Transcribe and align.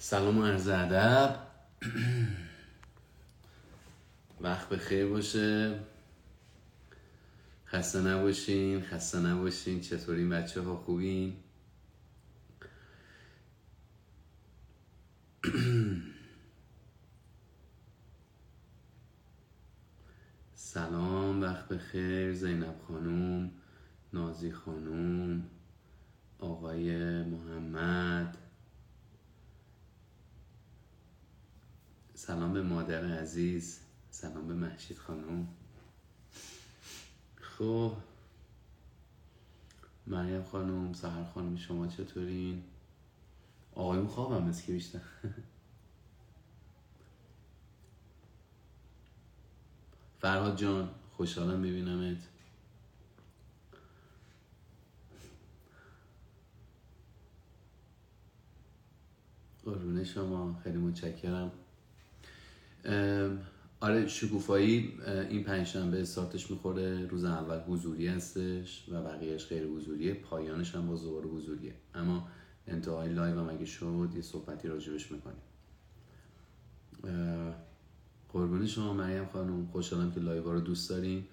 سلام 0.00 0.38
و 0.38 0.46
عرض 0.46 0.68
ادب. 0.68 1.36
وقت 4.40 4.68
بخیر 4.68 5.06
باشه. 5.06 5.80
خسته 7.66 8.00
نباشین 8.00 8.82
خسته 8.82 9.18
نباشین. 9.18 9.80
چطورین 9.80 10.28
بچه 10.28 10.62
ها؟ 10.62 10.76
خوبین؟ 10.76 11.36
سلام 20.54 21.42
وقت 21.42 21.68
بخیر 21.68 22.32
زینب 22.32 22.80
خانوم 22.88 23.50
نازی 24.12 24.52
خانوم 24.52 25.50
آقای 26.38 27.22
محمد. 27.22 28.47
سلام 32.28 32.52
به 32.52 32.62
مادر 32.62 33.20
عزیز 33.20 33.80
سلام 34.10 34.48
به 34.48 34.54
محشید 34.54 34.98
خانم. 34.98 35.48
خب 37.36 37.92
مریم 40.06 40.42
خانم 40.44 40.92
سهر 40.92 41.24
خانم 41.24 41.56
شما 41.56 41.86
چطورین؟ 41.86 42.62
آقایون 43.74 44.06
خوابم 44.06 44.48
از 44.48 44.62
که 44.62 44.72
بیشتر. 44.72 45.00
فرهاد 50.20 50.56
جان 50.56 50.90
خوشحالم 51.16 51.62
ببینمت 51.62 52.22
قربون 59.64 60.04
شما 60.04 60.60
خیلی 60.64 60.78
متشکرم. 60.78 61.52
آره 63.80 64.08
شکوفایی 64.08 64.98
این 65.30 65.44
پنجشنبه 65.44 66.00
استارتش 66.00 66.50
می‌خوره 66.50 67.06
روز 67.06 67.24
اول 67.24 67.60
حضوری 67.60 68.08
هستش 68.08 68.88
و 68.88 69.02
بقیهش 69.02 69.46
غیر 69.46 69.66
حضوریه 69.66 70.14
پایانش 70.14 70.74
هم 70.74 70.86
باز 70.86 71.02
دوباره 71.02 71.26
حضوریه 71.26 71.74
اما 71.94 72.28
انتهای 72.66 73.08
live 73.08 73.40
هم 73.40 73.48
اگه 73.48 73.64
شد 73.64 74.10
یه 74.14 74.22
صحبتی 74.22 74.68
راجبش 74.68 75.12
می‌کنیم 75.12 75.42
قربون 78.32 78.66
شما 78.66 78.92
مریم 78.92 79.26
خانم 79.26 79.66
خوشحالم 79.66 80.12
که 80.12 80.20
live 80.20 80.52
رو 80.52 80.60
دوست 80.60 80.90
داریم 80.90 81.28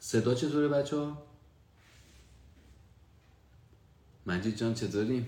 صدا 0.00 0.34
چطوره 0.34 0.68
بچه 0.68 0.96
ها؟ 0.96 1.22
مجید 4.26 4.56
جان 4.56 4.74
چطوری؟ 4.74 5.26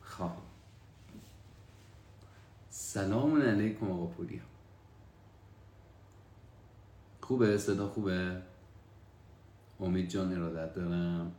خب 0.00 0.30
سلام 2.94 3.42
علیکم 3.42 3.90
آقا 3.90 4.06
پوریا. 4.06 4.40
خوبه؟ 7.20 7.58
صدا 7.58 7.88
خوبه؟ 7.88 8.42
امید 9.80 10.08
جان 10.08 10.32
ارادت 10.32 10.74
دارم. 10.74 11.32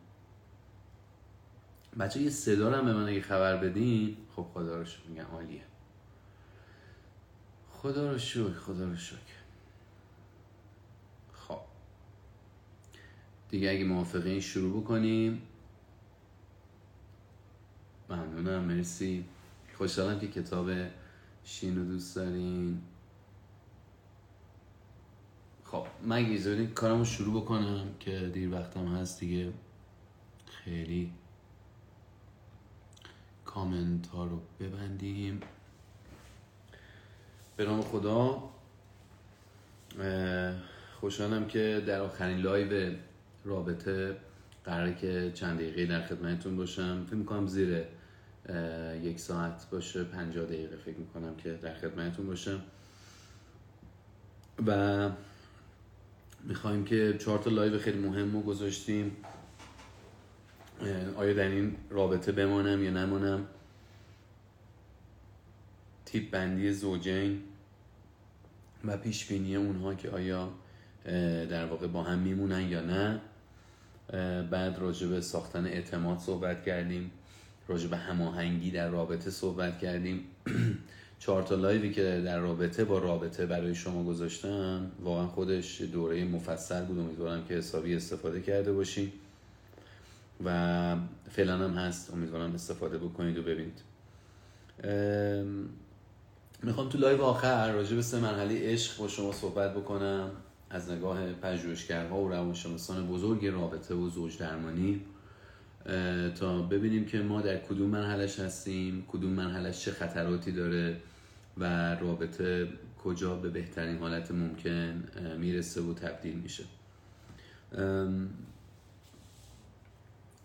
بچه 1.99 2.21
یه 2.21 2.29
صدا 2.29 2.71
هم 2.71 2.85
به 2.85 2.93
من 2.93 3.07
اگه 3.07 3.21
خبر 3.21 3.57
بدین 3.57 4.17
خب 4.35 4.45
خدا 4.53 4.77
رو 4.77 4.85
شکر 4.85 5.09
میگم 5.09 5.23
عالیه. 5.23 5.61
خدا 7.71 8.11
رو 8.11 8.17
شکر 8.17 8.53
خدا 8.53 8.85
رو 8.85 8.95
شکر. 8.95 9.37
خب. 11.33 11.59
دیگه 13.49 13.69
اگه 13.71 13.83
موافقین 13.83 14.39
شروع 14.39 14.81
بکنیم. 14.81 15.41
ممنونم 18.09 18.63
مرسی. 18.63 19.25
خوشحالم 19.77 20.19
که 20.19 20.27
کتاب 20.27 20.69
شین 21.45 21.77
رو 21.77 21.85
دوست 21.85 22.15
دارین؟ 22.15 22.81
خب 25.63 25.87
من 26.03 26.15
اگه 26.17 26.67
کارم 26.67 26.97
رو 26.97 27.05
شروع 27.05 27.41
بکنم 27.41 27.87
که 27.99 28.29
دیر 28.33 28.51
وقتم 28.51 28.87
هست 28.87 29.19
دیگه. 29.19 29.53
خیلی 30.45 31.11
کامنت 33.45 34.07
ها 34.07 34.25
رو 34.25 34.41
ببندیم. 34.59 35.39
به 37.57 37.65
نام 37.65 37.81
خدا. 37.81 38.43
خوشحالم 40.99 41.47
که 41.47 41.83
در 41.87 42.01
آخرین 42.01 42.37
live 42.37 42.95
رابطه 43.43 44.17
قراره 44.63 44.95
که 44.95 45.31
چند 45.33 45.59
دقیقه 45.59 45.85
در 45.85 46.07
خدمتتون 46.07 46.57
باشم. 46.57 47.05
فکر 47.05 47.15
می‌کنم 47.15 47.47
زیر 47.47 47.83
یک 49.01 49.19
ساعت 49.19 49.69
باشه 49.71 50.03
پنجاه 50.03 50.45
دقیقه 50.45 50.75
فکر 50.75 50.97
می‌کنم 50.97 51.35
که 51.35 51.53
در 51.53 51.73
خدمتتون 51.73 52.25
باشم. 52.27 52.61
و 54.67 55.09
می‌خوایم 56.43 56.85
که 56.85 57.17
چهار 57.19 57.39
تا 57.39 57.49
live 57.49 57.79
خیلی 57.79 57.99
مهم 57.99 58.33
رو 58.33 58.41
گذاشتیم. 58.41 59.17
آیا 61.15 61.33
در 61.33 61.47
این 61.47 61.75
رابطه 61.89 62.31
بمانم 62.31 62.83
یا 62.83 62.91
نمانم؟ 62.91 63.47
تیپ 66.05 66.31
بندی 66.31 66.73
زوجین 66.73 67.43
و 68.85 68.97
پیش 68.97 69.25
بینی 69.25 69.55
اونها 69.55 69.95
که 69.95 70.09
آیا 70.09 70.49
در 71.49 71.65
واقع 71.65 71.87
با 71.87 72.03
هم 72.03 72.19
میمونن 72.19 72.69
یا 72.69 72.81
نه. 72.81 73.21
بعد 74.43 74.79
راجع 74.79 75.07
به 75.07 75.21
ساختن 75.21 75.65
اعتماد 75.65 76.19
صحبت 76.19 76.63
کردیم. 76.63 77.11
راجع 77.67 77.87
به 77.87 77.97
هماهنگی 77.97 78.71
در 78.71 78.89
رابطه 78.89 79.31
صحبت 79.31 79.79
کردیم. 79.79 80.23
چهار 81.19 81.43
تا 81.43 81.55
لایوی 81.55 81.93
که 81.93 82.21
در 82.25 82.39
رابطه 82.39 82.83
با 82.83 82.99
رابطه 82.99 83.45
برای 83.45 83.75
شما 83.75 84.03
گذاشتم 84.03 84.91
واقعا 85.03 85.27
خودش 85.27 85.81
دوره 85.81 86.23
مفصل 86.23 86.85
بود. 86.85 86.99
امیدوارم 86.99 87.45
که 87.45 87.53
حسابی 87.53 87.95
استفاده 87.95 88.41
کرده 88.41 88.73
باشین. 88.73 89.11
و 90.45 90.97
فعلا 91.31 91.57
هم 91.57 91.73
هست. 91.73 92.13
امیدوارم 92.13 92.53
استفاده 92.53 92.97
بکنید 92.97 93.37
و 93.37 93.41
ببینید. 93.41 93.81
می‌خوام 96.63 96.89
تو 96.89 96.97
لایو 96.97 97.21
آخر 97.21 97.71
راجع 97.71 97.95
به 97.95 98.01
سه 98.01 98.19
مرحله 98.19 98.73
عشق 98.73 98.97
با 98.97 99.07
شما 99.07 99.31
صحبت 99.31 99.73
بکنم. 99.73 100.31
از 100.69 100.91
نگاه 100.91 101.33
پژوهشگرها 101.33 102.21
و 102.21 102.29
روانشناسان 102.29 103.07
بزرگ 103.07 103.45
رابطه 103.45 103.95
و 103.95 104.09
زوج 104.09 104.37
درمانی. 104.37 105.01
تا 106.39 106.61
ببینیم 106.61 107.05
که 107.05 107.21
ما 107.21 107.41
در 107.41 107.57
کدوم 107.57 107.89
مرحلش 107.89 108.39
هستیم 108.39 109.05
کدوم 109.07 109.31
مرحلش 109.31 109.81
چه 109.81 109.91
خطراتی 109.91 110.51
داره 110.51 110.97
و 111.57 111.95
رابطه 111.95 112.67
کجا 113.03 113.35
به 113.35 113.49
بهترین 113.49 113.97
حالت 113.97 114.31
ممکن 114.31 115.03
می‌رسه 115.37 115.81
و 115.81 115.93
تبدیل 115.93 116.35
میشه. 116.35 116.63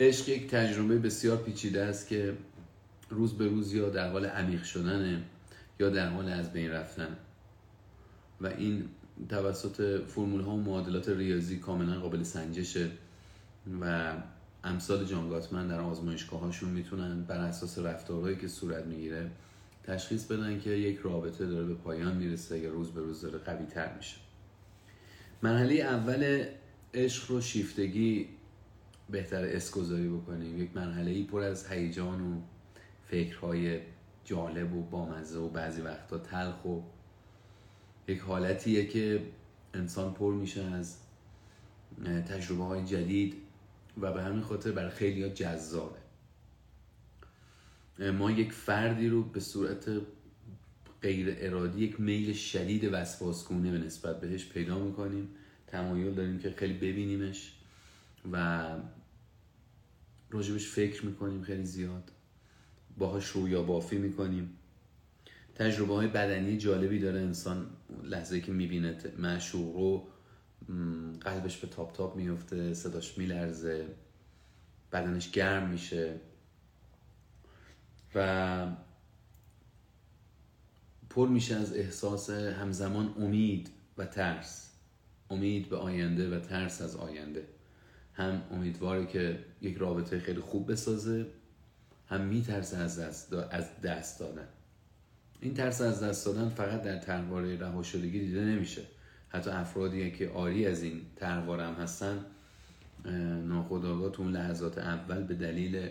عشق 0.00 0.28
یک 0.28 0.50
تجربه 0.50 0.98
بسیار 0.98 1.36
پیچیده 1.36 1.82
است 1.82 2.08
که 2.08 2.36
روز 3.10 3.34
به 3.34 3.48
روز 3.48 3.74
یا 3.74 3.88
در 3.88 4.10
حال 4.10 4.26
عمیق 4.26 4.62
شدنه 4.62 5.22
یا 5.80 5.90
در 5.90 6.08
حال 6.08 6.28
از 6.28 6.52
بین 6.52 6.70
رفتن. 6.70 7.16
و 8.40 8.46
این 8.46 8.88
توسط 9.28 10.04
فرمول 10.06 10.40
ها 10.40 10.50
و 10.50 10.62
معادلات 10.62 11.08
ریاضی 11.08 11.58
کاملا 11.58 12.00
قابل 12.00 12.22
سنجشه 12.22 12.90
و 13.80 14.12
امثال 14.64 15.04
جان 15.04 15.28
گاتمن 15.28 15.68
در 15.68 15.80
آزمایشگاه 15.80 16.40
هاشون 16.40 16.70
می‌تونن 16.70 17.22
بر 17.22 17.38
اساس 17.38 17.78
رفتارهایی 17.78 18.36
که 18.36 18.48
صورت 18.48 18.86
می‌گیره 18.86 19.30
تشخیص 19.84 20.24
بدن 20.24 20.60
که 20.60 20.70
یک 20.70 20.98
رابطه 20.98 21.46
داره 21.46 21.64
به 21.64 21.74
پایان 21.74 22.16
می‌رسه 22.16 22.58
یا 22.58 22.70
روز 22.70 22.90
به 22.90 23.00
روز 23.00 23.20
داره 23.20 23.38
قوی 23.38 23.66
تر 23.66 23.96
میشه. 23.96 24.16
مرحله 25.42 25.74
اول 25.74 26.44
عشق 26.94 27.30
رو 27.30 27.40
شیفتگی 27.40 28.28
بهتر 29.10 29.44
اسکوزاری 29.44 30.08
بکنیم. 30.08 30.62
یک 30.62 30.76
مرحله 30.76 31.10
ای 31.10 31.22
پر 31.22 31.40
از 31.40 31.66
هیجان 31.66 32.20
و 32.20 32.40
فکرهای 33.06 33.80
جالب 34.24 34.76
و 34.76 34.82
بامزه 34.82 35.38
و 35.38 35.48
بعضی 35.48 35.80
وقتا 35.80 36.18
تلخ 36.18 36.64
و 36.64 36.80
یک 38.08 38.20
حالتیه 38.20 38.86
که 38.86 39.22
انسان 39.74 40.14
پر 40.14 40.34
میشه 40.34 40.62
از 40.62 40.96
تجربه 42.28 42.64
های 42.64 42.84
جدید. 42.84 43.34
و 44.00 44.12
به 44.12 44.22
همین 44.22 44.42
خاطر 44.42 44.72
برای 44.72 44.90
خیلی 44.90 45.30
جذابه. 45.30 46.00
ما 48.12 48.30
یک 48.30 48.52
فردی 48.52 49.08
رو 49.08 49.22
به 49.22 49.40
صورت 49.40 49.90
غیر 51.02 51.36
ارادی 51.38 51.84
یک 51.84 52.00
میل 52.00 52.32
شدید 52.32 52.88
وسواسگونه 52.92 53.70
به 53.70 53.78
نسبت 53.78 54.20
بهش 54.20 54.48
پیدا 54.48 54.78
می‌کنیم. 54.78 55.28
تمایل 55.66 56.14
داریم 56.14 56.38
که 56.38 56.50
خیلی 56.50 56.74
ببینیمش 56.74 57.52
و 58.32 58.66
راجبش 60.30 60.68
فکر 60.68 61.06
می‌کنیم 61.06 61.42
خیلی 61.42 61.64
زیاد. 61.64 62.10
باهاش 62.98 63.26
رویا 63.26 63.62
بافی 63.62 63.98
می‌کنیم. 63.98 64.56
تجربه 65.54 65.94
های 65.94 66.08
بدنی 66.08 66.58
جالبی 66.58 66.98
داره. 66.98 67.20
انسان 67.20 67.66
لحظه 68.04 68.40
که 68.40 68.52
می‌بینه 68.52 68.98
معشوق 69.18 69.76
رو 69.76 70.08
قلبش 71.20 71.56
به 71.56 71.66
تاپ 71.66 71.92
تاپ 71.92 72.16
میفته 72.16 72.74
صداش 72.74 73.18
میلرزه 73.18 73.86
بدنش 74.92 75.30
گرم 75.30 75.68
میشه. 75.68 76.20
و 78.14 78.66
پر 81.10 81.28
میشه 81.28 81.56
از 81.56 81.76
احساس 81.76 82.30
همزمان 82.30 83.14
امید 83.18 83.70
و 83.98 84.06
ترس. 84.06 84.70
امید 85.30 85.68
به 85.68 85.76
آینده 85.76 86.36
و 86.36 86.40
ترس 86.40 86.82
از 86.82 86.96
آینده. 86.96 87.46
هم 88.12 88.42
امیدواره 88.50 89.06
که 89.06 89.44
یک 89.60 89.76
رابطه 89.76 90.18
خیلی 90.18 90.40
خوب 90.40 90.72
بسازه 90.72 91.26
هم 92.08 92.20
میترسه 92.20 92.76
از 92.76 92.98
دست, 92.98 93.32
از 93.32 93.80
دست 93.80 94.20
دادن. 94.20 94.48
این 95.40 95.54
ترس 95.54 95.80
از 95.80 96.02
دست 96.02 96.26
دادن 96.26 96.48
فقط 96.48 96.82
در 96.82 96.98
ترواره 96.98 97.56
رهاشدگی 97.56 98.20
دیده 98.20 98.40
نمیشه. 98.40 98.82
حتی 99.30 99.50
افرادی 99.50 100.10
که 100.10 100.28
آری 100.28 100.66
از 100.66 100.82
این 100.82 101.00
تروار 101.16 101.60
هم 101.60 101.74
هستن 101.74 102.24
ناخداغا 103.44 104.08
تو 104.08 104.22
اون 104.22 104.32
لحظات 104.32 104.78
اول 104.78 105.22
به 105.22 105.34
دلیل 105.34 105.90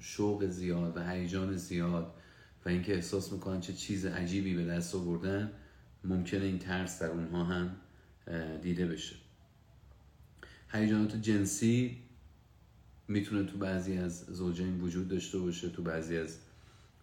شوق 0.00 0.46
زیاد 0.46 0.96
و 0.96 1.10
هیجان 1.10 1.56
زیاد 1.56 2.14
و 2.66 2.68
اینکه 2.68 2.94
احساس 2.94 3.32
می‌کنن 3.32 3.60
چه 3.60 3.72
چیز 3.72 4.06
عجیبی 4.06 4.54
به 4.54 4.64
دست 4.64 4.94
آوردن 4.94 5.52
ممکنه 6.04 6.44
این 6.44 6.58
ترس 6.58 7.02
در 7.02 7.08
اونها 7.08 7.44
هم 7.44 7.76
دیده 8.62 8.86
بشه. 8.86 9.16
هیجانات 10.72 11.16
جنسی 11.16 11.98
می‌تونه 13.08 13.44
تو 13.44 13.58
بعضی 13.58 13.96
از 13.96 14.24
زوجین 14.24 14.80
وجود 14.80 15.08
داشته 15.08 15.38
باشه 15.38 15.68
تو 15.68 15.82
بعضی 15.82 16.16
از 16.16 16.38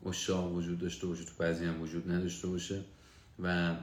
اشاق 0.05 0.53
وجود 0.53 0.79
داشته 0.79 1.07
باشه 1.07 1.23
تو 1.23 1.33
بعضی 1.39 1.65
هم 1.65 1.81
وجود 1.81 2.11
نداشته 2.11 2.47
باشه 2.47 2.81
و 3.39 3.75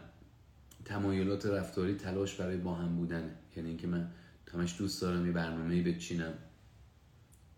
تمایلات 0.84 1.46
رفتاری 1.46 1.94
تلاش 1.94 2.34
برای 2.34 2.56
با 2.56 2.75
هم 2.75 2.96
بودنه. 2.96 3.31
یعنی 3.56 3.69
اینکه 3.69 3.86
من 3.86 4.10
همش 4.52 4.78
دوست 4.78 5.02
دارم 5.02 5.26
یه 5.26 5.32
برنامه‌ای 5.32 5.82
بچینم 5.82 6.34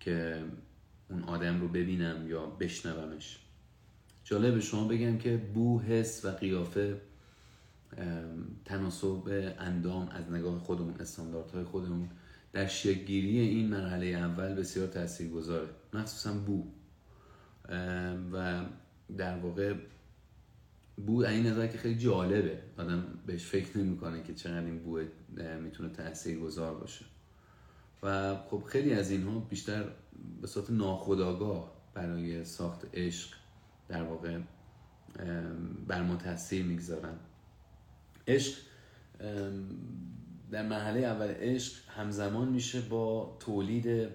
که 0.00 0.44
اون 1.10 1.22
آدم 1.22 1.60
رو 1.60 1.68
ببینم 1.68 2.28
یا 2.28 2.46
بشنومش. 2.46 3.38
جالب 4.24 4.54
به 4.54 4.60
شما 4.60 4.88
بگم 4.88 5.18
که 5.18 5.36
بو 5.36 5.80
حس 5.80 6.24
و 6.24 6.30
قیافه 6.30 7.00
تناسب 8.64 9.54
اندام 9.58 10.08
از 10.08 10.30
نگاه 10.30 10.58
خودمون 10.58 10.94
استانداردهای 11.00 11.64
خودمون 11.64 12.08
در 12.52 12.66
شکلگیری 12.66 13.38
این 13.38 13.68
مرحله 13.68 14.06
اول 14.06 14.54
بسیار 14.54 14.86
تأثیر 14.86 15.30
گذاره 15.30 15.68
مخصوصا 15.94 16.32
بو. 16.32 16.64
و 18.32 18.64
در 19.18 19.38
واقع 19.38 19.74
بو 20.96 21.24
این 21.24 21.46
نظر 21.46 21.66
که 21.66 21.78
خیلی 21.78 21.98
جالبه. 21.98 22.62
آدم 22.78 23.04
بهش 23.26 23.44
فکر 23.44 23.78
نمی‌کنه 23.78 24.22
که 24.22 24.34
چقدر 24.34 24.64
این 24.64 24.78
بو 24.78 25.00
می‌تونه 25.62 25.88
تأثیر 25.88 26.38
گذار 26.38 26.74
باشه. 26.74 27.04
و 28.02 28.36
خب 28.36 28.62
خیلی 28.66 28.92
از 28.92 29.10
اینها 29.10 29.38
بیشتر 29.38 29.84
به 30.40 30.46
صورت 30.46 30.70
ناخودآگاه 30.70 31.72
برای 31.94 32.44
ساخت 32.44 32.86
عشق 32.94 33.34
در 33.88 34.02
واقع 34.02 34.38
بر 35.86 36.02
ما 36.02 36.16
تاثیر 36.16 36.64
می‌گذارن. 36.64 37.14
عشق 38.28 38.56
در 40.50 40.68
مرحله 40.68 41.00
اول 41.00 41.28
عشق 41.28 41.88
همزمان 41.88 42.48
میشه 42.48 42.80
با 42.80 43.36
تولید 43.40 44.08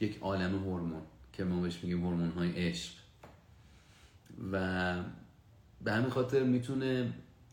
یک 0.00 0.18
عالم 0.20 0.58
هورمون 0.58 1.02
که 1.32 1.44
ما 1.44 1.60
بهش 1.60 1.84
میگیم 1.84 2.04
هورمون 2.04 2.30
های 2.30 2.52
عشق. 2.68 2.92
و 4.52 4.94
به 5.84 5.92
همین 5.92 6.10
خاطر 6.10 6.42
می‌تونه 6.42 7.12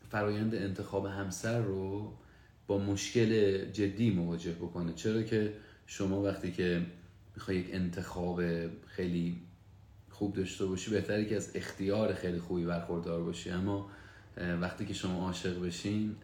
فرایند 0.09 0.55
انتخاب 0.55 1.05
همسر 1.05 1.61
رو 1.61 2.13
با 2.67 2.77
مشکل 2.77 3.57
جدی 3.71 4.11
مواجه 4.11 4.51
بکنه. 4.51 4.93
چرا 4.93 5.23
که 5.23 5.53
شما 5.85 6.21
وقتی 6.21 6.51
که 6.51 6.85
می‌خوای 7.35 7.57
یک 7.57 7.69
انتخاب 7.73 8.41
خیلی 8.87 9.41
خوب 10.09 10.33
داشته 10.33 10.65
باشی 10.65 10.91
بهتره 10.91 11.25
که 11.25 11.35
از 11.35 11.51
اختیار 11.55 12.13
خیلی 12.13 12.39
خوبی 12.39 12.65
برخوردار 12.65 13.23
باشی. 13.23 13.49
اما 13.49 13.89
وقتی 14.37 14.85
که 14.85 14.93
شما 14.93 15.25
عاشق 15.25 15.65
بشین 15.65 16.15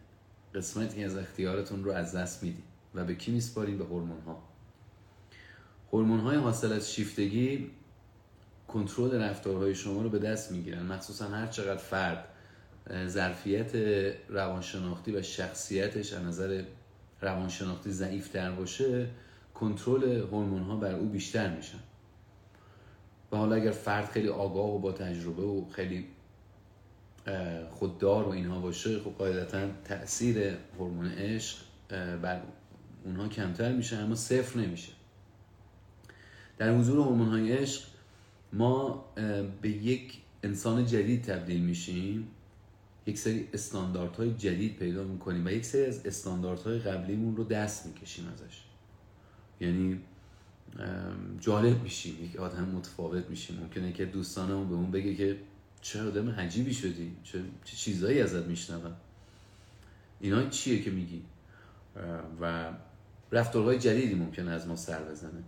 قسمتی 0.54 1.04
از 1.04 1.16
اختیارتون 1.16 1.84
رو 1.84 1.90
از 1.90 2.14
دست 2.14 2.42
میدین 2.42 2.64
و 2.94 3.04
به 3.04 3.14
کی 3.14 3.32
میسپارین؟ 3.32 3.78
به 3.78 3.84
هورمون 3.84 4.20
ها 4.20 4.42
هورمون 5.92 6.20
های 6.20 6.36
حاصل 6.36 6.72
از 6.72 6.94
شیفتگی 6.94 7.70
کنترل 8.68 9.22
رفتارهای 9.22 9.74
شما 9.74 10.02
رو 10.02 10.08
به 10.08 10.18
دست 10.18 10.52
می‌گیرن. 10.52 10.82
مخصوصا 10.82 11.28
هر 11.28 11.46
چقدر 11.46 11.76
فرد 11.76 12.28
ظرفیت 13.06 13.74
روانشناختی 14.28 15.12
و 15.12 15.22
شخصیتش 15.22 16.12
از 16.12 16.22
نظر 16.22 16.62
روانشناختی 17.20 17.90
ضعیف 17.90 18.28
تر 18.28 18.50
باشه 18.50 19.06
کنترل 19.54 20.02
هورمون 20.04 20.62
ها 20.62 20.76
بر 20.76 20.94
او 20.94 21.08
بیشتر 21.08 21.56
میشن. 21.56 21.78
و 23.32 23.36
حالا 23.36 23.56
اگر 23.56 23.70
فرد 23.70 24.04
خیلی 24.04 24.28
آگاه 24.28 24.74
و 24.74 24.78
با 24.78 24.92
تجربه 24.92 25.42
و 25.42 25.68
خیلی 25.70 26.06
خوددار 27.70 28.24
و 28.24 28.28
اینها 28.28 28.60
باشه 28.60 28.98
خب 29.00 29.10
قاعدتا 29.10 29.68
تاثیر 29.84 30.56
هورمون 30.78 31.06
عشق 31.06 31.56
بر 32.22 32.40
اونها 33.04 33.28
کمتر 33.28 33.72
میشه 33.72 33.96
اما 33.96 34.14
صفر 34.14 34.60
نمیشه. 34.60 34.92
در 36.58 36.76
حضور 36.76 36.98
هورمون 36.98 37.28
های 37.28 37.52
عشق 37.52 37.82
ما 38.52 39.04
به 39.62 39.68
یک 39.68 40.18
انسان 40.42 40.86
جدید 40.86 41.22
تبدیل 41.22 41.60
میشیم. 41.62 42.28
یک 43.06 43.18
سری 43.18 43.48
استانداردهای 43.52 44.34
جدید 44.34 44.76
پیدا 44.76 45.04
می‌کنیم 45.04 45.46
و 45.46 45.50
یک 45.50 45.64
سری 45.64 45.84
از 45.84 46.06
استانداردهای 46.06 46.78
قبلیمون 46.78 47.36
رو 47.36 47.44
دست 47.44 47.86
می‌کشیم 47.86 48.28
ازش. 48.28 48.60
یعنی 49.60 50.00
جالب 51.40 51.82
میشیم. 51.82 52.24
یک 52.24 52.36
آدم 52.36 52.64
متفاوت 52.64 53.30
میشیم. 53.30 53.58
ممکنه 53.60 53.92
که 53.92 54.04
دوستانمون 54.04 54.68
به 54.68 54.74
اون 54.74 54.90
بگه 54.90 55.14
که 55.14 55.36
چه 55.80 56.02
آدم 56.02 56.30
عجیبی 56.30 56.74
شدی؟ 56.74 57.16
چه, 57.24 57.40
چه 57.64 57.76
چیزایی 57.76 58.20
ازت 58.20 58.46
میشنوم؟ 58.46 58.96
اینا 60.20 60.48
چیه 60.48 60.82
که 60.82 60.90
میگی؟ 60.90 61.22
و 62.40 62.72
رفتارهای 63.32 63.78
جدیدی 63.78 64.14
ممکنه 64.14 64.50
از 64.50 64.66
ما 64.66 64.76
سر 64.76 65.02
بزنه. 65.02 65.42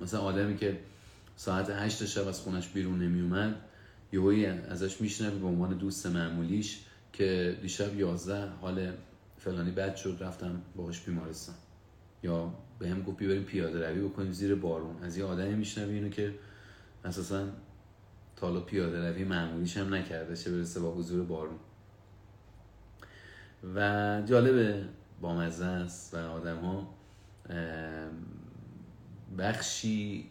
مثلا 0.00 0.20
آدمی 0.20 0.56
که 0.56 0.78
ساعت 1.36 1.70
هشت 1.70 2.06
شب 2.06 2.28
از 2.28 2.40
خونش 2.40 2.68
بیرون 2.68 2.98
نمیومد 2.98 3.54
یهویی 4.12 4.46
ازش 4.46 5.00
میشنوی 5.00 5.38
به 5.38 5.46
عنوان 5.46 5.78
دوست 5.78 6.06
معمولیش 6.06 6.80
که 7.12 7.58
دیشب 7.62 7.98
یازده 7.98 8.48
حال 8.48 8.92
فلانی 9.38 9.70
بد 9.70 9.96
شد 9.96 10.16
رفتم 10.20 10.62
باهاش 10.76 11.00
بیمارستان. 11.00 11.54
یا 12.22 12.54
به 12.78 12.88
هم 12.88 13.02
گفت 13.02 13.18
بریم 13.18 13.42
پیاده 13.42 13.88
روی 13.88 14.08
بکنیم 14.08 14.32
زیر 14.32 14.54
بارون. 14.54 15.02
از 15.02 15.16
یه 15.16 15.24
آدمی 15.24 15.54
میشنوی 15.54 15.94
اینو 15.94 16.08
که 16.08 16.34
اساسا 17.04 17.48
تا 18.36 18.60
پیاده 18.60 19.10
روی 19.10 19.24
معمولیش 19.24 19.76
هم 19.76 19.94
نکرده 19.94 20.36
چه 20.36 20.50
برسه 20.50 20.80
با 20.80 20.94
حضور 20.94 21.24
بارون. 21.24 21.58
و 23.74 24.22
جالبه 24.26 24.84
بامزه 25.20 25.64
است 25.64 26.14
و 26.14 26.16
آدم 26.16 26.56
ها 26.56 26.94
بخشی 29.38 30.30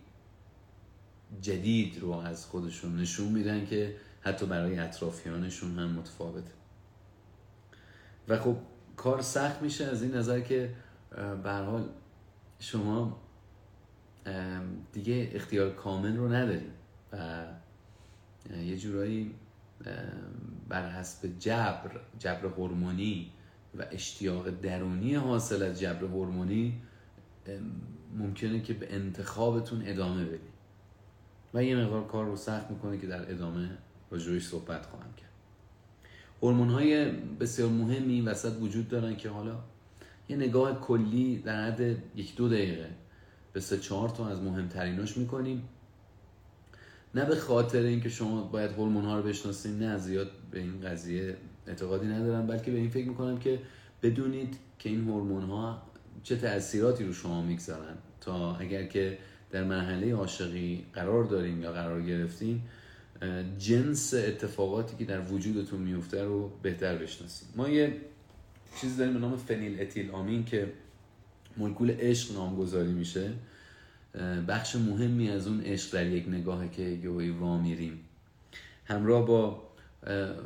جدید 1.41 1.99
رو 1.99 2.11
از 2.11 2.45
خودشون 2.45 2.99
نشون 2.99 3.27
میدن 3.27 3.65
که 3.65 3.95
حتی 4.21 4.45
برای 4.45 4.79
اطرافیانشون 4.79 5.79
هم 5.79 5.91
متفاوته. 5.91 6.51
و 8.27 8.39
خب 8.39 8.57
کار 8.97 9.21
سخت 9.21 9.61
میشه 9.61 9.85
از 9.85 10.03
این 10.03 10.15
نظر 10.15 10.39
که 10.39 10.69
به 11.43 11.51
حال 11.51 11.89
شما 12.59 13.21
دیگه 14.93 15.31
اختیار 15.33 15.69
کامل 15.69 16.17
رو 16.17 16.33
ندارید 16.33 16.71
و 17.13 17.45
یه 18.65 18.77
جورایی 18.77 19.35
بر 20.69 20.89
حسب 20.89 21.39
جبر 21.39 22.01
جبر 22.19 22.45
هورمونی 22.45 23.31
و 23.77 23.85
اشتیاق 23.91 24.49
درونی 24.49 25.15
حاصل 25.15 25.63
از 25.63 25.79
جبر 25.79 26.03
هورمونی 26.03 26.81
ممکنه 28.17 28.61
که 28.61 28.73
به 28.73 28.95
انتخابتون 28.95 29.83
ادامه 29.85 30.25
بدید 30.25 30.54
و 31.55 31.63
یه 31.63 31.75
مقدار 31.75 32.07
کار 32.07 32.25
رو 32.25 32.35
سخت 32.35 32.71
می‌کنه 32.71 32.97
که 32.97 33.07
در 33.07 33.31
ادامه 33.31 33.69
راجعش 34.11 34.47
صحبت 34.47 34.85
خواهم 34.85 35.13
کرد. 35.17 35.29
هورمون 36.41 36.69
های 36.69 37.11
بسیار 37.11 37.69
مهمی 37.69 38.21
وسط 38.21 38.61
وجود 38.61 38.87
دارن 38.87 39.15
که 39.15 39.29
حالا 39.29 39.55
یه 40.29 40.37
نگاه 40.37 40.81
کلی 40.81 41.37
در 41.37 41.67
حد 41.67 41.97
یک 42.15 42.35
دو 42.35 42.49
دقیقه 42.49 42.89
به 43.53 43.59
سه 43.59 43.77
چهار 43.77 44.09
تا 44.09 44.27
از 44.27 44.41
مهمتریناش 44.41 45.17
می‌کنیم. 45.17 45.63
نه 47.15 47.25
به 47.25 47.35
خاطر 47.35 47.81
اینکه 47.81 48.09
شما 48.09 48.41
باید 48.41 48.71
هورمون 48.71 49.05
ها 49.05 49.17
رو 49.17 49.23
بشناسید 49.23 49.83
نه 49.83 49.97
زیاد 49.97 50.31
به 50.51 50.59
این 50.59 50.81
قضیه 50.81 51.37
اعتقادی 51.67 52.07
ندارم 52.07 52.47
بلکه 52.47 52.71
به 52.71 52.77
این 52.77 52.89
فکر 52.89 53.07
می‌کنم 53.07 53.37
که 53.37 53.59
بدونید 54.01 54.57
که 54.79 54.89
این 54.89 55.03
هورمون 55.03 55.43
ها 55.43 55.81
چه 56.23 56.35
تاثیراتی 56.35 57.03
رو 57.03 57.13
شما 57.13 57.41
می‌گذارن 57.41 57.95
تا 58.21 58.55
اگر 58.55 58.83
که 58.83 59.17
در 59.51 59.63
مرحله 59.63 60.13
عاشقی 60.13 60.85
قرار 60.93 61.23
داریم 61.23 61.61
یا 61.61 61.71
قرار 61.71 62.01
گرفتیم 62.01 62.63
جنس 63.57 64.13
اتفاقاتی 64.13 64.95
که 64.97 65.05
در 65.05 65.21
وجودتون 65.21 65.81
میفته 65.81 66.23
رو 66.23 66.51
بهتر 66.61 66.95
بشناسیم 66.95 67.47
ما 67.55 67.69
یه 67.69 67.97
چیزی 68.81 68.97
داریم 68.97 69.13
به 69.13 69.19
نام 69.19 69.37
فنیل 69.37 69.81
اتیل 69.81 70.11
آمین 70.11 70.45
که 70.45 70.71
مولکول 71.57 71.91
عشق 71.91 72.33
نامگذاری 72.33 72.91
میشه. 72.91 73.31
بخش 74.47 74.75
مهمی 74.75 75.29
از 75.29 75.47
اون 75.47 75.61
عشق 75.61 75.93
در 75.93 76.07
یک 76.07 76.27
نگاهه 76.27 76.69
که 76.69 76.81
یهوی 76.81 77.29
وا 77.29 77.57
میریم. 77.57 77.99
همراه 78.85 79.25
با 79.25 79.61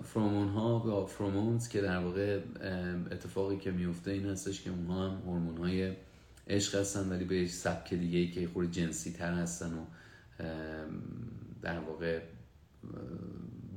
فرامون 0.03 0.47
ها 0.47 0.79
و 0.79 1.05
فرامونز 1.05 1.67
که 1.67 1.81
در 1.81 1.97
واقع 1.97 2.39
اتفاقی 3.11 3.57
که 3.57 3.71
میفته 3.71 4.11
این 4.11 4.25
هستش 4.25 4.61
که 4.61 4.69
اونها 4.69 5.09
هم 5.09 5.21
هورمون 5.25 5.57
های 5.57 5.91
عشق 6.49 6.79
هستن 6.79 7.09
ولی 7.09 7.25
به 7.25 7.47
سبک 7.47 7.93
دیگه 7.93 8.19
ای 8.19 8.31
که 8.31 8.47
خود 8.47 8.71
جنسی 8.71 9.11
تر 9.11 9.33
هستن 9.33 9.73
و 9.73 9.85
در 11.61 11.79
واقع 11.79 12.21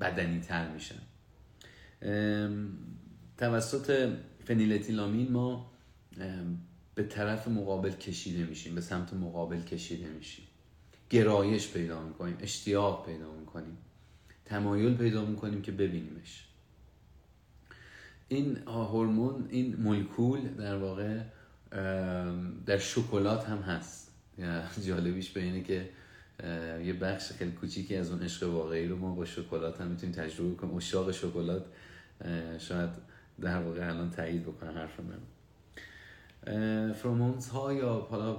بدنی 0.01 0.41
تر 0.41 0.73
میشن 0.73 0.99
توسط 3.39 4.13
فنیلتیلامین 4.45 5.33
ما 5.33 5.73
به 6.95 7.03
طرف 7.03 7.49
مقابل 7.49 7.91
کشیده 7.91 8.45
میشیم 8.45 8.75
به 8.75 8.81
سمت 8.81 9.15
مقابل 9.15 9.61
کشیده 9.61 10.09
میشیم. 10.09 10.45
گرایش 11.11 11.73
پیدا 11.73 12.03
می‌کنیم 12.03 12.37
اشتیاق 12.41 13.07
پیدا 13.07 13.33
می‌کنیم. 13.33 13.77
تمایل 14.45 14.95
پیدا 14.95 15.25
می‌کنیم 15.25 15.63
که 15.63 15.73
ببینیمش. 15.73 16.49
این 18.29 18.57
هورمون 18.57 19.47
این 19.51 19.77
مولکول 19.77 20.41
در 20.41 20.77
واقع 20.77 21.21
در 22.67 22.79
شکلات 22.79 23.45
هم 23.49 23.59
هست. 23.59 24.11
جالبیش 24.87 25.31
به 25.31 25.43
اینه 25.43 25.63
که 25.63 25.89
یه 26.85 26.93
بخش 26.93 27.33
خیلی 27.33 27.53
کوچیکی 27.53 27.97
از 27.97 28.11
اون 28.11 28.23
عشق 28.23 28.53
واقعی 28.53 28.89
رو 28.89 28.99
ما 28.99 29.15
با 29.15 29.25
شکلات 29.25 29.81
هم 29.81 29.87
می‌تونیم 29.87 30.15
تجربه 30.15 30.55
کنیم. 30.55 30.75
اشاق 30.75 31.11
شکلات 31.11 31.65
شاید 32.59 32.91
در 33.41 33.63
واقع 33.63 33.89
الان 33.89 34.11
تایید 34.11 34.43
بکنه 34.43 34.73
حرف 34.73 35.01
من 35.01 35.19
فرمونز 36.93 37.49
ها 37.49 37.73
یا 37.73 38.07
حالا 38.11 38.37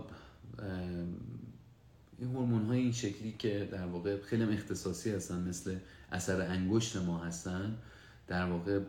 این 2.20 2.30
هورمون 2.30 2.66
های 2.66 2.80
این 2.80 2.92
شکلی 2.92 3.36
که 3.40 3.70
در 3.72 3.86
واقع 3.86 4.22
خیلی 4.22 4.44
اختصاصی 4.44 5.12
هستن 5.12 5.48
مثل 5.50 5.76
اثر 6.12 6.42
انگشت 6.42 6.96
ما 6.98 7.18
هستن 7.18 7.78
در 8.28 8.46
واقع 8.46 8.80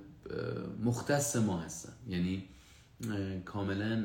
مختص 0.84 1.36
ما 1.36 1.60
هستن. 1.60 1.92
یعنی 2.08 2.44
کاملا 3.44 4.04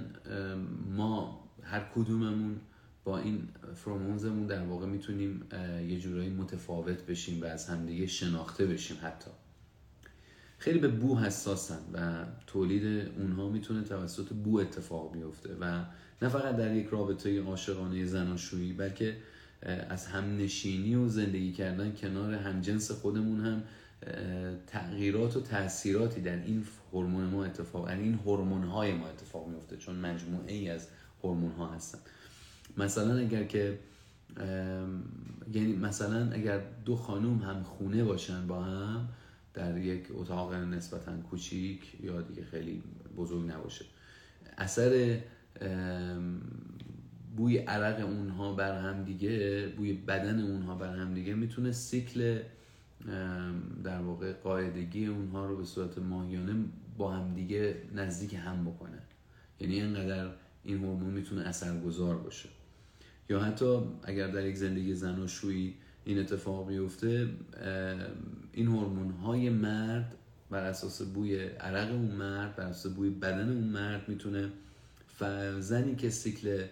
ما 0.95 1.43
هر 1.63 1.85
کدوممون 1.95 2.59
با 3.03 3.17
این 3.17 3.47
فرمونزمون 3.75 4.47
در 4.47 4.65
واقع 4.65 4.85
می‌تونیم 4.85 5.43
یه 5.87 5.99
جورایی 5.99 6.29
متفاوت 6.29 7.05
بشیم 7.05 7.41
و 7.41 7.45
از 7.45 7.67
همدیگه 7.67 8.07
شناخته 8.07 8.65
بشیم 8.65 8.97
حتی. 9.01 9.31
خیلی 10.57 10.79
به 10.79 10.87
بو 10.87 11.17
حساسن 11.17 11.79
و 11.93 12.25
تولید 12.47 13.11
اونها 13.17 13.49
می‌تونه 13.49 13.83
توسط 13.83 14.33
بو 14.33 14.59
اتفاق 14.59 15.13
بیفته 15.13 15.55
و 15.59 15.83
نه 16.21 16.29
فقط 16.29 16.57
در 16.57 16.75
یک 16.75 16.87
رابطه 16.87 17.41
عاشقانه 17.41 18.05
زناشویی 18.05 18.73
بلکه 18.73 19.17
از 19.89 20.07
هم 20.07 20.37
نشینی 20.37 20.95
و 20.95 21.07
زندگی 21.07 21.51
کردن 21.51 21.91
کنار 21.95 22.33
همجنس 22.33 22.91
خودمون 22.91 23.39
هم 23.39 23.63
تغییرات 24.67 25.37
و 25.37 25.41
تاثیراتی 25.41 26.21
در 26.21 26.43
این 26.43 26.65
هورمون 26.93 27.23
ما 27.23 27.45
اتفاق 27.45 27.87
در 27.87 27.97
این 27.97 28.13
هورمون 28.13 28.63
های 28.63 28.93
ما 28.93 29.07
اتفاق 29.07 29.47
میفته 29.47 29.77
چون 29.77 29.95
مجموعه 29.95 30.53
ای 30.53 30.69
از 30.69 30.87
هورمون 31.23 31.51
ها 31.51 31.67
هستن. 31.67 31.99
مثلا 32.77 33.17
اگر 33.17 33.43
که 33.43 33.79
یعنی 35.53 35.73
مثلا 35.75 36.31
اگر 36.31 36.61
دو 36.85 36.95
خانوم 36.95 37.37
هم 37.37 37.63
خونه 37.63 38.03
باشن 38.03 38.47
با 38.47 38.63
هم 38.63 39.09
در 39.53 39.77
یک 39.77 40.07
اتاق 40.11 40.53
نسبتا 40.53 41.17
کوچیک 41.17 41.97
یا 42.03 42.21
دیگه 42.21 42.43
خیلی 42.43 42.83
بزرگ 43.17 43.51
نباشه. 43.51 43.85
اثر 44.57 45.19
بوی 47.37 47.57
عرق 47.57 48.05
اونها 48.05 48.53
بر 48.53 48.81
هم 48.81 49.03
دیگه 49.03 49.67
بوی 49.77 49.93
بدن 49.93 50.41
اونها 50.41 50.75
بر 50.75 50.95
هم 50.95 51.13
دیگه 51.13 51.33
می‌تونه 51.33 51.71
سیکل 51.71 52.39
در 53.83 54.01
واقع 54.01 54.33
قاعدگی 54.33 55.05
اونها 55.05 55.45
رو 55.45 55.57
به 55.57 55.65
صورت 55.65 55.97
ماهیانه 55.97 56.55
با 56.97 57.11
هم 57.11 57.33
دیگه 57.33 57.75
نزدیک 57.95 58.33
هم 58.33 58.65
بکنه. 58.65 58.97
یعنی 59.59 59.81
اینقدر 59.81 60.29
این 60.63 60.77
هورمون 60.77 61.13
می‌تونه 61.13 61.41
اثرگذار 61.41 62.17
باشه. 62.17 62.49
یا 63.29 63.39
حتی 63.39 63.79
اگر 64.03 64.27
در 64.27 64.45
یک 64.45 64.55
زندگی 64.55 64.95
زناشویی 64.95 65.75
این 66.05 66.19
اتفاق 66.19 66.67
بیفته 66.67 67.29
این 68.53 68.67
هورمون 68.67 69.11
های 69.11 69.49
مرد 69.49 70.15
بر 70.49 70.63
اساس 70.63 71.01
بوی 71.01 71.47
عرق 71.47 71.91
اون 71.91 72.11
مرد 72.11 72.55
بر 72.55 72.65
اساس 72.65 72.93
بوی 72.93 73.09
بدن 73.09 73.49
اون 73.49 73.63
مرد 73.63 74.09
می‌تونه 74.09 74.49
زنی 75.59 75.95
که 75.95 76.09
سیکل 76.09 76.63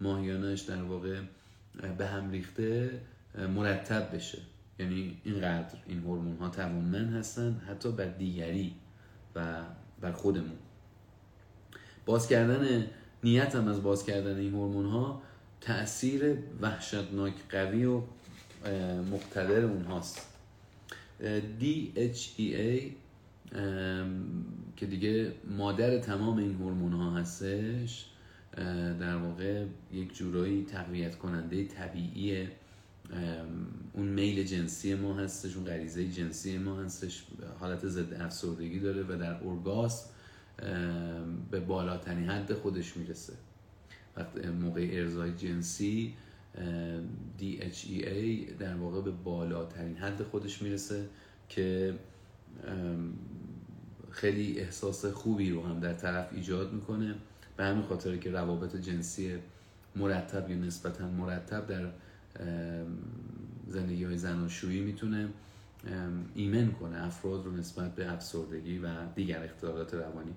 ماهیانش 0.00 0.60
در 0.60 0.82
واقع 0.82 1.20
به 1.98 2.06
هم 2.06 2.30
ریخته 2.30 3.00
مرتب 3.54 4.14
بشه. 4.14 4.38
یعنی 4.78 5.16
اینقدر 5.24 5.78
این 5.86 5.98
هورمون 5.98 6.36
ها 6.36 6.48
توانمند 6.48 7.14
هستن 7.14 7.60
حتی 7.68 7.92
بر 7.92 8.04
دیگری 8.08 8.74
و 9.34 9.62
بر 10.00 10.12
خودمون. 10.12 10.58
باز 12.06 12.28
کردن 12.28 12.86
نیت 13.24 13.54
از 13.54 13.82
باز 13.82 14.06
کردن 14.06 14.36
این 14.36 14.52
هورمون 14.52 14.86
ها 14.86 15.22
تاثیر 15.60 16.38
وحشتناک 16.60 17.34
قوی 17.50 17.84
و 17.84 18.02
مقتدر 19.12 19.64
اونهاست. 19.64 20.28
DHEA 21.60 22.80
که 24.76 24.86
دیگه 24.86 25.32
مادر 25.56 25.98
تمام 25.98 26.36
این 26.36 26.54
هورمون 26.54 26.92
ها 26.92 27.10
هستش 27.10 28.06
در 29.00 29.16
واقع 29.16 29.64
یک 29.92 30.14
جورایی 30.14 30.64
تقویت 30.64 31.18
کننده 31.18 31.64
طبیعی 31.64 32.48
اون 33.92 34.08
میل 34.08 34.44
جنسی 34.44 34.94
ما 34.94 35.14
هستش 35.14 35.56
اون 35.56 35.64
غریزه 35.64 36.08
جنسی 36.08 36.58
ما 36.58 36.82
هستش. 36.82 37.24
حالت 37.60 37.86
ضد 37.86 38.14
افسردگی 38.14 38.80
داره 38.80 39.02
و 39.02 39.18
در 39.18 39.40
اورگاسم 39.40 40.10
به 41.50 41.60
بالاترین 41.60 42.28
حد 42.28 42.52
خودش 42.52 42.96
می‌رسه. 42.96 43.32
وقتی 44.16 44.48
موقع 44.48 44.88
ارزای 44.92 45.32
جنسی 45.32 46.14
DHEA 47.38 48.52
در 48.58 48.74
واقع 48.74 49.00
به 49.00 49.10
بالاترین 49.10 49.96
حد 49.96 50.22
خودش 50.22 50.62
می‌رسه 50.62 51.08
که 51.48 51.94
خیلی 54.10 54.60
احساس 54.60 55.04
خوبی 55.04 55.50
رو 55.50 55.66
هم 55.66 55.80
در 55.80 55.94
طرف 55.94 56.32
ایجاد 56.32 56.72
می‌کنه. 56.72 57.14
به 57.56 57.64
همین 57.64 57.82
خاطر 57.82 58.16
که 58.16 58.30
روابط 58.30 58.76
جنسی 58.76 59.38
مرتب 59.96 60.50
یا 60.50 60.56
نسبتا 60.56 61.08
مرتب 61.08 61.66
در 61.66 61.90
زندگی 63.66 64.04
های 64.04 64.18
زناشویی 64.18 64.80
می‌تونه 64.80 65.28
ایمن 66.34 66.72
کنه 66.72 67.04
افراد 67.04 67.44
رو 67.44 67.56
نسبت 67.56 67.94
به 67.94 68.12
افسردگی 68.12 68.78
و 68.78 69.06
دیگر 69.14 69.44
اختلالات 69.44 69.94
روانی. 69.94 70.32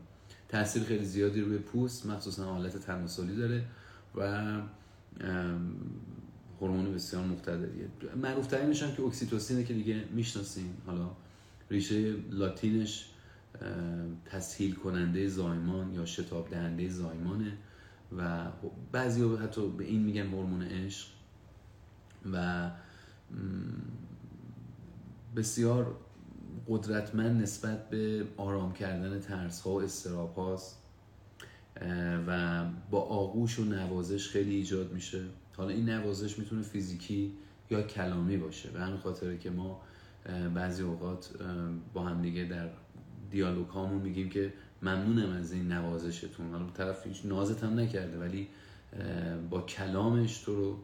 تاثیر 0.49 0.83
خیلی 0.83 1.05
زیادی 1.05 1.41
روی 1.41 1.57
پوست 1.57 2.05
مخصوصا 2.05 2.45
حالت 2.45 2.77
تناسلی 2.77 3.35
داره 3.35 3.65
و 4.15 4.51
هورمون 6.61 6.93
بسیار 6.93 7.25
مقتدریه. 7.25 7.87
معروف 8.21 8.47
ترینش 8.47 8.83
هم 8.83 8.95
که 8.95 9.03
اکسیتوسینه 9.03 9.63
که 9.63 9.73
دیگه 9.73 10.03
می‌شناسین 10.11 10.73
حالا 10.85 11.11
ریشه 11.71 12.15
لاتینش 12.29 13.05
تسهیل 14.25 14.75
کننده 14.75 15.27
زایمان 15.27 15.93
یا 15.93 16.05
شتاب 16.05 16.49
دهنده 16.49 16.89
زایمانه 16.89 17.57
و 18.17 18.47
بعضی 18.91 19.35
حتی 19.35 19.69
به 19.69 19.83
این 19.83 20.03
میگن 20.03 20.27
هورمون 20.27 20.61
عشق. 20.61 21.07
و 22.33 22.69
بسیار 25.35 25.95
قدرتمند 26.67 27.41
نسبت 27.41 27.89
به 27.89 28.25
آرام 28.37 28.73
کردن 28.73 29.19
ترس 29.19 29.61
ها 29.61 29.71
و 29.71 29.81
استراب 29.81 30.35
هاست 30.35 30.77
و 32.27 32.65
با 32.91 33.01
آغوش 33.01 33.59
و 33.59 33.63
نوازش 33.63 34.29
خیلی 34.29 34.55
ایجاد 34.55 34.93
میشه. 34.93 35.23
حالا 35.57 35.69
این 35.69 35.89
نوازش 35.89 36.39
می‌تونه 36.39 36.61
فیزیکی 36.61 37.33
یا 37.69 37.81
کلامی 37.81 38.37
باشه. 38.37 38.69
به 38.69 38.79
همین 38.79 38.97
خاطره 38.97 39.37
که 39.37 39.49
ما 39.49 39.81
بعضی 40.55 40.83
اوقات 40.83 41.29
با 41.93 42.01
هم 42.01 42.21
دیگه 42.21 42.43
در 42.43 42.69
دیالوگ 43.31 43.67
هامون 43.67 44.01
میگیم 44.01 44.29
که 44.29 44.53
ممنونم 44.81 45.29
از 45.31 45.51
این 45.51 45.71
نوازشتون. 45.71 46.51
حالا 46.51 46.65
طرف 46.69 47.07
هیچ 47.07 47.25
نازت 47.25 47.63
هم 47.63 47.79
نکرده 47.79 48.19
ولی 48.19 48.47
با 49.49 49.61
کلامش 49.61 50.37
تو 50.37 50.55
رو 50.55 50.77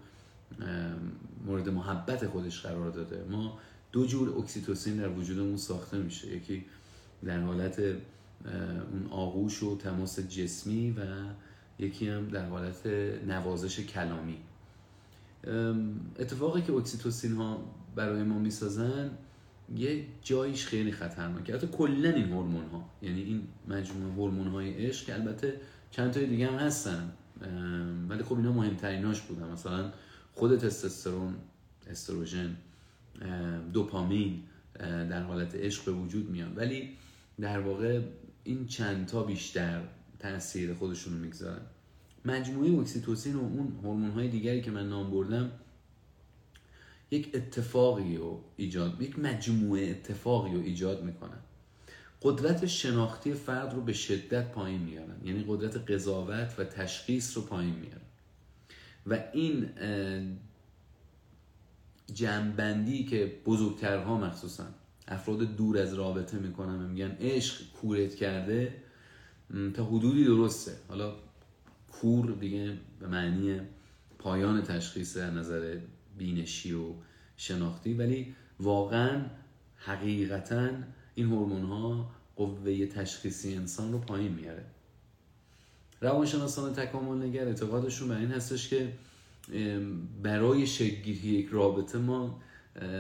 مورد 1.46 1.70
محبت 1.70 2.28
خودش 2.28 2.62
قرار 2.62 2.90
داده. 2.90 3.26
ما 3.32 3.60
دو 3.92 4.06
جور 4.06 4.38
اکسیتوسین 4.38 4.96
در 4.96 5.10
وجودمون 5.10 5.58
ساخته 5.58 5.98
میشه. 5.98 6.28
یکی 6.28 6.66
در 7.26 7.40
حالت 7.40 7.80
اون 7.80 9.08
آغوش 9.12 9.64
و 9.64 9.78
تماس 9.78 10.20
جسمی 10.20 10.92
و 10.92 11.02
یکی 11.80 12.10
هم 12.10 12.28
در 12.28 12.50
حالت 12.50 12.86
نوازش 13.28 13.80
کلامی. 13.80 14.38
اتفاقی 16.20 16.62
که 16.62 16.74
اکسیتوسین 16.74 17.34
ها 17.34 17.64
برای 17.96 18.24
ما 18.24 18.40
می‌سازن 18.40 19.12
یه 19.76 20.06
جایش 20.24 20.66
خیلی 20.66 20.92
خطرناکه. 20.92 21.56
حتی 21.56 21.68
کلا 21.68 22.10
این 22.10 22.32
هورمون 22.32 22.66
ها 22.66 22.90
یعنی 23.02 23.22
این 23.22 23.48
مجموعه 23.68 24.14
هورمون 24.14 24.48
های 24.48 24.74
عشق 24.74 25.06
که 25.06 25.14
البته 25.14 25.62
چند 25.92 26.12
تای 26.12 26.26
دیگه 26.26 26.48
هم 26.48 26.56
هستن. 26.56 27.12
ولی 28.10 28.24
خب 28.24 28.38
اینا 28.38 28.52
مهمتریناش 28.52 29.22
بودن. 29.22 29.52
مثلا 29.52 29.92
خود 30.36 30.58
تستوسترون 30.58 31.36
استروژن 31.88 32.56
دوپامین 33.74 34.44
در 34.80 35.24
حالت 35.24 35.56
عشق 35.56 35.86
به 35.86 35.92
وجود 35.92 36.30
میان. 36.30 36.56
ولی 36.56 36.90
در 37.40 37.60
واقع 37.60 38.02
این 38.44 38.68
چند 38.68 39.08
تا 39.08 39.24
بیشتر 39.24 39.82
تاثیر 40.20 40.74
خودشون 40.74 41.14
رو 41.14 41.20
می‌گذارن. 41.20 41.62
مجموعه 42.26 42.72
اکسیتوسین 42.72 43.36
و 43.36 43.40
اون 43.40 43.80
هورمون 43.84 44.12
های 44.12 44.28
دیگری 44.28 44.62
که 44.62 44.72
من 44.72 44.90
نام 44.90 45.12
بردم 45.12 45.52
یک 47.12 47.32
اتفاقی 47.34 48.18
رو 48.18 48.44
ایجاد 48.58 49.02
یک 49.02 49.20
مجموعه 49.20 49.90
اتفاقی 49.90 50.54
رو 50.54 50.62
ایجاد 50.62 51.04
می‌کنن. 51.04 51.40
قدرت 52.22 52.66
شناختی 52.66 53.34
فرد 53.34 53.74
رو 53.74 53.82
به 53.82 53.94
شدت 53.94 54.52
پایین 54.52 54.82
میارن. 54.82 55.16
یعنی 55.26 55.46
قدرت 55.48 55.92
قضاوت 55.92 56.56
و 56.58 56.64
تشخیص 56.64 57.38
رو 57.38 57.44
پایین 57.44 57.76
میارن. 57.76 58.02
و 59.06 59.24
این 59.34 59.70
جنبندی 62.14 63.06
که 63.06 63.42
بزرگترها 63.46 64.18
مخصوصا 64.18 64.66
افراد 65.08 65.56
دور 65.56 65.78
از 65.78 65.94
رابطه 65.94 66.38
می‌کنن 66.38 66.90
میگن 66.90 67.12
عشق 67.20 67.72
کورت 67.82 68.16
کرده 68.16 68.74
تا 69.74 69.86
حدودی 69.86 70.24
درسته. 70.24 70.72
حالا 70.88 71.16
کور 72.02 72.32
دیگه 72.32 72.78
به 73.00 73.08
معنی 73.08 73.60
پایان 74.20 74.62
تشخیص 74.62 75.18
نظر 75.18 75.78
بینشی 76.18 76.74
و 76.74 76.94
شناختی 77.38 77.94
ولی 77.94 78.36
واقعا 78.60 79.26
حقیقتا 79.76 80.70
این 81.16 81.28
هورمون 81.28 81.64
ها 81.64 82.12
قوه 82.36 82.86
تشخیصی 82.86 83.56
انسان 83.56 83.92
رو 83.92 84.00
پایین 84.00 84.32
میاره 84.32 84.66
روانشناسان 86.02 86.74
تکامل 86.74 87.26
نگر 87.26 87.48
اعتقادشون 87.48 88.10
بر 88.10 88.18
این 88.18 88.32
هستش 88.32 88.70
که 88.70 88.90
برای 90.24 90.68
شکلگیری 90.68 91.28
یک 91.28 91.48
رابطه 91.52 91.98
ما 91.98 92.42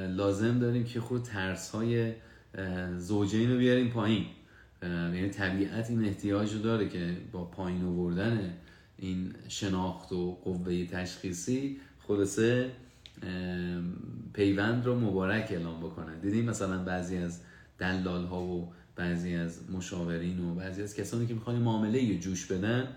لازم 0.09 0.59
داریم 0.59 0.83
که 0.83 0.99
خود 0.99 1.23
ترس 1.23 1.69
های 1.69 2.13
زوجین 2.97 3.51
رو 3.51 3.57
بیاریم 3.57 3.89
پایین. 3.89 4.25
یعنی 4.83 5.29
طبیعت 5.29 5.89
این 5.89 6.05
احتیاج 6.05 6.53
رو 6.53 6.59
داره 6.59 6.89
که 6.89 7.17
با 7.31 7.43
پایین 7.43 7.85
آوردن 7.85 8.53
این 8.97 9.33
شناخت 9.47 10.11
و 10.11 10.31
قوه 10.43 10.85
تشخیصی 10.85 11.77
خلاصه 12.07 12.71
پیوند 14.33 14.85
رو 14.85 14.99
مبارک 14.99 15.47
اعلام 15.51 15.79
بکنن 15.79 16.19
دیدیم 16.19 16.45
مثلا 16.45 16.83
بعضی 16.83 17.17
از 17.17 17.39
دلال 17.79 18.25
ها 18.25 18.41
و 18.41 18.73
بعضی 18.95 19.35
از 19.35 19.71
مشاورین 19.71 20.39
و 20.39 20.55
بعضی 20.55 20.83
از 20.83 20.95
کسانی 20.95 21.27
که 21.27 21.33
می‌خوان 21.33 21.55
معامله 21.55 22.17
جوش 22.17 22.45
بدن 22.45 22.87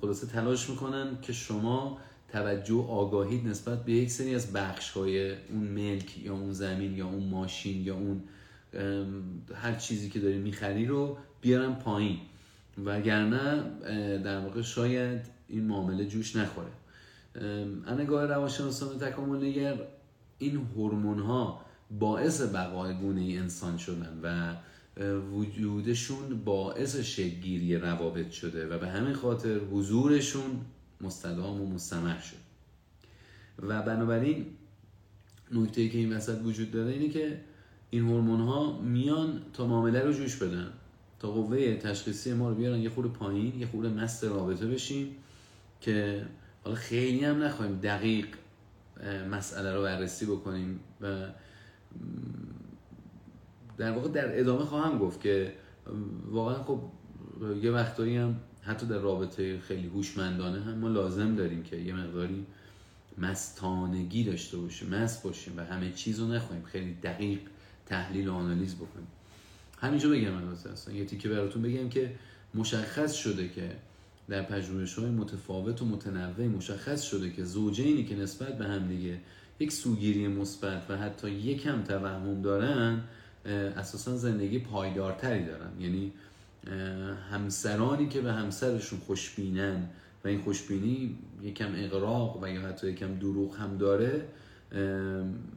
خلاصه 0.00 0.26
تلاش 0.26 0.70
می‌کنن 0.70 1.18
که 1.22 1.32
شما 1.32 1.98
توجه 2.28 2.74
و 2.74 2.80
آگاهی 2.80 3.42
نسبت 3.42 3.84
به 3.84 3.92
یک 3.92 4.10
سری 4.10 4.34
از 4.34 4.52
بخش 4.52 4.90
های 4.90 5.30
اون 5.30 5.64
ملک 5.64 6.18
یا 6.18 6.32
اون 6.32 6.52
زمین 6.52 6.96
یا 6.96 7.06
اون 7.06 7.28
ماشین 7.28 7.84
یا 7.84 7.94
اون 7.94 8.22
هر 9.54 9.74
چیزی 9.74 10.10
که 10.10 10.20
داری 10.20 10.38
می‌خری 10.38 10.86
رو 10.86 11.18
بیارن 11.40 11.74
پایین. 11.74 12.18
وگرنه 12.84 13.62
در 14.18 14.40
واقع 14.40 14.62
شاید 14.62 15.20
این 15.48 15.64
معامله 15.64 16.06
جوش 16.06 16.36
نخوره. 16.36 16.70
انگاه 17.86 18.26
روانشناسان 18.26 18.98
تکامل 18.98 19.44
نگر 19.44 19.78
این 20.38 20.56
هورمون 20.56 21.18
ها 21.18 21.60
باعث 21.98 22.42
بقای 22.54 22.94
گونه 22.94 23.20
انسان 23.20 23.78
شدن 23.78 24.20
و 24.22 24.54
وجودشون 25.32 26.44
باعث 26.44 26.96
شگیری 26.96 27.76
روابط 27.76 28.30
شده 28.30 28.66
و 28.66 28.78
به 28.78 28.88
همین 28.88 29.14
خاطر 29.14 29.58
حضورشون 29.58 30.60
مستدام 31.00 31.60
و 31.60 31.66
مستمر 31.66 32.18
شد. 32.18 32.36
و 33.62 33.82
بنابراین 33.82 34.46
نکته 35.52 35.88
که 35.88 35.98
این 35.98 36.12
وسط 36.12 36.42
وجود 36.44 36.70
داره 36.70 36.92
اینه 36.92 37.08
که 37.08 37.40
این 37.90 38.04
هورمون 38.04 38.40
ها 38.40 38.80
میان 38.80 39.42
تا 39.52 39.66
معامله 39.66 40.00
رو 40.00 40.12
جوش 40.12 40.36
بدن 40.36 40.72
تا 41.18 41.30
قوه 41.30 41.76
تشخیصی 41.76 42.32
ما 42.32 42.48
رو 42.48 42.54
بیارن 42.54 42.78
یه 42.78 42.90
خورده 42.90 43.10
پایین 43.10 43.58
یه 43.58 43.66
خورده 43.66 43.88
مست 43.88 44.24
رابطه 44.24 44.66
بشیم 44.66 45.16
که 45.80 46.26
حالا 46.64 46.76
خیلی 46.76 47.24
هم 47.24 47.42
نخواهیم 47.42 47.76
دقیق 47.76 48.26
مسئله 49.30 49.74
رو 49.74 49.82
بررسی 49.82 50.26
بکنیم 50.26 50.80
و 51.00 51.26
در 53.78 53.92
واقع 53.92 54.08
در 54.08 54.40
ادامه 54.40 54.64
خواهم 54.64 54.98
گفت 54.98 55.20
که 55.20 55.52
واقعا 56.30 56.62
خب 56.62 56.80
یه 57.62 57.70
وقتایی 57.70 58.16
هم 58.16 58.36
حتی 58.62 58.86
در 58.86 58.98
رابطه 58.98 59.58
خیلی 59.60 59.86
هوشمندانه 59.86 60.62
هم 60.62 60.78
ما 60.78 60.88
لازم 60.88 61.34
داریم 61.34 61.62
که 61.62 61.76
یه 61.76 61.94
مقداری 61.94 62.46
مستانگی 63.18 64.24
داشته 64.24 64.56
باشیم 64.56 64.88
مست 64.88 65.22
باشیم 65.22 65.54
و 65.56 65.60
همه 65.60 65.92
چیز 65.92 66.20
رو 66.20 66.26
نخواهیم 66.26 66.64
خیلی 66.64 66.94
دقیق 67.02 67.38
تحلیل 67.86 68.28
و 68.28 68.34
آنالیز 68.34 68.74
بکنیم. 68.74 69.06
همینجا 69.80 70.08
بگم 70.08 70.48
اصلا 70.72 70.94
یه 70.94 71.04
تیکه 71.04 71.28
براتون 71.28 71.62
بگم 71.62 71.88
که 71.88 72.14
مشخص 72.54 73.12
شده 73.12 73.48
که 73.48 73.76
در 74.28 74.42
پژوهش 74.42 74.94
های 74.98 75.10
متفاوت 75.10 75.82
و 75.82 75.84
متنوع 75.84 76.46
مشخص 76.46 77.02
شده 77.02 77.30
که 77.30 77.44
زوجینی 77.44 78.04
که 78.04 78.16
نسبت 78.16 78.58
به 78.58 78.64
هم 78.64 78.88
دیگه 78.88 79.20
یک 79.60 79.72
سوگیری 79.72 80.28
مثبت 80.28 80.82
و 80.88 80.96
حتی 80.96 81.30
یکم 81.30 81.82
توهم 81.82 82.42
دارن 82.42 83.02
اساسا 83.76 84.16
زندگی 84.16 84.58
پایدارتری 84.58 85.44
دارن. 85.44 85.70
یعنی 85.80 86.12
همسرانی 87.30 88.08
که 88.08 88.20
به 88.20 88.32
همسرشون 88.32 88.98
خوشبینن 88.98 89.88
و 90.24 90.28
این 90.28 90.42
خوشبینی 90.42 91.18
یکم 91.42 91.72
اقراق 91.76 92.42
و 92.42 92.48
یا 92.48 92.60
حتی 92.60 92.90
یکم 92.90 93.14
دروغ 93.14 93.56
هم 93.56 93.76
داره 93.76 94.22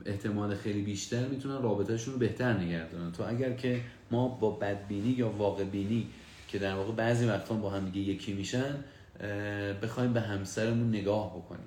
احتمال 0.06 0.56
خیلی 0.56 0.82
بیشتر 0.82 1.28
می‌تونن 1.28 1.62
رابطهشون 1.62 2.14
رو 2.14 2.20
بهتر 2.20 2.54
نگه 2.54 2.90
دارن 2.90 3.12
تو 3.12 3.24
اگر 3.28 3.54
که 3.54 3.82
ما 4.12 4.28
با 4.28 4.52
بدبینی 4.52 5.10
یا 5.10 5.30
واقع 5.30 5.64
بینی 5.64 6.08
که 6.48 6.60
در 6.60 6.76
واقع 6.76 6.92
بعضی 6.92 7.26
وقتا 7.26 7.56
با 7.56 7.70
هم 7.70 7.90
دیگه 7.90 8.12
یکی 8.12 8.34
میشن 8.34 8.76
بخوایم 9.82 10.14
به 10.14 10.22
همسرمون 10.22 10.90
نگاه 10.90 11.36
بکنیم. 11.38 11.66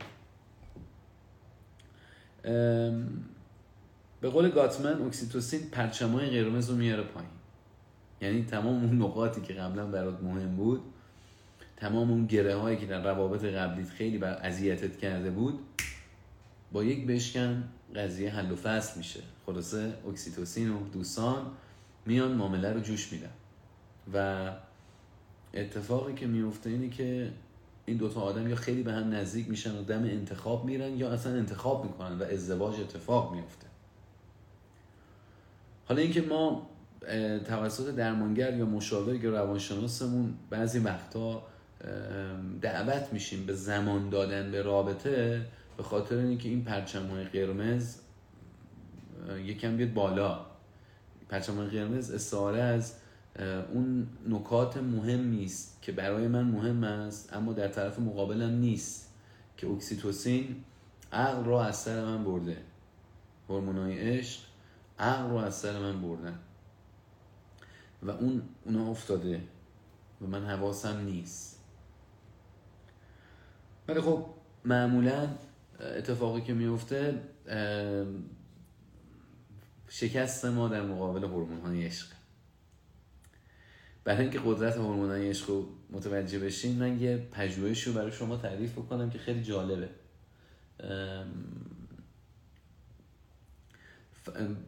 به 4.23 4.31
قول 4.31 4.51
گاتمن 4.51 5.03
اکسیتوسین 5.03 5.61
پرچمای 5.71 6.31
قرمز 6.31 6.71
رو 6.71 6.77
میاره 6.77 7.03
پایین. 7.03 7.31
یعنی 8.21 8.45
تمام 8.45 8.75
اون 8.75 9.03
نقاطی 9.03 9.41
که 9.41 9.55
قبلا 9.55 9.87
برات 9.87 10.23
مهم 10.23 10.57
بود 10.57 10.81
تمام 11.77 12.11
اون 12.11 12.27
گره 12.27 12.57
هایی 12.57 12.77
که 12.77 12.87
در 12.87 13.03
روابط 13.03 13.45
قبلیت 13.45 13.89
خیلی 13.89 14.19
بر 14.19 14.35
اذیتت 14.43 14.97
کرده 14.97 15.31
بود 15.31 15.59
با 16.73 16.85
یک 16.85 17.07
بشکن 17.07 17.69
قضیه 17.97 18.31
حل 18.31 18.53
و 18.53 18.57
فصل 18.57 18.99
میشه. 18.99 19.21
خلاصه 19.47 19.93
اکسیتوسین 20.09 20.71
و 20.71 20.89
دوستان 20.93 21.47
میان 22.07 22.33
معامله 22.33 22.73
رو 22.73 22.81
جوش 22.81 23.13
میدن. 23.13 23.33
و 24.15 24.51
اتفاقی 25.55 26.15
که 26.15 26.27
میفته 26.27 26.71
اینه 26.71 26.89
که 26.89 27.33
این 27.87 27.97
دوتا 27.97 28.21
آدم 28.21 28.49
یا 28.49 28.57
خیلی 28.57 28.83
به 28.83 28.93
هم 28.93 29.15
نزدیک 29.15 29.49
میشن 29.49 29.79
و 29.79 29.83
دم 29.83 30.03
انتخاب 30.03 30.65
میرن 30.65 30.97
یا 30.97 31.11
اصلا 31.11 31.33
انتخاب 31.33 31.85
می‌کنن 31.85 32.19
و 32.19 32.23
ازدواج 32.23 32.81
اتفاق 32.81 33.35
میفته. 33.35 33.72
حالا 35.93 36.03
اینکه 36.03 36.23
ما 36.23 36.71
توسط 37.47 37.95
درمانگر 37.95 38.57
یا 38.57 38.67
مشاور 38.67 39.15
یا 39.15 39.31
روانشناسمون 39.31 40.35
بعضی 40.51 40.79
وقتا 40.79 41.43
دعوت 42.61 43.13
میشیم 43.13 43.47
به 43.47 43.53
زمان 43.53 44.11
دادن 44.11 44.51
به 44.51 44.63
رابطه 44.63 45.47
به 45.77 45.83
خاطر 45.83 46.17
اینکه 46.17 46.49
این 46.49 46.65
پرچم 46.65 47.07
های 47.07 47.25
قرمز 47.25 47.97
یکم 49.45 49.77
بیاد 49.77 49.93
بالا. 49.93 50.47
پرچم 51.29 51.57
های 51.57 51.67
قرمز 51.67 52.11
استعاره 52.11 52.61
از 52.61 52.95
اون 53.73 54.07
نکات 54.29 54.77
مهمی 54.77 55.45
است 55.45 55.79
که 55.83 55.93
برای 55.93 56.29
من 56.29 56.45
مهم 56.45 56.85
است 56.85 57.33
اما 57.33 57.53
در 57.53 57.69
طرف 57.69 57.99
مقابلم 57.99 58.59
نیست 58.59 59.15
که 59.57 59.67
اکسیتوسین 59.67 60.57
عقل 61.13 61.45
رو 61.45 61.55
از 61.55 61.77
سر 61.77 62.05
من 62.05 62.25
برده. 62.25 62.57
هورمونای 63.49 63.99
عشق 63.99 64.52
عقل 65.03 65.31
رو 65.31 65.37
از 65.37 65.55
سر 65.55 65.79
من 65.79 66.03
بردن. 66.03 66.39
و 68.03 68.11
اون 68.11 68.43
اونا 68.65 68.91
افتاده 68.91 69.41
و 70.21 70.27
من 70.27 70.47
حواسم 70.47 71.01
نیست. 71.01 71.61
ولی 73.89 74.01
خب 74.01 74.27
معمولا 74.65 75.29
اتفاقی 75.81 76.41
که 76.41 76.55
میفته 76.55 77.23
شکست 79.89 80.45
ما 80.45 80.69
در 80.69 80.83
مقابل 80.83 81.25
هورمون 81.25 81.61
های 81.61 81.87
عشق. 81.87 82.07
برای 84.05 84.21
اینکه 84.21 84.41
قدرت 84.45 84.77
هورمون 84.77 85.11
های 85.11 85.29
عشق 85.29 85.51
رو 85.51 85.69
متوجه 85.91 86.39
بشین 86.39 86.79
من 86.79 87.01
یه 87.01 87.17
پژوهش 87.33 87.83
رو 87.83 87.93
برای 87.93 88.13
شما 88.13 88.37
تعریف 88.37 88.73
بکنم 88.73 89.11
که 89.11 89.19
خیلی 89.19 89.43
جالبه. 89.43 89.89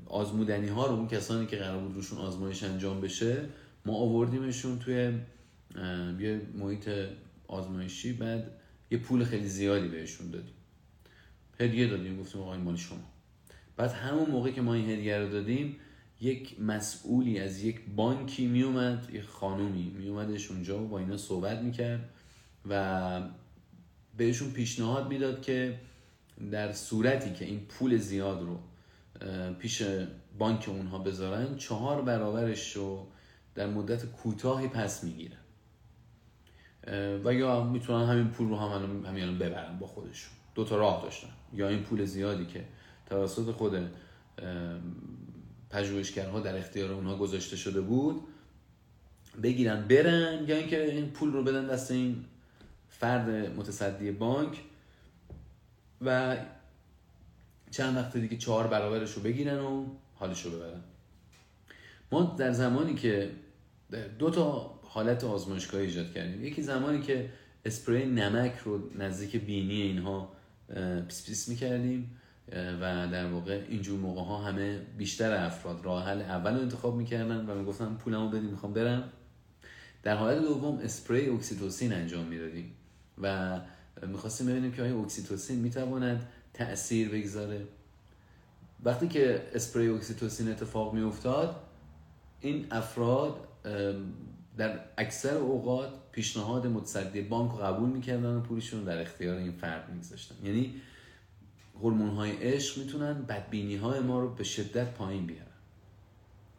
آزمودنی 0.06 0.68
ها 0.68 0.86
رو 0.86 0.92
اون 0.92 1.08
کسانی 1.08 1.46
که 1.46 1.56
قرار 1.56 1.80
بود 1.80 1.94
روشون 1.94 2.18
آزمایش 2.18 2.62
انجام 2.62 3.00
بشه 3.00 3.48
ما 3.86 3.94
آوردیمشون 3.94 4.78
توی 4.78 5.12
یه 6.20 6.40
محیط 6.54 6.90
آزمایشی 7.48 8.12
بعد 8.12 8.50
یه 8.90 8.98
پول 8.98 9.24
خیلی 9.24 9.48
زیادی 9.48 9.88
بهشون 9.88 10.30
دادیم. 10.30 10.54
هدیه 11.60 11.88
دادیم 11.88 12.20
گفتیم 12.20 12.40
آقای 12.40 12.58
مال 12.58 12.76
شما. 12.76 12.98
بعد 13.76 13.90
همون 13.90 14.30
موقع 14.30 14.50
که 14.50 14.60
ما 14.60 14.74
این 14.74 14.90
هدیه 14.90 15.18
رو 15.18 15.28
دادیم 15.28 15.76
یک 16.20 16.60
مسئولی 16.60 17.38
از 17.38 17.62
یک 17.62 17.80
بانکی 17.96 18.46
میومد 18.46 19.08
یک 19.12 19.22
خانومی 19.22 19.94
میومدش 19.98 20.50
اونجا 20.50 20.82
و 20.82 20.88
با 20.88 20.98
اینا 20.98 21.16
صحبت 21.16 21.58
می‌کرد 21.58 22.10
و 22.68 23.22
بهشون 24.16 24.50
پیشنهاد 24.50 25.08
می‌داد 25.08 25.42
که 25.42 25.80
در 26.50 26.72
صورتی 26.72 27.32
که 27.32 27.44
این 27.44 27.60
پول 27.60 27.96
زیاد 27.96 28.42
رو 28.42 28.58
پیش 29.58 29.82
بانک 30.38 30.68
اونها 30.68 30.98
بذارن 30.98 31.56
چهار 31.56 32.02
برابرش 32.02 32.76
رو 32.76 33.06
در 33.54 33.66
مدت 33.66 34.06
کوتاهی 34.06 34.68
پس 34.68 35.04
می‌گیرن. 35.04 35.38
و 37.24 37.34
یا 37.34 37.64
می‌تونن 37.64 38.06
همین 38.08 38.28
پول 38.28 38.48
رو 38.48 38.56
هم 38.56 39.06
همین 39.06 39.38
ببرن 39.38 39.78
با 39.78 39.86
خودشون. 39.86 40.32
دو 40.54 40.64
تا 40.64 40.76
راه 40.76 41.02
داشتن. 41.02 41.28
یا 41.52 41.68
این 41.68 41.82
پول 41.82 42.04
زیادی 42.04 42.46
که 42.46 42.64
توسط 43.06 43.50
خود 43.50 43.90
پژوهشگرها 45.70 46.40
در 46.40 46.58
اختیار 46.58 46.92
اونها 46.92 47.16
گذاشته 47.16 47.56
شده 47.56 47.80
بود 47.80 48.22
بگیرن 49.42 49.88
برن 49.88 50.44
یا 50.48 50.56
اینکه 50.56 50.92
این 50.92 51.10
پول 51.10 51.32
رو 51.32 51.42
بدن 51.42 51.66
دست 51.66 51.90
این 51.90 52.24
فرد 52.88 53.30
متصدی 53.30 54.10
بانک. 54.12 54.60
و 56.00 56.36
چند 57.74 57.96
وقت 57.96 58.16
دیگه 58.16 58.36
چهار 58.36 58.66
برابرش 58.66 59.12
رو 59.12 59.22
بگیرن 59.22 59.58
و 59.58 59.86
حالش 60.14 60.42
رو 60.42 60.50
ببرن. 60.50 60.80
ما 62.12 62.36
در 62.38 62.52
زمانی 62.52 62.94
که 62.94 63.30
دو 64.18 64.30
تا 64.30 64.80
حالت 64.82 65.24
آزمایشگاهی 65.24 65.86
ایجاد 65.86 66.12
کردیم. 66.12 66.44
یکی 66.44 66.62
زمانی 66.62 67.00
که 67.00 67.30
اسپری 67.64 68.06
نمک 68.06 68.58
رو 68.64 68.98
نزدیک 68.98 69.36
بینی 69.36 69.82
اینها 69.82 70.32
پیس 71.08 71.26
پیس 71.26 71.48
می‌کردیم 71.48 72.20
و 72.52 73.08
در 73.12 73.26
واقع 73.26 73.62
اینجور 73.68 74.00
موقع 74.00 74.22
ها 74.22 74.38
همه 74.38 74.78
بیشتر 74.98 75.46
افراد 75.46 75.84
راه 75.84 76.08
حل 76.08 76.20
اول 76.22 76.52
انتخاب 76.52 76.96
می‌کردن 76.96 77.46
و 77.46 77.54
می‌گفتن 77.54 77.94
پولمو 77.94 78.28
بدیم 78.28 78.50
می‌خوام 78.50 78.72
برم. 78.72 79.12
در 80.02 80.16
حالت 80.16 80.42
دوم 80.42 80.78
اسپری 80.78 81.28
اکسیتوسین 81.28 81.92
انجام 81.92 82.24
می‌دادیم 82.24 82.74
و 83.22 83.60
می‌خواستیم 84.06 84.46
ببینیم 84.46 84.72
که 84.72 84.82
آیا 84.82 85.00
اکسیتوسین 85.00 85.58
می‌تواند 85.58 86.26
تاثیر 86.54 87.08
بگذاره. 87.08 87.66
وقتی 88.84 89.08
که 89.08 89.42
اسپری 89.54 89.88
اکسیتوسین 89.88 90.50
اتفاق 90.50 90.94
میافتاد 90.94 91.56
این 92.40 92.66
افراد 92.70 93.48
در 94.56 94.80
اکثر 94.98 95.36
اوقات 95.36 95.88
پیشنهاد 96.12 96.66
متصدی 96.66 97.22
بانک 97.22 97.52
رو 97.52 97.58
قبول 97.58 97.88
می‌کردن 97.90 98.36
و 98.36 98.40
پولشون 98.40 98.84
در 98.84 99.00
اختیار 99.00 99.36
این 99.36 99.52
فرد 99.52 99.92
میگذاشتن. 99.92 100.34
یعنی 100.46 100.74
هورمون 101.80 102.10
های 102.10 102.30
عشق 102.30 102.78
می‌تونن 102.78 103.22
بدبینی 103.22 103.76
های 103.76 104.00
ما 104.00 104.20
رو 104.20 104.34
به 104.34 104.44
شدت 104.44 104.94
پایین 104.94 105.26
بیارن. 105.26 105.46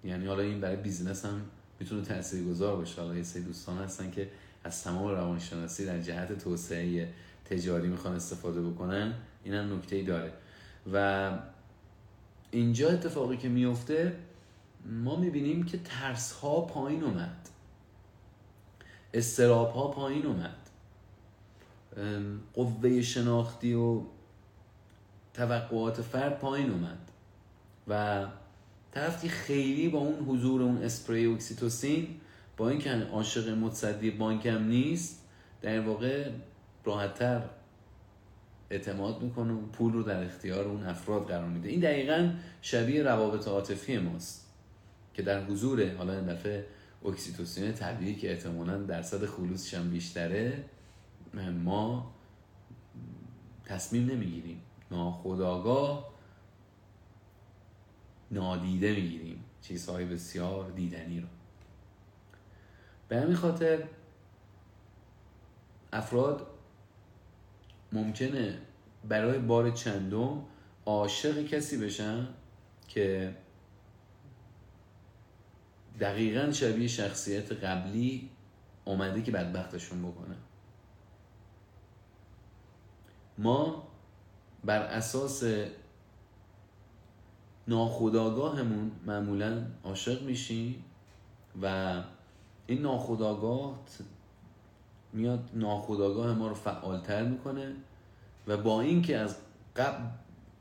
یعنی 0.04 0.26
حالا 0.26 0.42
این 0.42 0.62
برای 0.62 0.76
business 0.76 1.26
هم 1.26 1.42
می‌تونه 1.80 2.02
تاثیرگذار 2.02 2.76
باشه. 2.76 3.02
حالا 3.02 3.16
یه 3.16 3.24
سری 3.24 3.44
دوستان 3.44 3.78
هستن 3.78 4.12
که 4.12 4.30
از 4.64 4.84
تمام 4.84 5.08
روانشناسی 5.08 5.86
در 5.86 6.02
جهت 6.02 6.38
توسعه 6.38 7.14
تجاری 7.46 7.88
می‌خوان 7.88 8.16
استفاده 8.16 8.62
بکنن. 8.62 9.14
این 9.46 9.54
هم 9.54 9.76
نکته 9.78 10.04
داره. 10.04 10.34
و 10.94 11.32
اینجا 12.52 12.90
اتفاقی 12.90 13.38
که 13.38 13.50
میفته 13.50 14.16
ما 14.86 15.16
می‌بینیم 15.16 15.64
که 15.64 15.78
ترس 15.78 16.32
ها 16.32 16.62
پایین 16.62 17.04
اومد. 17.04 17.50
استراب 19.14 19.72
ها 19.72 19.88
پایین 19.88 20.26
اومد. 20.26 20.58
قوه 22.54 23.02
شناختی 23.02 23.74
و 23.74 24.02
توقعات 25.34 26.02
فرد 26.02 26.40
پایین 26.40 26.70
اومد. 26.70 27.12
و 27.88 28.26
طرفی 28.92 29.30
خیلی 29.30 29.90
با 29.90 30.00
اون 30.00 30.26
حضور 30.26 30.62
اون 30.62 30.84
اسپری 30.84 31.26
اکسیتوسین 31.26 32.08
با 32.58 32.70
اینکه 32.70 32.92
عاشق 32.92 33.50
متصدی 33.50 34.12
بانکم 34.12 34.64
نیست 34.64 35.22
در 35.62 35.80
واقع 35.80 36.30
راحتتر 36.84 37.42
اعتماد 38.70 39.22
می‌کنه 39.22 39.54
و 39.54 39.62
پول 39.62 39.94
رو 39.94 40.04
در 40.04 40.24
اختیار 40.24 40.66
اون 40.66 40.86
افراد 40.86 41.28
قرار 41.28 41.50
میده. 41.50 41.70
این 41.70 41.80
دقیقا 41.80 42.32
شبیه 42.62 43.04
روابط 43.04 43.48
عاطفی 43.48 43.98
ماست 43.98 44.52
که 45.14 45.22
در 45.22 45.44
حضور 45.44 45.96
حالا 45.96 46.14
این 46.14 46.26
دفعه 46.26 46.66
اکسیتوسین 47.06 47.74
طبیعی 47.74 48.16
که 48.16 48.32
احتمالا 48.32 48.78
درصد 48.78 49.26
خلوصش 49.26 49.74
هم 49.74 49.90
بیشتره 49.90 50.64
ما 51.64 52.14
تصمیم 53.66 54.12
نمی‌گیریم. 54.12 54.62
ناخداگاه 54.92 56.14
نادیده 58.32 58.92
می‌گیریم. 58.96 59.44
چیزهای 59.62 60.06
بسیار 60.06 60.72
دیدنی 60.72 61.20
رو. 61.20 61.28
به 63.08 63.22
همین 63.22 63.36
خاطر 63.36 63.84
افراد 65.94 66.48
ممکنه 67.96 68.58
برای 69.10 69.40
بار 69.40 69.72
چندم 69.72 70.42
عاشق 70.86 71.46
کسی 71.46 71.78
بشن 71.78 72.28
که 72.88 73.36
دقیقا 76.00 76.52
شبیه 76.52 76.88
شخصیت 76.88 77.52
قبلی 77.52 78.30
اومده 78.86 79.22
که 79.22 79.32
بدبختشون 79.32 80.02
بکنه. 80.02 80.36
ما 83.38 83.88
بر 84.64 84.80
اساس 84.80 85.44
ناخداگاهمون 87.68 88.92
معمولا 89.06 89.66
عاشق 89.84 90.24
میشیم 90.24 90.86
و 91.62 91.94
این 92.68 92.82
ناخداگاه 92.82 93.80
میاد 95.16 95.50
ناخداگاه 95.54 96.34
ما 96.34 96.48
رو 96.48 96.54
فعالتر 96.54 97.24
می‌کنه 97.24 97.72
و 98.48 98.58
با 98.58 98.82
اینکه 98.82 99.18
از 99.18 99.36
قبل 99.76 100.04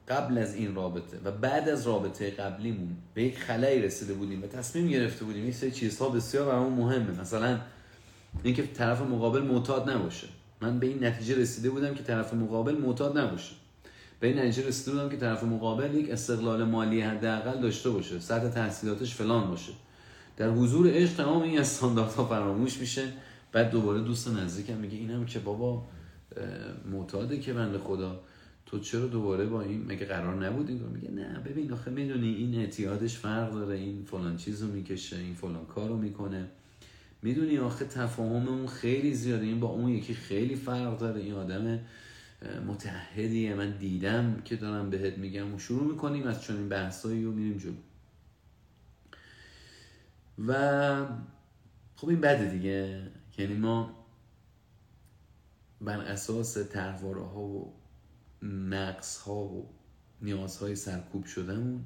قبل 0.08 0.38
از 0.38 0.54
این 0.54 0.74
رابطه 0.74 1.18
و 1.24 1.30
بعد 1.30 1.68
از 1.68 1.86
رابطه 1.86 2.30
قبلیمون 2.30 2.96
به 3.14 3.22
یک 3.22 3.38
خلایی 3.38 3.82
رسیده 3.82 4.14
بودیم 4.14 4.42
و 4.42 4.46
تصمیم 4.46 4.88
گرفته 4.88 5.24
بودیم 5.24 5.42
این 5.42 5.52
سری 5.52 5.70
چیزها 5.70 6.08
بسیار 6.08 6.46
برامون 6.46 6.72
مهمه. 6.72 7.20
مثلا 7.20 7.60
اینکه 8.42 8.66
طرف 8.66 9.00
مقابل 9.00 9.42
معتاد 9.42 9.90
نباشه. 9.90 10.28
من 10.60 10.78
به 10.78 10.86
این 10.86 11.04
نتیجه 11.04 11.38
رسیده 11.38 11.70
بودم 11.70 11.94
که 11.94 12.02
طرف 12.02 12.34
مقابل 12.34 12.74
معتاد 12.74 13.18
نباشه. 13.18 13.54
به 14.20 14.26
این 14.26 14.38
نتیجه 14.38 14.68
رسیده 14.68 14.90
بودم 14.90 15.08
که 15.08 15.16
طرف 15.16 15.44
مقابل 15.44 15.94
یک 15.94 16.10
استقلال 16.10 16.64
مالی 16.64 17.00
حداقل 17.00 17.60
داشته 17.60 17.90
باشه. 17.90 18.20
سطح 18.20 18.48
تحصیلاتش 18.48 19.14
فلان 19.14 19.50
باشه. 19.50 19.72
در 20.36 20.50
حضور 20.50 20.90
عشق 20.90 21.16
تمام 21.16 21.42
این 21.42 21.58
استانداردها 21.58 22.24
فراموش 22.24 22.78
میشه. 22.78 23.12
بعد 23.54 23.70
دوباره 23.70 24.00
دوست 24.00 24.28
نزدیکم 24.28 24.76
میگه 24.76 24.96
اینم 24.96 25.26
که 25.26 25.38
بابا 25.38 25.86
معتاده 26.90 27.40
که 27.40 27.52
بنده 27.52 27.78
خدا. 27.78 28.20
تو 28.66 28.78
چرا 28.78 29.06
دوباره 29.06 29.46
با 29.46 29.62
این 29.62 29.84
مگه 29.88 30.06
قرار 30.06 30.46
نبودی 30.46 30.72
میگه 30.72 31.10
نه 31.10 31.38
ببین 31.38 31.72
آخه 31.72 31.90
می‌دونی 31.90 32.34
این 32.34 32.54
اعتیادش 32.54 33.18
فرق 33.18 33.52
داره 33.52 33.76
این 33.76 34.04
فلان 34.04 34.36
چیز 34.36 34.62
رو 34.62 34.68
می‌کشه 34.68 35.16
این 35.16 35.34
فلان 35.34 35.66
کار 35.66 35.88
رو 35.88 35.96
می‌کنه. 35.96 36.48
می‌دونی 37.22 37.58
آخه 37.58 37.84
تفاهم 37.84 38.48
اون 38.48 38.66
خیلی 38.66 39.14
زیاده 39.14 39.44
این 39.44 39.60
با 39.60 39.68
اون 39.68 39.88
یکی 39.88 40.14
خیلی 40.14 40.54
فرق 40.54 40.98
داره. 40.98 41.20
این 41.20 41.34
آدم 41.34 41.80
متحدیه 42.66 43.54
من 43.54 43.70
دیدم 43.70 44.42
که 44.44 44.56
دارم 44.56 44.90
بهت 44.90 45.18
میگم 45.18 45.54
و 45.54 45.58
شروع 45.58 45.92
می‌کنیم 45.92 46.26
از 46.26 46.42
چنین 46.42 46.68
بحثایی 46.68 47.24
و 47.24 47.30
میریم 47.30 47.58
جلو. 47.58 47.72
و 50.48 51.06
خب 51.96 52.08
این 52.08 52.20
بده 52.20 52.50
دیگه. 52.50 53.02
یعنی 53.38 53.54
ما 53.54 54.06
بر 55.80 56.00
اساس 56.00 56.52
تحواره 56.52 57.22
ها 57.22 57.40
و 57.40 57.74
نقص 58.42 59.18
ها 59.18 59.34
و 59.34 59.70
نیازهای 60.22 60.76
سرکوب 60.76 61.24
شدهمون 61.24 61.84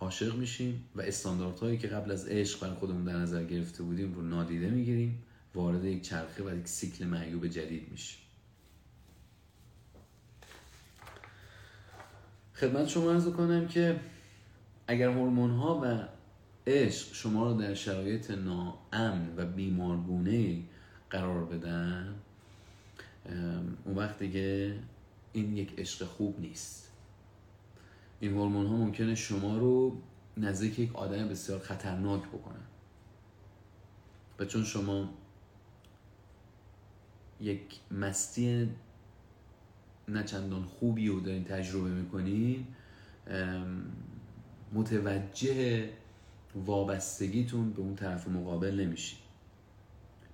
عاشق 0.00 0.36
میشیم 0.36 0.84
و 0.96 1.00
استانداردهایی 1.00 1.78
که 1.78 1.88
قبل 1.88 2.10
از 2.10 2.26
عشق 2.26 2.60
بر 2.60 2.74
خودمون 2.74 3.04
در 3.04 3.16
نظر 3.16 3.44
گرفته 3.44 3.82
بودیم 3.82 4.14
رو 4.14 4.22
نادیده 4.22 4.70
می‌گیریم 4.70 5.22
وارد 5.54 5.84
یک 5.84 6.02
چرخه 6.02 6.44
و 6.44 6.58
یک 6.58 6.68
سیکل 6.68 7.06
معیوب 7.06 7.46
جدید 7.46 7.90
میشیم. 7.90 8.20
خدمت 12.54 12.88
شما 12.88 13.12
ارز 13.12 13.28
کنم 13.28 13.68
که 13.68 14.00
اگر 14.86 15.08
هورمون 15.08 15.50
ها 15.50 15.80
و 15.84 16.08
عشق 16.68 17.14
شما 17.14 17.52
رو 17.52 17.60
در 17.60 17.74
شرایط 17.74 18.30
ناامن 18.30 19.34
و 19.36 19.46
بیمارگونه 19.46 20.62
قرار 21.10 21.44
بدن 21.44 22.14
اون 23.84 23.96
وقت 23.96 24.18
دیگه 24.18 24.78
این 25.32 25.56
یک 25.56 25.78
عشق 25.78 26.04
خوب 26.04 26.40
نیست. 26.40 26.90
این 28.20 28.32
هورمون 28.32 28.66
ها 28.66 28.76
ممکنه 28.76 29.14
شما 29.14 29.58
رو 29.58 30.00
نزدیک 30.36 30.78
یک 30.78 30.96
آدم 30.96 31.28
بسیار 31.28 31.58
خطرناک 31.58 32.22
بکنن 32.22 32.66
و 34.38 34.44
چون 34.44 34.64
شما 34.64 35.10
یک 37.40 37.60
مستی 37.90 38.68
نه 40.08 40.24
چندان 40.24 40.64
خوبی 40.64 41.08
رو 41.08 41.20
دارین 41.20 41.44
تجربه 41.44 41.90
می‌کنین 41.90 42.66
متوجه 44.72 45.88
وابستگیتون 46.54 47.72
به 47.72 47.80
اون 47.80 47.94
طرف 47.94 48.28
مقابل 48.28 48.80
نمیشین 48.80 49.18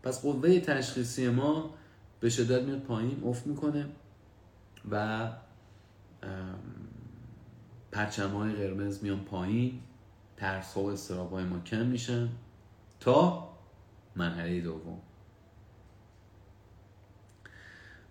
پس 0.02 0.22
قوه 0.22 0.60
تشخیصی 0.60 1.28
ما 1.28 1.74
به 2.20 2.30
شدت 2.30 2.62
میاد 2.62 2.80
پایین 2.80 3.22
افت 3.24 3.46
می‌کنه 3.46 3.86
و 4.90 5.30
پرچم 7.92 8.30
های 8.30 8.52
قرمز 8.52 9.02
میان 9.02 9.20
پایین 9.20 9.80
ترس 10.36 10.74
ها 10.74 10.82
و 10.82 10.90
استراب 10.90 11.32
های 11.32 11.44
ما 11.44 11.60
کم 11.60 11.86
میشن 11.86 12.28
تا 13.00 13.48
مرحله 14.16 14.60
دوم. 14.60 14.98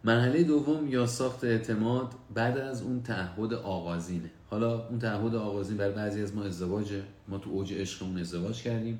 مرحله 0.03 0.43
دوم 0.43 0.87
یا 0.87 1.05
ساخت 1.05 1.43
اعتماد 1.43 2.13
بعد 2.33 2.57
از 2.57 2.81
اون 2.81 3.03
تعهد 3.03 3.53
آغازینه. 3.53 4.31
حالا 4.53 4.87
اون 4.87 4.99
تعهد 4.99 5.35
آغازین 5.35 5.77
برای 5.77 5.93
بعضی 5.93 6.21
از 6.21 6.35
ما 6.35 6.43
ازدواجه. 6.43 7.03
ما 7.27 7.37
تو 7.37 7.49
اوج 7.49 7.73
عشقمون 7.73 8.17
ازدواج 8.17 8.61
کردیم. 8.61 8.99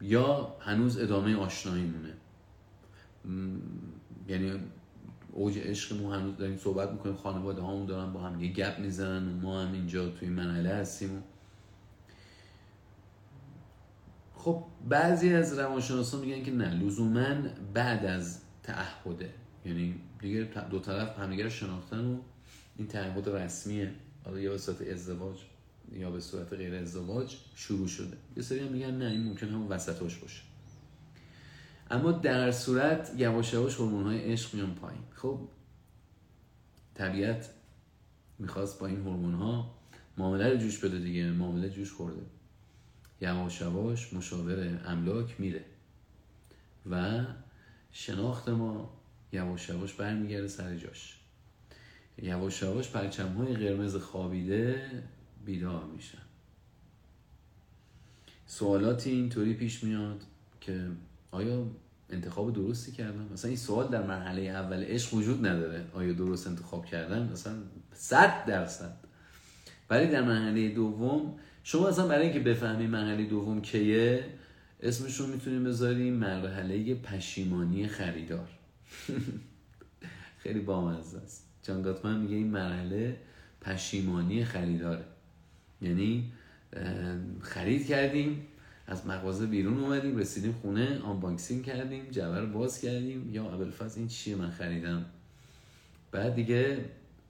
یا 0.00 0.56
هنوز 0.60 0.98
ادامه 0.98 1.36
آشنایی 1.36 1.84
مونه 1.84 2.14
یعنی 4.28 4.60
اوج 5.32 5.58
عشقمون 5.58 6.14
هنوز 6.14 6.36
داریم 6.36 6.56
صحبت 6.56 6.90
می‌کنیم 6.90 7.14
خانواده 7.14 7.62
هامون 7.62 7.86
دارن 7.86 8.12
با 8.12 8.20
هم 8.20 8.40
یه 8.40 8.52
گپ 8.52 8.78
می‌زنن 8.78 9.40
ما 9.42 9.62
هم 9.62 9.72
اینجا 9.72 10.08
توی 10.08 10.28
مرحله 10.28 10.68
هستیم. 10.68 11.22
خب 14.34 14.64
بعضی 14.88 15.34
از 15.34 15.58
روانشناسان 15.58 16.20
میگن 16.20 16.42
که 16.42 16.52
نه 16.52 16.74
لزوما 16.74 17.36
بعد 17.74 18.04
از 18.04 18.40
تعهده. 18.62 19.34
یعنی 19.64 19.94
دیگه 20.20 20.48
دو 20.70 20.78
طرف 20.78 21.18
همدیگه 21.18 21.44
رو 21.44 21.50
شناختن 21.50 22.04
و 22.04 22.16
این 22.76 22.88
تعهد 22.88 23.28
رسمیه. 23.28 23.92
حالا 24.30 24.42
یا 24.42 24.50
به 24.50 24.58
صورت 24.58 24.82
ازدواج 24.82 25.38
یا 25.92 26.10
به 26.10 26.20
صورت 26.20 26.52
غیر 26.52 26.74
ازدواج 26.74 27.36
شروع 27.54 27.88
شده. 27.88 28.16
یه 28.36 28.42
سری 28.42 28.58
هم 28.58 28.72
میگن 28.72 28.98
نه 28.98 29.04
این 29.04 29.24
ممکن 29.24 29.48
هم 29.48 29.70
وسطاش 29.70 30.16
باشه. 30.16 30.42
اما 31.90 32.12
در 32.12 32.52
صورت 32.52 33.12
یواش 33.16 33.52
یواش 33.52 33.76
هورمون 33.76 34.04
های 34.04 34.32
عشق 34.32 34.54
میان 34.54 34.74
پایین. 34.74 35.02
خب 35.14 35.48
طبیعت 36.94 37.50
می‌خواست 38.38 38.80
با 38.80 38.86
این 38.86 39.00
هورمون 39.00 39.34
ها 39.34 39.74
معامله 40.18 40.50
رو 40.50 40.56
جوش 40.56 40.78
بده 40.78 40.98
دیگه 40.98 41.30
معامله 41.30 41.70
جوش 41.70 41.92
خورده. 41.92 42.22
یواش 43.20 43.60
یواش 43.60 44.12
مشاور 44.12 44.80
املاک 44.84 45.40
میره 45.40 45.64
و 46.90 47.24
شناخت 47.92 48.48
ما 48.48 49.00
یواش 49.32 49.68
یواش 49.68 49.92
برمیگرده 49.92 50.48
سر 50.48 50.76
جاش. 50.76 51.19
یواش 52.22 52.62
یواش 52.62 52.90
پرچم 52.90 53.28
های 53.28 53.54
قرمز 53.54 53.96
خوابیده 53.96 54.82
بیدار 55.44 55.84
میشن. 55.84 56.18
سوالاتی 58.46 59.10
اینطوری 59.10 59.54
پیش 59.54 59.84
میاد 59.84 60.20
که 60.60 60.88
آیا 61.30 61.66
انتخاب 62.10 62.52
درستی 62.52 62.92
کردم 62.92 63.28
مثلا 63.32 63.48
این 63.48 63.56
سوال 63.56 63.88
در 63.88 64.06
مرحله 64.06 64.42
اول 64.42 64.84
عشق 64.84 65.14
وجود 65.14 65.46
نداره. 65.46 65.84
آیا 65.94 66.12
درست 66.12 66.46
انتخاب 66.46 66.86
کردم 66.86 67.28
مثلا 67.32 67.54
صد 67.92 68.44
درصد. 68.46 68.96
ولی 69.90 70.06
در 70.06 70.22
مرحله 70.22 70.68
دوم 70.68 71.34
شما 71.64 71.88
اصلا 71.88 72.08
برای 72.08 72.22
اینکه 72.22 72.40
بفهمی 72.40 72.86
مرحله 72.86 73.24
دوم 73.24 73.62
کیه 73.62 74.24
اسمشون 74.82 75.30
می‌تونیم 75.30 75.64
بذاریم 75.64 76.14
مرحله 76.14 76.94
پشیمانی 76.94 77.88
خریدار. 77.88 78.48
خیلی 80.42 80.60
بامزه 80.60 81.18
است. 81.18 81.49
جان 81.70 81.82
گاتمن 81.82 82.20
میگه 82.20 82.36
این 82.36 82.50
مرحله 82.50 83.16
پشیمانی 83.60 84.44
خریداره. 84.44 85.04
یعنی 85.82 86.32
خرید 87.40 87.86
کردیم 87.86 88.46
از 88.86 89.06
مغازه 89.06 89.46
بیرون 89.46 89.80
اومدیم 89.80 90.16
رسیدیم 90.16 90.52
خونه 90.52 90.98
آنبانکسینگ 90.98 91.64
کردیم 91.64 92.10
جبر 92.10 92.44
باز 92.44 92.80
کردیم. 92.80 93.30
یا 93.32 93.50
ابلفاز 93.50 93.96
این 93.96 94.08
چیه 94.08 94.36
من 94.36 94.50
خریدم؟ 94.50 95.04
بعد 96.12 96.34
دیگه 96.34 96.84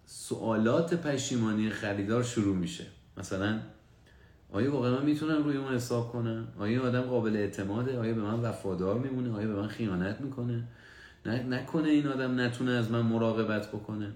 سوالات 0.06 0.94
پشیمانی 0.94 1.70
خریدار 1.70 2.22
شروع 2.22 2.56
میشه. 2.56 2.84
مثلا 3.16 3.60
آیا 4.52 4.72
واقعا 4.72 4.98
من 4.98 5.04
می‌تونم 5.04 5.44
روی 5.44 5.56
اون 5.56 5.74
حساب 5.74 6.12
کنم؟ 6.12 6.48
آیا 6.58 6.82
آدم 6.82 7.02
قابل 7.02 7.36
اعتماده؟ 7.36 7.98
آیا 7.98 8.14
به 8.14 8.22
من 8.22 8.40
وفادار 8.40 8.98
میمونه؟ 8.98 9.32
آیا 9.32 9.48
به 9.48 9.54
من 9.54 9.68
خیانت 9.68 10.20
می‌کنه؟ 10.20 10.64
نه 11.26 11.42
نکنه 11.42 11.88
این 11.88 12.06
آدم 12.06 12.40
نتونه 12.40 12.70
از 12.70 12.90
من 12.90 13.00
مراقبت 13.00 13.68
بکنه؟ 13.68 14.12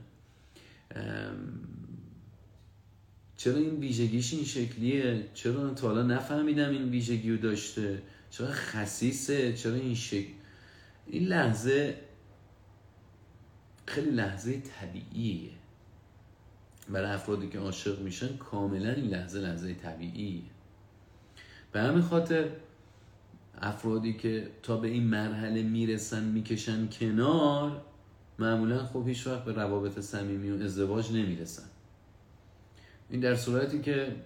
چرا 3.36 3.56
این 3.56 3.80
ویژگیش 3.80 4.34
این 4.34 4.44
شکلیه؟ 4.44 5.28
چرا 5.34 5.74
تا 5.74 5.88
حالا 5.88 6.02
نفهمیدم 6.02 6.70
این 6.70 6.88
ویژگی 6.88 7.30
رو 7.30 7.36
داشته؟ 7.36 8.02
چرا 8.30 8.48
خصیصه؟ 8.50 9.52
چرا 9.52 9.74
این 9.74 9.94
شکل؟ 9.94 10.32
این 11.06 11.28
لحظه 11.28 12.00
خیلی 13.86 14.10
لحظه 14.10 14.60
طبیعیه. 14.60 15.50
برای 16.88 17.10
افرادی 17.10 17.48
که 17.48 17.58
عاشق 17.58 18.00
میشن 18.00 18.36
کاملا 18.36 18.90
این 18.90 19.06
لحظه 19.06 19.38
لحظه 19.38 19.74
طبیعیه. 19.74 20.42
به 21.72 21.80
همین 21.80 22.02
خاطر 22.02 22.48
افرادی 23.60 24.14
که 24.14 24.50
تا 24.62 24.76
به 24.76 24.88
این 24.88 25.04
مرحله 25.04 25.62
می‌رسن 25.62 26.24
می‌کشن 26.24 26.88
کنار 26.88 27.82
معمولا 28.38 28.86
خب 28.86 29.08
هیچ 29.08 29.26
وقت 29.26 29.44
به 29.44 29.52
روابط 29.52 30.00
صمیمی 30.00 30.50
و 30.50 30.64
ازدواج 30.64 31.12
نمی‌رسن. 31.12 31.68
این 33.10 33.20
در 33.20 33.34
صورتی 33.34 33.80
که 33.80 34.16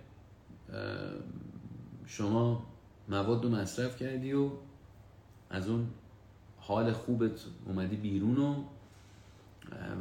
شما 2.07 2.67
مواد 3.09 3.45
رو 3.45 3.51
مصرف 3.51 3.97
کردی 3.97 4.33
و 4.33 4.51
از 5.51 5.69
اون 5.69 5.87
حال 6.59 6.93
خوبت 6.93 7.41
اومدی 7.67 7.97
بیرون 7.97 8.39
و 8.39 8.65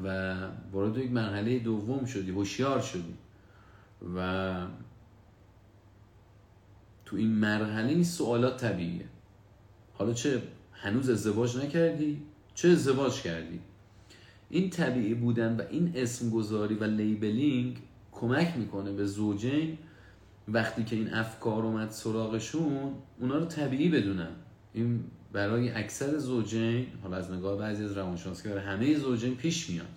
و 0.04 0.36
وارد 0.72 0.98
یک 0.98 1.12
مرحله 1.12 1.60
دوم 1.60 2.06
شدی 2.06 2.32
هوشیار 2.32 2.82
شدی. 2.82 3.13
و 4.15 4.67
تو 7.06 7.15
این 7.15 7.32
مرحله 7.32 7.89
این 7.89 8.04
سوالات 8.04 8.62
طبیعیه. 8.62 9.06
حالا 9.93 10.13
چه 10.13 10.41
هنوز 10.74 11.10
ازدواج 11.10 11.58
نکردی 11.58 12.22
چه 12.56 12.70
ازدواج 12.70 13.22
کردی؟ 13.22 13.60
این 14.50 14.70
طبیعی 14.70 15.14
بودن 15.14 15.56
و 15.56 15.62
این 15.70 15.92
اسم 15.96 16.30
گذاری 16.30 16.76
و 16.76 16.84
لیبلینگ 16.84 17.78
کمک 18.12 18.58
می‌کنه 18.58 18.92
به 18.92 19.06
زوجین 19.06 19.78
وقتی 20.48 20.84
که 20.84 20.96
این 20.96 21.14
افکار 21.14 21.64
اومد 21.64 21.90
سراغشون 21.90 22.92
اونا 23.20 23.38
رو 23.38 23.46
طبیعی 23.46 23.90
بدونن. 23.90 24.32
این 24.74 25.04
برای 25.34 25.70
اکثر 25.70 26.18
زوجین 26.18 26.88
حالا 27.04 27.18
از 27.18 27.32
نگاه 27.32 27.58
بعضی 27.60 27.84
از 27.84 27.98
روانشناسی 27.98 28.50
برای 28.50 28.64
همه 28.64 28.98
زوجین 28.98 29.36
پیش 29.36 29.70
میاد. 29.70 29.88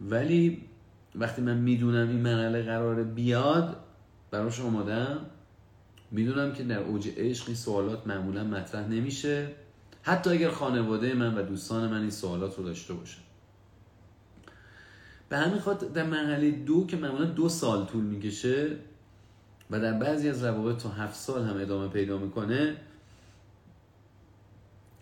ولی 0.00 0.62
وقتی 1.14 1.42
من 1.42 1.58
می‌دونم 1.58 2.08
این 2.08 2.20
مرحله 2.20 2.62
قرار 2.62 3.04
بیاد 3.04 3.76
براش 4.30 4.60
آمادم 4.60 5.18
می‌دونم 6.10 6.52
که 6.52 6.62
در 6.62 6.78
اوج 6.78 7.08
عشق 7.16 7.44
این 7.46 7.56
سوالات 7.56 8.06
معمولا 8.06 8.44
مطرح 8.44 8.88
نمیشه. 8.88 9.48
حتی 10.02 10.30
اگر 10.30 10.50
خانواده 10.50 11.14
من 11.14 11.34
و 11.34 11.42
دوستان 11.42 11.90
من 11.90 12.00
این 12.00 12.10
سوالات 12.10 12.58
رو 12.58 12.64
داشته 12.64 12.94
باشن. 12.94 13.25
به 15.28 15.36
همین 15.36 15.58
خاطر 15.58 15.86
در 15.86 16.04
مرحله 16.04 16.50
دو 16.50 16.86
که 16.86 16.96
معمولا 16.96 17.24
دو 17.24 17.48
سال 17.48 17.86
طول 17.86 18.04
می‌کشه 18.04 18.76
و 19.70 19.80
در 19.80 19.92
بعضی 19.92 20.28
از 20.28 20.44
روابط 20.44 20.82
تا 20.82 20.88
هفت 20.88 21.14
سال 21.14 21.44
هم 21.44 21.56
ادامه 21.60 21.88
پیدا 21.88 22.18
می‌کنه 22.18 22.76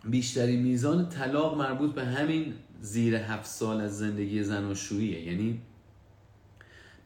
بیشتری 0.05 0.57
میزان 0.57 1.09
طلاق 1.09 1.59
مربوط 1.59 1.95
به 1.95 2.05
همین 2.05 2.55
زیر 2.81 3.15
هفت 3.15 3.47
سال 3.47 3.81
از 3.81 3.99
زندگی 3.99 4.43
زناشوییه. 4.43 5.27
یعنی 5.27 5.61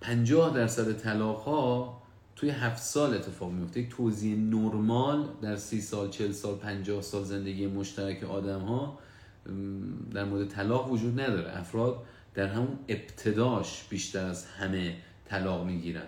پنجاه 0.01 0.55
درصد 0.55 0.93
طلاق 0.93 1.39
ها 1.39 2.03
توی 2.37 2.51
هفت 2.51 2.83
سال 2.83 3.15
اتفاق 3.15 3.53
میفته 3.53 3.81
یک 3.81 3.89
توضیح 3.89 4.37
نرمال 4.37 5.29
در 5.43 5.57
سی 5.57 5.81
سال 5.81 6.11
چل 6.11 6.33
سال 6.33 6.55
پنجاه 6.55 7.03
سال 7.03 7.25
زندگی 7.25 7.67
مشترک 7.67 8.25
آدم 8.25 8.61
ها 8.61 8.99
در 10.15 10.25
مورد 10.25 10.49
طلاق 10.49 10.93
وجود 10.93 11.21
نداره. 11.21 11.59
افراد 11.59 12.03
در 12.35 12.47
همون 12.47 12.79
ابتداش 12.88 13.85
بیشتر 13.91 14.25
از 14.25 14.47
همه 14.47 14.97
طلاق 15.25 15.67
می‌گیرن. 15.67 16.07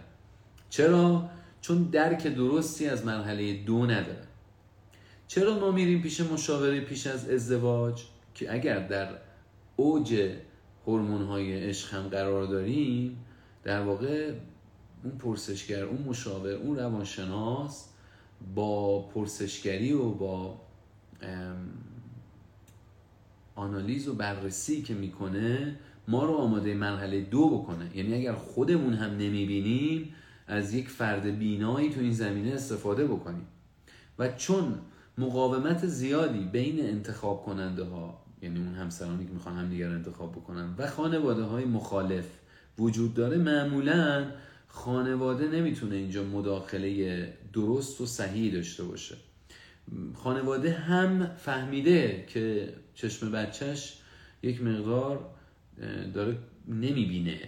چرا؟ 0.71 1.31
چون 1.61 1.83
درک 1.83 2.27
درستی 2.27 2.87
از 2.87 3.05
مرحله 3.05 3.65
دو 3.65 3.87
ندارن 3.87 4.27
چرا 5.29 5.59
ما 5.59 5.71
میریم 5.71 6.03
پیش 6.03 6.21
مشاوره 6.21 6.81
پیش 6.81 7.07
از 7.07 7.31
ازدواج؟ 7.31 8.03
که 8.35 8.55
اگر 8.55 8.87
در 8.87 9.09
اوج 9.77 10.31
هورمون 10.87 11.23
های 11.23 11.69
عشق 11.69 11.95
هم 11.95 12.09
قرار 12.09 12.47
داریم 12.47 13.25
در 13.65 13.81
واقع 13.81 14.33
اون 15.05 15.19
پرسشگر 15.19 15.83
اون 15.83 16.03
مشاور 16.03 16.53
اون 16.53 16.77
روانشناس 16.77 17.89
با 18.55 19.03
پرسشگری 19.03 19.93
و 19.93 20.11
با 20.11 20.61
آنالیز 23.55 24.09
و 24.09 24.15
بررسی 24.15 24.83
که 24.83 24.95
می‌کنه 24.95 25.77
ما 26.11 26.25
رو 26.25 26.35
آماده 26.35 26.75
مرحله 26.75 27.21
دو 27.21 27.49
بکنه. 27.49 27.97
یعنی 27.97 28.15
اگر 28.15 28.33
خودمون 28.33 28.95
هم 28.95 29.11
نمی‌بینیم 29.11 30.15
از 30.47 30.75
یک 30.75 30.89
فرد 30.89 31.39
بینایی 31.39 31.91
تو 31.91 32.01
این 32.01 32.13
زمینه 32.13 32.53
استفاده 32.53 33.07
بکنیم. 33.07 33.47
و 34.19 34.29
چون 34.29 34.75
مقاومت 35.19 35.87
زیادی 35.87 36.45
بین 36.53 36.81
انتخاب 36.81 37.43
کننده 37.43 37.85
ها 37.85 38.23
یعنی 38.43 38.59
اون 38.59 38.75
همسرانی 38.75 39.27
که 39.27 39.33
می‌خوان 39.33 39.57
هم 39.57 39.69
دیگر 39.69 39.91
انتخاب 39.91 40.33
بکنن 40.33 40.75
و 40.79 40.87
خانواده 40.87 41.43
های 41.43 41.65
مخالف 41.65 42.27
وجود 42.79 43.15
داره 43.15 43.37
معمولا 43.37 44.27
خانواده 44.69 45.49
نمی‌تونه 45.49 45.97
اینجا 45.97 46.25
مداخله 46.25 47.33
درست 47.53 48.01
و 48.01 48.07
صحیح 48.07 48.53
داشته 48.53 48.85
باشه. 48.85 49.17
خانواده 50.15 50.73
هم 50.73 51.27
فهمیده 51.27 52.25
که 52.29 52.75
چشم 52.95 53.33
بچهش 53.33 53.99
یک 54.43 54.63
مقدار 54.63 55.31
داره 56.15 56.39
نمی‌بینه. 56.69 57.39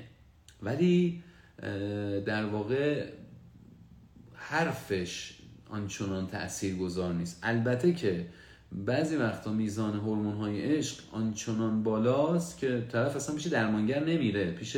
ولی 0.63 1.23
در 2.27 2.45
واقع 2.45 3.07
حرفش 4.35 5.39
آنچنان 5.71 6.27
تأثیر 6.27 6.77
گذار 6.77 7.15
نیست. 7.15 7.39
البته 7.43 7.93
که 7.93 8.27
بعضی 8.73 9.17
وقتا 9.17 9.53
میزان 9.53 9.95
هورمون 9.95 10.35
های 10.35 10.63
عشق 10.63 11.01
آنچنان 11.13 11.83
بالاست 11.83 12.59
که 12.59 12.87
طرف 12.93 13.17
اصلا 13.17 13.35
پیش 13.35 13.47
درمانگر 13.47 14.05
نمیره 14.05 14.51
پیش 14.51 14.77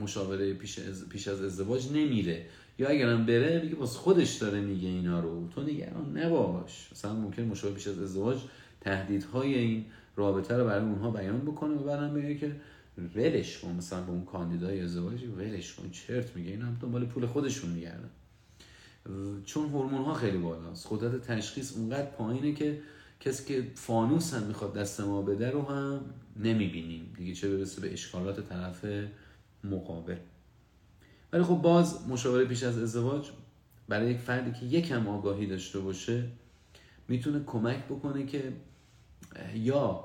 مشاوره 0.00 0.54
پیش 0.54 0.78
از, 0.78 1.08
پیش 1.08 1.28
از 1.28 1.42
ازدواج 1.42 1.92
نمیره. 1.92 2.46
یا 2.78 2.88
اگرم 2.88 3.26
بره 3.26 3.60
میگه 3.62 3.74
باز 3.74 3.96
خودش 3.96 4.34
داره 4.34 4.60
میگه 4.60 4.88
اینا 4.88 5.20
رو. 5.20 5.48
تو 5.48 5.62
نگران 5.62 6.18
نباش. 6.18 6.88
مثلا 6.92 7.14
ممکن 7.14 7.42
مشاوره 7.42 7.74
پیش 7.74 7.86
از 7.86 7.98
ازدواج 7.98 8.38
تهدیدهای 8.80 9.54
این 9.54 9.84
رابطه 10.16 10.56
رو 10.56 10.64
برای 10.64 10.84
اونها 10.84 11.10
بیان 11.10 11.40
بکنه 11.40 11.74
و 11.74 11.84
بعدم 11.84 12.14
بگه 12.14 12.34
که 12.34 12.56
ولش 13.14 13.58
کن 13.58 13.72
مثلا 13.72 14.00
به 14.00 14.10
اون 14.10 14.24
کاندیدای 14.24 14.80
ازدواجی 14.80 15.26
ولش 15.26 15.74
کن 15.74 15.90
چرت 15.90 16.36
میگه 16.36 16.50
اینا 16.50 16.66
هم 16.66 16.78
دنبال 16.82 17.06
پول 17.06 17.26
خودشون 17.26 17.70
میگردن. 17.70 18.10
چون 19.44 19.68
هورمون 19.68 20.04
ها 20.04 20.14
خیلی 20.14 20.38
بالاست. 20.38 20.86
قدرت 20.90 21.20
تشخیص 21.20 21.76
اونقدر 21.76 22.06
پایینه 22.06 22.52
که 22.52 22.80
کسی 23.20 23.44
که 23.44 23.66
فانوس 23.74 24.34
هم 24.34 24.42
می‌خواد 24.42 24.74
دست 24.74 25.00
ما 25.00 25.22
بده 25.22 25.50
رو 25.50 25.62
هم 25.62 26.00
نمی‌بینیم. 26.36 27.14
دیگه 27.16 27.34
چه 27.34 27.56
برسه 27.56 27.80
به 27.80 27.92
اشکالات 27.92 28.48
طرف 28.48 28.84
مقابل. 29.64 30.16
ولی 31.32 31.42
خب 31.42 31.54
باز 31.54 32.08
مشاوره 32.08 32.44
پیش 32.44 32.62
از 32.62 32.78
ازدواج 32.78 33.30
برای 33.88 34.10
یک 34.10 34.18
فردی 34.18 34.60
که 34.60 34.66
یکم 34.76 35.08
آگاهی 35.08 35.46
داشته 35.46 35.78
باشه 35.78 36.24
می‌تونه 37.08 37.42
کمک 37.46 37.84
بکنه 37.84 38.26
که 38.26 38.52
یا 39.54 40.04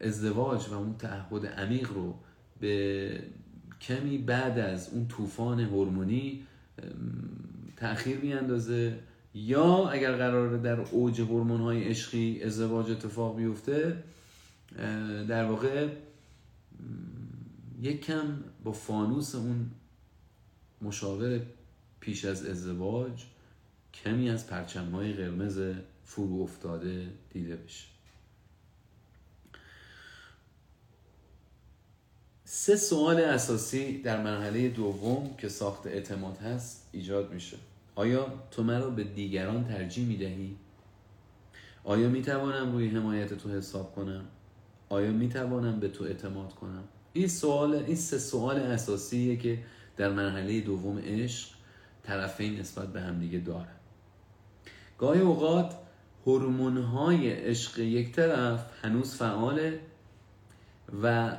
ازدواج 0.00 0.68
و 0.68 0.74
اون 0.74 0.96
تعهد 0.96 1.46
عمیق 1.46 1.92
رو 1.92 2.14
به 2.60 3.22
کمی 3.80 4.18
بعد 4.18 4.58
از 4.58 4.90
اون 4.92 5.08
طوفان 5.08 5.60
هورمونی 5.60 6.46
تأخیر 7.76 8.18
میاندازه. 8.18 8.98
یا 9.34 9.88
اگر 9.88 10.16
قراره 10.16 10.58
در 10.58 10.80
اوج 10.80 11.20
هورمون 11.20 11.60
های 11.60 11.84
عشقی 11.84 12.42
ازدواج 12.42 12.90
اتفاق 12.90 13.36
بیفته 13.36 14.04
در 15.28 15.44
واقع 15.44 15.88
یک 17.80 18.04
کم 18.04 18.44
با 18.64 18.72
فانوس 18.72 19.34
اون 19.34 19.70
مشاور 20.82 21.40
پیش 22.00 22.24
از 22.24 22.46
ازدواج 22.46 23.24
کمی 23.94 24.30
از 24.30 24.46
پرچم 24.46 24.90
های 24.90 25.12
قرمز 25.12 25.60
فرو 26.04 26.42
افتاده 26.42 27.08
دیده 27.30 27.56
بشه. 27.56 27.99
سه 32.52 32.76
سوال 32.76 33.20
اساسی 33.20 34.02
در 34.02 34.22
مرحله 34.22 34.68
دوم 34.68 35.34
که 35.38 35.48
ساخت 35.48 35.86
اعتماد 35.86 36.38
هست 36.38 36.88
ایجاد 36.92 37.32
میشه 37.32 37.56
آیا 37.94 38.26
تو 38.50 38.62
مرا 38.62 38.90
به 38.90 39.04
دیگران 39.04 39.64
ترجیح 39.64 40.06
می‌دهی؟ 40.06 40.56
آیا 41.84 42.08
می‌توانم 42.08 42.72
روی 42.72 42.88
حمایت 42.88 43.34
تو 43.34 43.50
حساب 43.50 43.94
کنم؟ 43.94 44.24
آیا 44.88 45.10
می‌توانم 45.10 45.80
به 45.80 45.88
تو 45.88 46.04
اعتماد 46.04 46.54
کنم؟ 46.54 46.84
این 47.12 47.28
سوال 47.28 47.74
این 47.74 47.96
سه 47.96 48.18
سوال 48.18 48.56
اساسیه 48.56 49.36
که 49.36 49.58
در 49.96 50.12
مرحله 50.12 50.60
دوم 50.60 50.98
عشق 50.98 51.48
طرفین 52.02 52.60
نسبت 52.60 52.92
به 52.92 53.00
همدیگه 53.00 53.38
دارن 53.38 53.76
گاهی 54.98 55.20
اوقات 55.20 55.74
هورمون 56.26 56.76
های 56.76 57.30
عشق 57.30 57.78
یک 57.78 58.12
طرف 58.12 58.84
هنوز 58.84 59.14
فعاله 59.14 59.80
و 61.02 61.36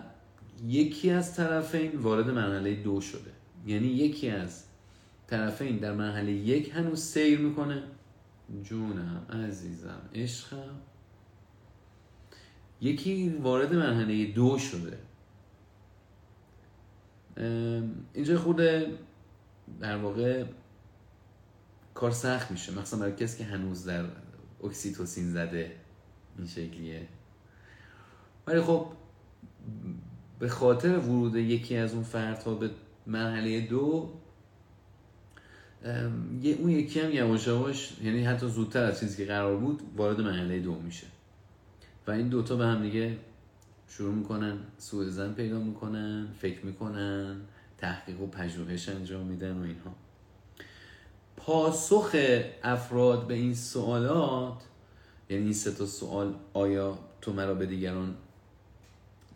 یکی 0.64 1.10
از 1.10 1.36
طرفین 1.36 2.00
وارد 2.00 2.30
مرحله 2.30 2.76
دو 2.76 3.02
شده. 3.02 3.32
یعنی 3.66 3.88
یکی 3.88 4.30
از 4.30 4.64
طرفین 5.28 5.78
در 5.78 5.94
مرحله 5.94 6.32
یک 6.32 6.72
هنوز 6.76 7.02
سیر 7.02 7.40
می‌کنه. 7.40 7.84
جونم 8.64 9.26
عزیزم 9.30 10.02
عشقم. 10.16 10.76
یکی 12.82 13.30
وارد 13.30 13.74
مرحله 13.74 14.26
دو 14.26 14.58
شده. 14.58 14.98
اینجا 18.14 18.40
خود 18.40 18.56
در 19.80 19.98
واقع 19.98 20.46
کار 21.94 22.12
سخت 22.12 22.52
میشه. 22.52 22.80
مثلا 22.80 23.00
برای 23.00 23.16
کسی 23.16 23.38
که 23.38 23.44
هنوز 23.44 23.86
در 23.86 24.06
اکسیتوسین 24.64 25.32
زده 25.32 25.76
این 26.38 26.48
شکلیه. 26.48 27.08
ولی 28.48 28.62
خب 28.62 28.88
به 30.42 30.50
خاطر 30.50 30.98
ورود 30.98 31.36
یکی 31.36 31.78
از 31.78 31.94
اون 31.94 32.04
فردها 32.04 32.54
به 32.54 32.70
مرحله 33.08 33.62
دو 33.62 34.10
یه 36.42 36.56
اون 36.60 36.70
یکی 36.70 37.00
هم 37.00 37.12
یواش 37.12 37.48
یواش 37.48 37.94
یعنی 38.04 38.24
حتی 38.24 38.48
زودتر 38.48 38.84
از 38.84 39.00
چیزی 39.00 39.18
که 39.18 39.26
قرار 39.26 39.58
بود 39.58 39.82
وارد 39.98 40.22
مرحله 40.22 40.60
دو 40.60 40.76
میشه. 40.76 41.08
و 42.08 42.12
این 42.12 42.28
دوتا 42.28 42.56
به 42.56 42.66
هم 42.66 42.82
دیگه 42.82 43.18
شروع 43.88 44.14
می‌کنن 44.14 44.58
سوء 44.78 45.10
زن 45.10 45.34
پیدا 45.34 45.60
می‌کنن 45.60 46.28
فکر 46.40 46.66
می‌کنن 46.66 47.36
تحقیق 47.78 48.22
و 48.22 48.28
پژوهش 48.28 48.90
انجام 48.90 49.26
میدن 49.26 49.58
و 49.58 49.64
اینها. 49.64 49.96
پاسخ 51.38 52.16
افراد 52.64 53.28
به 53.28 53.34
این 53.34 53.54
سوالات 53.54 54.64
یعنی 55.30 55.44
این 55.44 55.54
سه 55.54 55.72
تا 55.72 55.86
سوال 55.86 56.34
آیا 56.54 57.00
تو 57.22 57.34
مرا 57.34 57.54
به 57.54 57.66
دیگران 57.66 58.16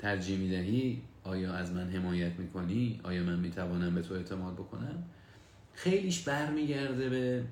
ترجیح 0.06 0.38
می‌دهی 0.38 1.02
آیا 1.24 1.54
از 1.54 1.72
من 1.72 1.90
حمایت 1.90 2.40
می‌کنی؟ 2.40 3.00
آیا 3.04 3.24
من 3.24 3.40
می‌توانم 3.40 3.96
به 3.96 4.02
تو 4.02 4.14
اعتماد 4.14 4.54
بکنم؟ 4.54 5.04
خیلیش 5.74 6.22
برمیگرده 6.22 7.10
به 7.10 7.44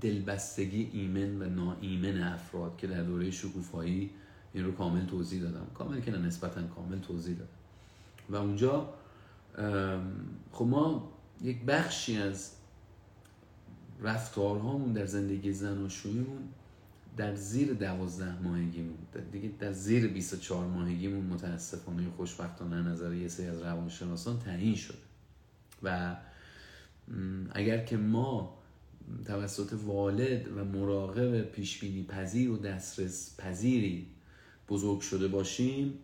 دلبستگی 0.00 0.90
ایمن 0.92 1.42
و 1.42 1.48
ناایمن 1.48 2.22
افراد 2.22 2.76
که 2.76 2.86
در 2.86 3.02
دوره 3.02 3.30
شکوفایی 3.30 4.10
این 4.54 4.64
رو 4.64 4.72
کامل 4.72 5.06
توضیح 5.06 5.42
دادم. 5.42 5.66
کامل 5.74 6.00
که 6.00 6.10
نسبتا 6.10 6.62
کامل 6.62 6.98
توضیح 6.98 7.36
دادم. 7.36 7.50
و 8.30 8.36
اونجا 8.36 8.94
خب 10.52 10.64
ما 10.64 11.12
یک 11.42 11.62
بخشی 11.62 12.16
از 12.16 12.52
رفتارهامون 14.02 14.92
در 14.92 15.06
زندگی 15.06 15.52
زن 15.52 15.82
و 15.82 15.88
شویمون 15.88 16.42
در 17.16 17.34
زیر 17.34 17.72
دوازده 17.72 18.42
ماهگیمون. 18.42 18.98
دیگه 19.32 19.50
در 19.58 19.72
زیر 19.72 20.08
24 20.08 20.66
ماهگیمون 20.66 21.24
متاسفانه 21.24 22.10
خوشبختانه 22.16 22.82
نظر 22.82 23.14
یه 23.14 23.28
سری 23.28 23.46
از 23.46 23.62
روانشناسان 23.62 24.38
تعیین 24.38 24.74
شده. 24.74 24.98
و 25.82 26.16
اگر 27.50 27.84
که 27.84 27.96
ما 27.96 28.58
توسط 29.26 29.72
والد 29.72 30.48
و 30.56 30.64
مراقب 30.64 31.42
پیشبینی 31.42 32.04
پذیر 32.04 32.50
و 32.50 32.56
دسترس 32.56 33.36
پذیری 33.38 34.06
بزرگ 34.68 35.00
شده 35.00 35.28
باشیم 35.28 35.94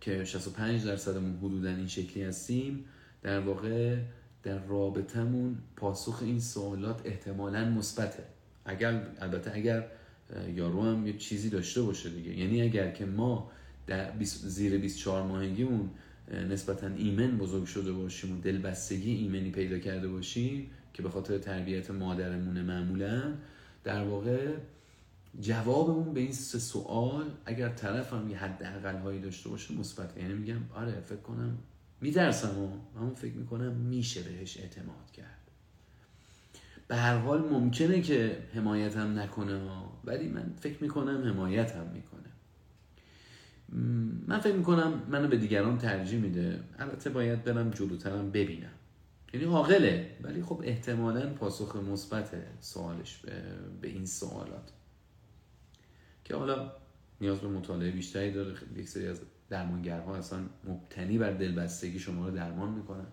که 0.00 0.24
65 0.24 0.84
درصدمون 0.84 1.36
حدودا 1.36 1.68
این 1.68 1.86
شکلی 1.86 2.22
هستیم 2.22 2.84
در 3.22 3.40
واقع 3.40 3.98
در 4.42 4.58
رابطمون 4.58 5.58
پاسخ 5.76 6.22
این 6.22 6.40
سوالات 6.40 7.00
احتمالا 7.04 7.64
مثبته. 7.64 8.24
اگر 8.64 9.06
البته 9.20 9.52
اگر 9.54 9.88
یارو 10.54 10.82
هم 10.82 11.06
یه 11.06 11.16
چیزی 11.16 11.50
داشته 11.50 11.82
باشه 11.82 12.10
دیگه. 12.10 12.38
یعنی 12.38 12.62
اگر 12.62 12.90
که 12.90 13.06
ما 13.06 13.50
در 13.86 14.12
زیر 14.24 14.78
24 14.78 15.22
ماهگیمون 15.22 15.90
نسبتا 16.50 16.86
ایمن 16.86 17.38
بزرگ 17.38 17.64
شده 17.64 17.92
باشیم 17.92 18.38
و 18.38 18.40
دلبستگی 18.40 19.14
ایمنی 19.14 19.50
پیدا 19.50 19.78
کرده 19.78 20.08
باشیم 20.08 20.70
که 20.94 21.02
به 21.02 21.10
خاطر 21.10 21.38
تربیت 21.38 21.90
مادرمونه 21.90 22.62
معمولا 22.62 23.34
در 23.84 24.04
واقع 24.04 24.54
جواب 25.40 25.90
اون 25.90 26.14
به 26.14 26.20
این 26.20 26.32
سه 26.32 26.58
سوال 26.58 27.24
اگر 27.44 27.68
طرف 27.68 28.12
هم 28.12 28.30
یه 28.30 28.36
حد 28.36 28.62
هایی 29.02 29.20
داشته 29.20 29.48
باشه 29.48 29.74
مثبت. 29.74 30.16
یعنی 30.16 30.34
میگم 30.34 30.60
آره 30.74 31.00
فکر 31.00 31.20
کنم 31.20 31.58
میترسم 32.00 32.58
و 32.58 32.98
همون 32.98 33.14
فکر 33.14 33.34
می‌کنم 33.34 33.72
میشه 33.72 34.22
بهش 34.22 34.56
اعتماد 34.56 35.10
کرد. 35.12 35.37
به 36.88 36.96
هر 36.96 37.16
حال 37.16 37.40
ممکنه 37.40 38.02
که 38.02 38.38
حمایتم 38.54 39.18
نکنه 39.18 39.60
ولی 40.04 40.28
من 40.28 40.52
فکر 40.60 40.82
می‌کنم 40.82 41.28
حمایتم 41.28 41.86
می‌کنه. 41.86 42.28
من 44.26 44.38
فکر 44.38 44.54
می‌کنم 44.54 45.02
منو 45.08 45.28
به 45.28 45.36
دیگران 45.36 45.78
ترجیح 45.78 46.20
میده. 46.20 46.60
البته 46.78 47.10
باید 47.10 47.44
برم 47.44 47.70
جلوترم 47.70 48.30
ببینم. 48.30 48.72
یعنی 49.34 49.46
عاقله 49.46 50.16
ولی 50.22 50.42
خب 50.42 50.60
احتمالا 50.64 51.34
پاسخ 51.34 51.76
مثبت 51.76 52.34
سوالش 52.60 53.22
به 53.80 53.88
این 53.88 54.06
سوالات. 54.06 54.72
که 56.24 56.36
حالا 56.36 56.72
نیاز 57.20 57.38
به 57.38 57.48
مطالعه 57.48 57.90
بیشتری 57.90 58.32
داره. 58.32 58.54
یک 58.76 58.88
سری 58.88 59.06
از 59.06 59.20
درمانگرها 59.48 60.16
اصلا 60.16 60.38
مبتنی 60.64 61.18
بر 61.18 61.32
دلبستگی 61.32 61.98
شما 61.98 62.28
رو 62.28 62.34
درمان 62.34 62.70
می‌کنن. 62.70 63.06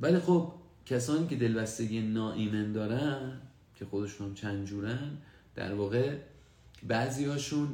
ولی 0.00 0.18
خب 0.18 0.52
کسانی 0.88 1.26
که 1.26 1.36
دلبستگی 1.36 2.00
ناایمن 2.00 2.72
دارن 2.72 3.32
که 3.76 3.84
خودشون 3.84 4.26
هم 4.26 4.34
چند 4.34 4.66
جورن 4.66 5.10
در 5.54 5.74
واقع 5.74 6.16
بعضی 6.82 7.24
هاشون 7.24 7.68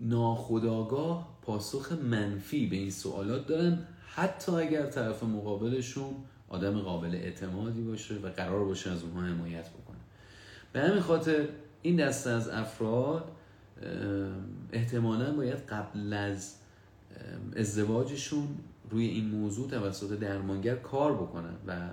ناخداگاه 0.00 1.38
پاسخ 1.42 1.92
منفی 1.92 2.66
به 2.66 2.76
این 2.76 2.90
سوالات 2.90 3.46
دارن 3.46 3.78
حتی 4.06 4.52
اگر 4.52 4.86
طرف 4.86 5.22
مقابلشون 5.22 6.14
آدم 6.48 6.80
قابل 6.80 7.14
اعتمادی 7.14 7.82
باشه 7.82 8.14
و 8.14 8.28
قرار 8.28 8.64
باشه 8.64 8.90
از 8.90 9.02
اونها 9.02 9.20
حمایت 9.20 9.68
بکنه. 9.68 9.96
به 10.72 10.80
همین 10.80 11.00
خاطر 11.00 11.48
این 11.82 11.96
دسته 11.96 12.30
از 12.30 12.48
افراد 12.48 13.32
احتمالا 14.72 15.32
باید 15.32 15.58
قبل 15.58 16.12
از 16.12 16.54
ازدواجشون 17.56 18.48
روی 18.90 19.06
این 19.06 19.28
موضوع 19.28 19.68
توسط 19.68 20.18
درمانگر 20.18 20.76
کار 20.76 21.14
بکنن 21.14 21.54
و 21.66 21.90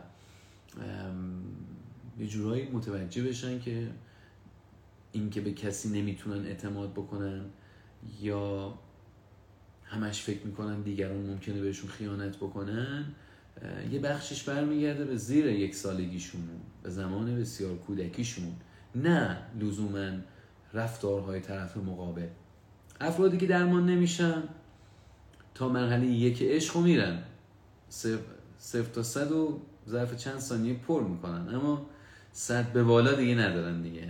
یه 2.20 2.28
جورایی 2.28 2.70
متوجه 2.70 3.24
بشن 3.24 3.60
که 3.60 3.88
اینکه 5.12 5.42
به 5.42 5.52
کسی 5.52 6.02
نمی‌تونن 6.02 6.46
اعتماد 6.46 6.92
بکنن 6.92 7.46
یا 8.22 8.74
همش 9.84 10.22
فکر 10.22 10.46
می‌کنن 10.46 10.82
دیگران 10.82 11.26
ممکنه 11.26 11.62
بهشون 11.62 11.90
خیانت 11.90 12.38
بکنن 12.38 13.06
یه 13.92 14.00
بخشش 14.00 14.44
برمیگرده 14.44 15.06
به 15.06 15.16
زیر 15.16 15.46
یک 15.46 15.76
سالگیشون 15.76 16.42
به 16.84 16.90
زمان 16.90 17.36
بسیار 17.36 17.76
کودکیشون. 17.76 18.56
نه 18.96 19.38
لزوما 19.60 20.12
رفتارهای 20.74 21.40
طرف 21.40 21.78
مقابل. 21.78 22.28
افرادی 23.02 23.38
که 23.38 23.48
درمان 23.48 23.86
نمیشن 23.86 24.44
تا 25.58 25.70
مرحله 25.70 26.06
یک 26.06 26.42
عشق 26.42 26.78
میرن. 26.78 27.24
صفر 28.60 28.92
تا 28.94 29.04
صد 29.04 29.32
و 29.32 29.60
ظرف 29.90 30.18
چند 30.18 30.40
ثانیه 30.40 30.74
پر 30.74 31.04
می‌کنن. 31.04 31.56
اما 31.56 31.86
صد 32.32 32.74
به 32.74 32.84
بالا 32.84 33.14
دیگه 33.14 33.36
ندارن 33.36 33.82
دیگه. 33.82 34.08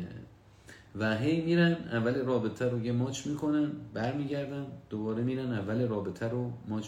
و 0.95 1.18
هی 1.18 1.41
میرن 1.41 1.74
اول 1.91 2.16
رابطه 2.16 2.66
رو 2.66 2.86
یه 2.86 2.91
ماچ 2.91 3.28
می‌کنن 3.28 3.72
برمیگردن 3.93 4.66
دوباره 4.89 5.24
میرن 5.24 5.54
اول 5.54 5.88
رابطه 5.88 6.28
رو 6.28 6.52
ماچ 6.68 6.88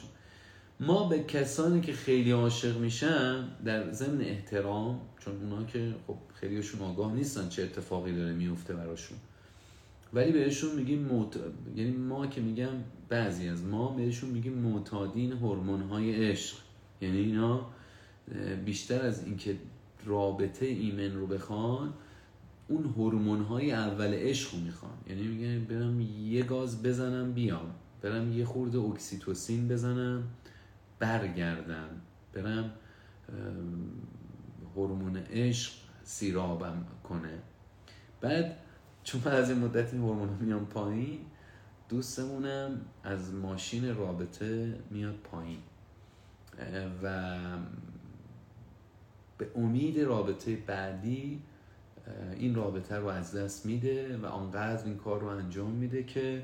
ما 0.80 1.10
به 1.10 1.24
کسانی 1.24 1.82
که 1.82 1.94
خیلی 1.94 2.32
عاشق 2.32 2.78
میشن 2.78 3.48
در 3.66 3.92
ضمن 3.92 4.22
احترام 4.22 5.02
چون 5.20 5.34
اونا 5.44 5.64
که 5.66 5.96
خب 6.08 6.16
خیلیشون 6.34 6.82
آگاه 6.82 7.14
نیستن 7.14 7.50
چه 7.50 7.64
اتفاقی 7.64 8.16
داره 8.16 8.34
میفته 8.34 8.74
براشون. 8.74 9.18
ولی 10.14 10.32
بهشون 10.32 10.76
میگیم 10.76 11.04
موت... 11.04 11.40
یعنی 11.76 11.92
ما 11.92 12.28
که 12.28 12.42
میگم 12.42 12.74
بعضی 13.10 13.50
از 13.50 13.64
ما 13.64 13.88
بهشون 13.88 14.30
میگیم 14.30 14.54
معتادین 14.54 15.32
هورمون 15.32 15.82
های 15.82 16.30
عشق. 16.30 16.58
یعنی 17.02 17.18
اینا 17.18 17.66
بیشتر 18.66 19.02
از 19.02 19.26
اینکه 19.26 19.56
رابطه 20.06 20.66
ایمن 20.66 21.16
رو 21.16 21.28
بخوان 21.28 21.94
اون 22.68 22.86
هورمون 22.86 23.42
های 23.42 23.72
اول 23.72 24.14
عشق 24.14 24.56
رو 24.56 24.60
می‌خوان. 24.60 24.94
یعنی 25.10 25.22
میگن 25.22 25.66
برم 25.66 26.02
یه 26.02 26.44
گاز 26.44 26.84
بزنم 26.84 27.34
بیام. 27.34 27.72
برم 28.02 28.34
یه 28.34 28.46
خورده 28.46 28.80
اکسیتوسین 28.80 29.68
بزنم 29.68 30.24
برگردم. 31.00 31.90
برم 32.34 32.72
هورمون 34.76 35.18
عشق 35.18 35.72
سیرابم 36.04 36.86
کنه. 37.04 37.40
بعد 38.22 38.58
چون 39.04 39.24
از 39.24 39.50
این 39.50 39.60
مدت 39.60 39.94
این 39.94 40.02
هورمون 40.02 40.30
میان 40.30 40.66
پایین 40.66 41.20
دوستمونم 41.90 42.82
از 43.04 43.34
ماشین 43.34 43.96
رابطه 43.96 44.80
میاد 44.90 45.16
پایین. 45.16 45.60
و 47.04 47.36
به 49.38 49.48
امید 49.56 50.00
رابطه 50.00 50.56
بعدی 50.56 51.42
این 52.36 52.56
رابطه 52.56 52.96
رو 52.96 53.08
از 53.08 53.36
دست 53.36 53.66
میده 53.66 54.18
و 54.18 54.26
آنقدر 54.26 54.86
این 54.86 54.98
کار 54.98 55.20
رو 55.20 55.28
انجام 55.28 55.72
میده 55.72 56.04
که 56.04 56.44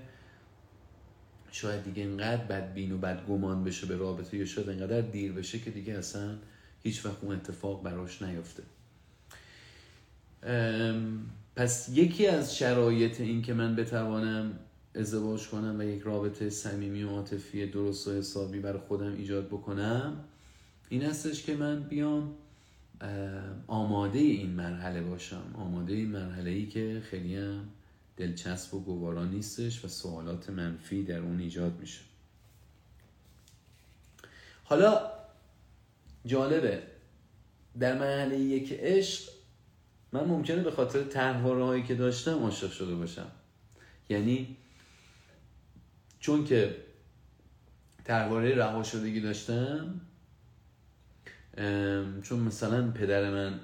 شاید 1.51 1.83
دیگه 1.83 2.03
اینقدر 2.03 2.43
بدبین 2.43 2.91
و 2.91 2.97
بدگمان 2.97 3.63
بشه 3.63 3.87
به 3.87 3.95
رابطه 3.95 4.37
یا 4.37 4.45
شاید 4.45 4.69
اینقدر 4.69 5.01
دیر 5.01 5.31
بشه 5.31 5.59
که 5.59 5.71
دیگه 5.71 5.93
اصلا 5.93 6.35
هیچ 6.83 7.05
وقت 7.05 7.23
اون 7.23 7.35
اتفاق 7.35 7.83
براش 7.83 8.21
نیفته. 8.21 8.63
پس 11.55 11.89
یکی 11.93 12.27
از 12.27 12.57
شرایط 12.57 13.21
این 13.21 13.41
که 13.41 13.53
من 13.53 13.75
بتوانم 13.75 14.59
ازدواج 14.95 15.47
کنم 15.47 15.79
و 15.79 15.83
یک 15.83 16.01
رابطه 16.01 16.49
صمیمی 16.49 17.03
و 17.03 17.09
عاطفی 17.09 17.67
درست 17.67 18.07
و 18.07 18.11
حسابی 18.11 18.59
برای 18.59 18.79
خودم 18.79 19.13
ایجاد 19.13 19.47
بکنم 19.47 20.23
این 20.89 21.03
هستش 21.03 21.43
که 21.43 21.55
من 21.55 21.83
بیام 21.83 22.35
آماده 23.67 24.19
این 24.19 24.49
مرحله 24.49 25.01
باشم. 25.01 25.43
آماده 25.53 25.93
این 25.93 26.09
مرحله 26.09 26.51
ای 26.51 26.65
که 26.65 27.01
خیلی 27.09 27.35
هم 27.35 27.67
دلچسب 28.17 28.73
و 28.73 28.79
گوارا 28.79 29.25
نیستش 29.25 29.85
و 29.85 29.87
سوالات 29.87 30.49
منفی 30.49 31.03
در 31.03 31.19
اون 31.19 31.39
ایجاد 31.39 31.79
میشه. 31.79 32.01
حالا 34.63 35.11
جالبه 36.25 36.83
در 37.79 37.99
مرحله 37.99 38.39
یک 38.39 38.73
عشق 38.79 39.34
من 40.15 40.23
ممکنه 40.23 40.63
به 40.63 40.71
خاطر 40.71 41.03
تحواره 41.03 41.83
که 41.83 41.95
داشتم 41.95 42.39
عاشق 42.39 42.71
شده 42.71 42.95
باشم. 42.95 43.27
یعنی 44.09 44.57
چون 46.19 46.45
که 46.45 46.75
تحواره 48.05 48.55
رها 48.55 48.83
شدگی 48.83 49.21
داشتم 49.21 50.01
چون 52.23 52.39
مثلا 52.39 52.91
پدر 52.91 53.31
من 53.31 53.59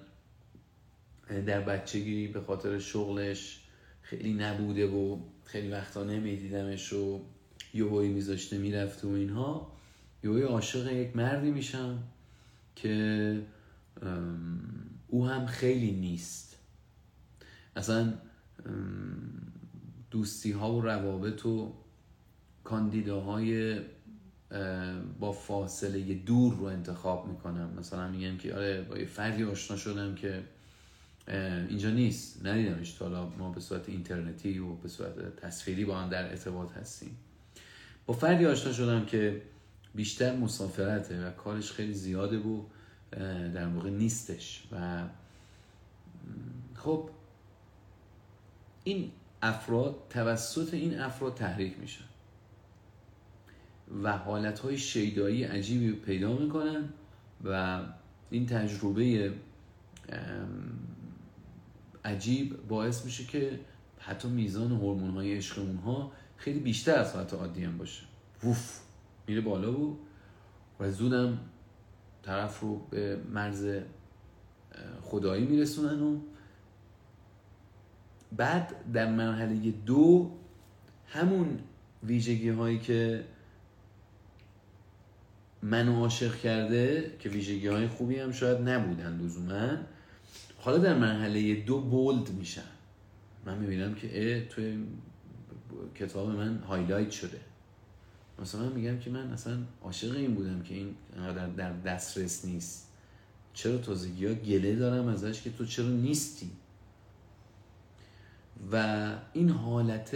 در 1.46 1.62
بچگی 1.62 2.28
به 2.28 2.42
خاطر 2.42 2.80
شغلش 2.80 3.60
خیلی 4.02 4.34
نبوده 4.34 4.88
و 4.88 5.18
خیلی 5.46 5.72
وقتا 5.72 6.04
نمیدیدمش 6.04 6.94
و 6.94 7.22
یهویی 7.74 8.10
میذاشته 8.10 8.58
می‌رفته 8.58 9.08
و 9.08 9.12
اینها 9.12 9.72
یهویی 10.24 10.44
عاشق 10.44 10.92
یک 10.92 11.16
مردی 11.16 11.52
میشم 11.52 12.04
که 12.76 13.42
او 15.12 15.28
هم 15.28 15.46
خیلی 15.46 15.92
نیست. 15.92 16.58
اصلا 17.76 18.14
دوستی 20.12 20.52
ها 20.52 20.74
و 20.74 20.82
روابط 20.82 21.46
و 21.46 21.74
کاندیداهای 22.64 23.80
با 25.20 25.32
فاصله 25.32 26.14
دور 26.14 26.54
رو 26.54 26.64
انتخاب 26.64 27.28
می‌کنم. 27.28 27.70
مثلا 27.80 28.08
میگم 28.08 28.38
که 28.38 28.56
آره 28.56 28.82
با 28.82 28.98
یه 28.98 29.06
فردی 29.06 29.44
آشنا 29.44 29.78
شدم 29.78 30.16
که 30.16 30.44
اینجا 31.70 31.90
نیست. 31.90 32.46
ندیدمش. 32.46 32.92
تا 32.92 33.06
حالا 33.06 33.30
ما 33.30 33.52
به 33.52 33.60
صورت 33.60 33.90
اینترنتی 33.90 34.60
و 34.60 34.76
به 34.76 34.90
صورت 34.90 35.36
تصویری 35.36 35.86
با 35.86 36.00
هم 36.00 36.10
در 36.10 36.30
ارتباط 36.30 36.72
هستیم. 36.72 37.18
با 38.06 38.14
فردی 38.14 38.46
آشنا 38.46 38.74
شدم 38.74 39.06
که 39.06 39.42
بیشتر 39.96 40.36
مسافرته 40.36 41.28
و 41.28 41.32
کارش 41.32 41.72
خیلی 41.72 41.94
زیاده 41.94 42.38
و 42.38 42.64
در 43.54 43.68
واقع 43.68 43.90
نیستش. 43.90 44.68
و 44.72 45.04
خب 46.76 47.10
این 48.84 49.12
افراد 49.42 49.96
توسط 50.10 50.74
این 50.74 51.00
افراد 51.00 51.34
تحریک 51.36 51.80
میشن. 51.80 52.06
و 54.04 54.18
حالتهای 54.18 54.78
شیدایی 54.78 55.44
عجیبی 55.44 55.92
پیدا 55.92 56.34
می‌کنن 56.34 56.90
و 57.44 57.82
این 58.30 58.46
تجربه 58.46 59.34
عجیب 62.06 62.68
باعث 62.68 63.06
میشه 63.06 63.24
که 63.24 63.60
حتی 64.00 64.28
میزان 64.28 64.72
هورمون 64.72 65.12
های 65.12 65.38
عشق 65.38 65.76
ها 65.86 66.12
خیلی 66.38 66.60
بیشتر 66.60 67.00
از 67.00 67.14
حالت 67.14 67.34
عادی 67.34 67.64
هم 67.64 67.78
باشه. 67.78 68.04
ووف 68.44 68.80
میره 69.28 69.42
بالا 69.42 69.80
و 69.80 69.98
و 70.80 70.92
زودم 70.92 71.40
طرف 72.24 72.60
رو 72.60 72.76
به 72.90 73.18
مرز 73.34 73.68
خدایی 75.02 75.46
میرسونن 75.46 76.02
و 76.02 76.20
بعد 78.38 78.92
در 78.94 79.12
مرحله 79.12 79.72
دو 79.72 80.32
همون 81.08 81.60
ویژگی 82.04 82.50
هایی 82.50 82.80
که 82.80 83.26
منو 85.64 86.00
عاشق 86.00 86.36
کرده 86.36 87.16
که 87.20 87.30
ویژگی 87.30 87.68
های 87.68 87.88
خوبی 87.88 88.20
هم 88.20 88.32
شاید 88.32 88.70
نبودن 88.70 89.18
لزوما 89.18 89.78
حالا 90.58 90.78
در 90.78 90.98
مرحله 90.98 91.56
دو 91.56 91.82
بولد 91.82 92.30
میشن. 92.30 92.62
من 93.46 93.58
می‌بینم 93.58 93.96
که 93.96 94.10
اه 94.14 94.46
تو 94.46 94.62
کتاب 95.96 96.30
من 96.30 96.58
highlight 96.58 97.12
شده. 97.12 97.40
مثلا 98.40 98.70
میگم 98.70 99.00
که 99.00 99.10
من 99.10 99.32
اصلا 99.32 99.58
عاشق 99.84 100.16
این 100.16 100.36
بودم 100.36 100.62
که 100.62 100.76
این 100.76 100.96
انقدر 101.18 101.48
در 101.48 101.74
دسترس 101.74 102.46
نیست. 102.46 102.88
چرا 103.54 103.78
تازگی 103.78 104.26
ها 104.26 104.34
گله 104.34 104.76
دارم 104.76 105.08
ازش 105.08 105.42
که 105.42 105.52
تو 105.52 105.66
چرا 105.66 105.90
نیستی؟ 105.90 106.52
و 108.72 109.08
این 109.34 109.50
حالت 109.50 110.16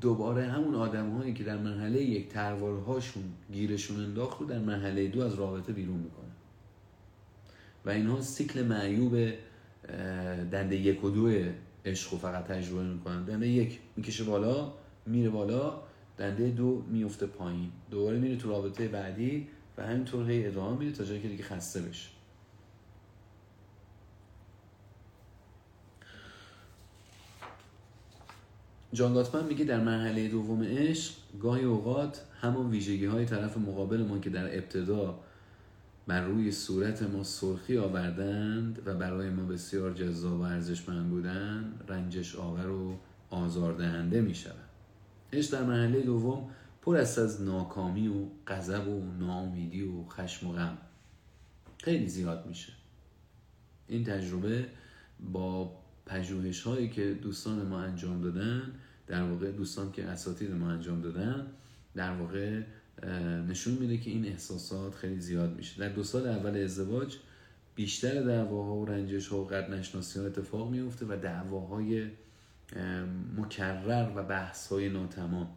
دوباره 0.00 0.46
همون 0.46 0.74
آدم 0.74 1.10
هایی 1.10 1.34
که 1.34 1.44
در 1.44 1.56
مرحله 1.56 2.02
یک 2.02 2.28
طرحواره 2.28 2.82
هاشون 2.82 3.22
گیرشون 3.52 4.00
انداخت 4.04 4.40
رو 4.40 4.46
در 4.46 4.58
مرحله 4.58 5.08
دو 5.08 5.22
از 5.22 5.34
رابطه 5.34 5.72
بیرون 5.72 5.96
می‌کنه. 5.96 6.30
و 7.84 7.90
اینها 7.90 8.20
سیکل 8.20 8.62
معیوب 8.62 9.32
دنده 10.52 10.76
یک 10.76 11.04
و 11.04 11.10
دو 11.10 11.50
عشق 11.84 12.18
فقط 12.18 12.44
تجربه 12.44 12.82
می‌کنن. 12.82 13.24
دنده 13.24 13.48
یک 13.48 13.78
می‌کشه 13.96 14.24
بالا 14.24 14.72
میره 15.06 15.30
بالا. 15.30 15.82
دنده 16.20 16.50
دو 16.50 16.84
میفته 16.88 17.26
پایین. 17.26 17.70
دوباره 17.90 18.18
میره 18.18 18.36
تو 18.36 18.48
رابطه 18.48 18.88
بعدی 18.88 19.48
و 19.78 19.86
همینطور 19.86 20.30
هی 20.30 20.46
ادامه 20.46 20.78
میره 20.78 20.92
تا 20.92 21.04
جایی 21.04 21.22
که 21.22 21.28
دیگه 21.28 21.44
خسته 21.44 21.80
بشه. 21.80 22.08
جان 28.92 29.14
گاتمن 29.14 29.44
میگه 29.44 29.64
در 29.64 29.80
مرحله 29.80 30.28
دوم 30.28 30.62
عشق 30.62 31.14
گاهی 31.40 31.64
اوقات 31.64 32.24
همون 32.40 32.70
ویژگی 32.70 33.06
های 33.06 33.24
طرف 33.24 33.58
مقابل 33.58 34.02
ما 34.02 34.18
که 34.18 34.30
در 34.30 34.56
ابتدا 34.56 35.18
بر 36.06 36.24
روی 36.24 36.52
صورت 36.52 37.02
ما 37.02 37.24
سرخی 37.24 37.78
آوردند 37.78 38.82
و 38.86 38.94
برای 38.94 39.30
ما 39.30 39.42
بسیار 39.42 39.92
جذاب 39.92 40.40
و 40.40 40.42
ارزشمند 40.42 41.10
بودند 41.10 41.84
رنجش 41.88 42.36
آور 42.36 42.68
و 42.70 42.98
آزاردهنده 43.30 44.20
می 44.20 44.34
عشق 45.32 45.52
در 45.52 45.64
مرحله 45.64 46.02
دوم 46.02 46.50
پر 46.82 46.96
است 46.96 47.18
از 47.18 47.42
ناکامی 47.42 48.08
و 48.08 48.24
غضب 48.46 48.88
و 48.88 49.12
ناامیدی 49.18 49.82
و 49.82 50.04
خشم 50.04 50.46
و 50.46 50.52
غم. 50.52 50.78
خیلی 51.78 52.08
زیاد 52.08 52.46
میشه. 52.46 52.72
این 53.88 54.04
تجربه 54.04 54.66
با 55.32 55.72
پژوهش 56.06 56.62
هایی 56.62 56.88
که 56.88 57.14
دوستان 57.14 57.66
ما 57.66 57.80
انجام 57.80 58.20
دادن 58.20 58.62
در 59.06 59.22
واقع 59.22 59.50
دوستان 59.50 59.92
که 59.92 60.04
اساتید 60.04 60.50
ما 60.50 60.70
انجام 60.70 61.02
دادن 61.02 61.46
در 61.94 62.12
واقع 62.12 62.62
نشون 63.48 63.74
میده 63.74 63.98
که 63.98 64.10
این 64.10 64.26
احساسات 64.26 64.94
خیلی 64.94 65.20
زیاد 65.20 65.56
میشه. 65.56 65.80
در 65.80 65.88
دو 65.88 66.02
سال 66.02 66.26
اول 66.26 66.56
ازدواج 66.56 67.16
بیشتر 67.74 68.22
دعواها 68.22 68.76
و 68.76 68.84
رنجش 68.84 69.28
ها 69.28 69.40
و 69.40 69.46
قد 69.46 69.70
نشناسی 69.70 70.18
ها 70.18 70.26
اتفاق 70.26 70.70
میفته 70.70 71.06
و 71.08 71.16
دعواهای 71.22 72.06
مکرر 73.36 74.12
و 74.16 74.22
بحث 74.22 74.66
های 74.66 74.88
ناتمام. 74.88 75.48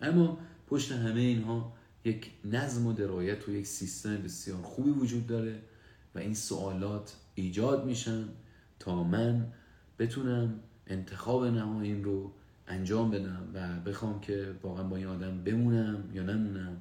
اما 0.00 0.38
پشت 0.66 0.92
همه 0.92 1.20
اینها 1.20 1.72
یک 2.04 2.30
نظم 2.44 2.86
و 2.86 2.92
درایت 2.92 3.48
و 3.48 3.52
یک 3.52 3.66
سیستم 3.66 4.22
بسیار 4.22 4.62
خوبی 4.62 4.90
وجود 4.90 5.26
داره 5.26 5.62
و 6.14 6.18
این 6.18 6.34
سوالات 6.34 7.16
ایجاد 7.34 7.84
میشن 7.84 8.24
تا 8.78 9.04
من 9.04 9.46
بتونم 9.98 10.54
انتخاب 10.86 11.44
نهاییم 11.44 12.02
رو 12.02 12.32
انجام 12.68 13.10
بدم 13.10 13.48
و 13.54 13.80
بخوام 13.90 14.20
که 14.20 14.54
واقعا 14.62 14.84
با 14.84 14.96
این 14.96 15.06
آدم 15.06 15.44
بمونم 15.44 16.04
یا 16.14 16.22
نمونم. 16.22 16.76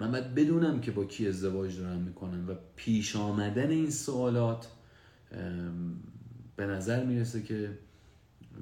من 0.00 0.10
باید 0.10 0.34
بدونم 0.34 0.80
که 0.80 0.90
با 0.90 1.04
کی 1.04 1.28
ازدواج 1.28 1.78
دارم 1.78 2.00
می‌کنم 2.00 2.48
و 2.48 2.54
پیش 2.76 3.16
آمدن 3.16 3.70
این 3.70 3.90
سوالات 3.90 4.68
به 6.56 6.66
نظر 6.66 7.04
می‌رسه 7.04 7.42
که 7.42 7.78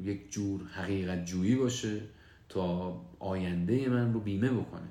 یک 0.03 0.33
جور 0.33 0.65
حقیقت 0.65 1.25
جویی 1.25 1.57
باشه 1.57 2.01
تا 2.49 3.01
آینده 3.19 3.89
من 3.89 4.13
رو 4.13 4.21
بیمه 4.21 4.51
بکنه. 4.51 4.89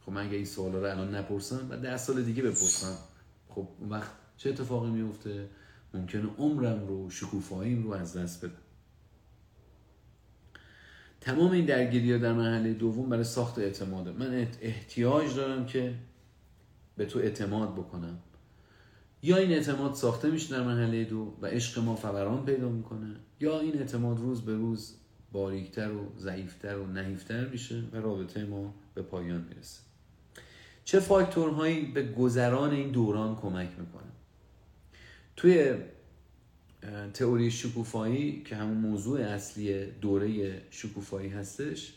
خب 0.00 0.12
من 0.12 0.26
اگه 0.26 0.36
این 0.36 0.44
سوالا 0.44 0.78
رو 0.78 0.84
الان 0.84 1.14
نپرسم 1.14 1.66
و 1.70 1.76
ده 1.76 1.96
سال 1.96 2.22
دیگه 2.22 2.42
بپرسم. 2.42 2.96
خب 3.48 3.68
اون 3.80 3.88
وقت 3.88 4.10
چه 4.36 4.50
اتفاقی 4.50 4.90
میفته 4.90 5.48
ممکنه 5.94 6.26
عمرم 6.38 6.86
رو 6.86 7.10
شکوفاییم 7.10 7.82
رو 7.82 7.92
از 7.92 8.16
دست 8.16 8.44
بدم. 8.44 8.54
تمام 11.20 11.50
این 11.50 11.64
درگیری 11.64 12.18
در 12.18 12.32
مرحله 12.32 12.72
دوم 12.72 13.08
برای 13.08 13.24
ساخت 13.24 13.58
اعتماده. 13.58 14.12
من 14.12 14.46
احتیاج 14.60 15.36
دارم 15.36 15.66
که 15.66 15.94
به 16.96 17.06
تو 17.06 17.18
اعتماد 17.18 17.72
بکنم. 17.72 18.18
یا 19.24 19.36
این 19.36 19.52
اعتماد 19.52 19.94
ساخته 19.94 20.30
میشه 20.30 20.56
در 20.56 20.62
مرحله 20.62 21.04
دو 21.04 21.34
و 21.42 21.46
عشق 21.46 21.78
ما 21.78 21.96
فوران 21.96 22.44
پیدا 22.44 22.68
می‌کنه 22.68 23.16
یا 23.40 23.60
این 23.60 23.78
اعتماد 23.78 24.18
روز 24.18 24.42
به 24.42 24.54
روز 24.54 24.94
باریکتر 25.32 25.92
و 25.92 26.12
ضعیفتر 26.18 26.78
و 26.78 26.86
نحیفتر 26.86 27.48
میشه 27.48 27.82
و 27.92 27.96
رابطه 27.96 28.44
ما 28.44 28.74
به 28.94 29.02
پایان 29.02 29.44
می‌رسه. 29.48 29.80
چه 30.84 31.00
فاکتورهایی 31.00 31.84
به 31.84 32.02
گذران 32.02 32.70
این 32.70 32.90
دوران 32.90 33.36
کمک 33.36 33.68
می‌کنه؟ 33.78 34.12
توی 35.36 35.74
تئوری 37.14 37.50
شکوفایی 37.50 38.42
که 38.42 38.56
همون 38.56 38.76
موضوع 38.76 39.20
اصلی 39.20 39.86
دوره 39.86 40.62
شکوفایی 40.70 41.28
هستش 41.28 41.92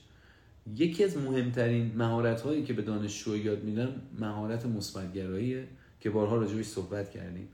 یکی 0.76 1.04
از 1.04 1.18
مهمترین 1.18 1.92
مهارت 1.96 2.42
هایی 2.42 2.64
که 2.64 2.74
به 2.74 2.82
دانشجو 2.82 3.38
یاد 3.38 3.64
میدن 3.64 4.02
مهارت 4.20 4.66
مثبتگراییه. 4.66 5.68
که 6.00 6.10
بارها 6.10 6.36
راجبش 6.36 6.66
صحبت 6.66 7.12
کردیم. 7.12 7.48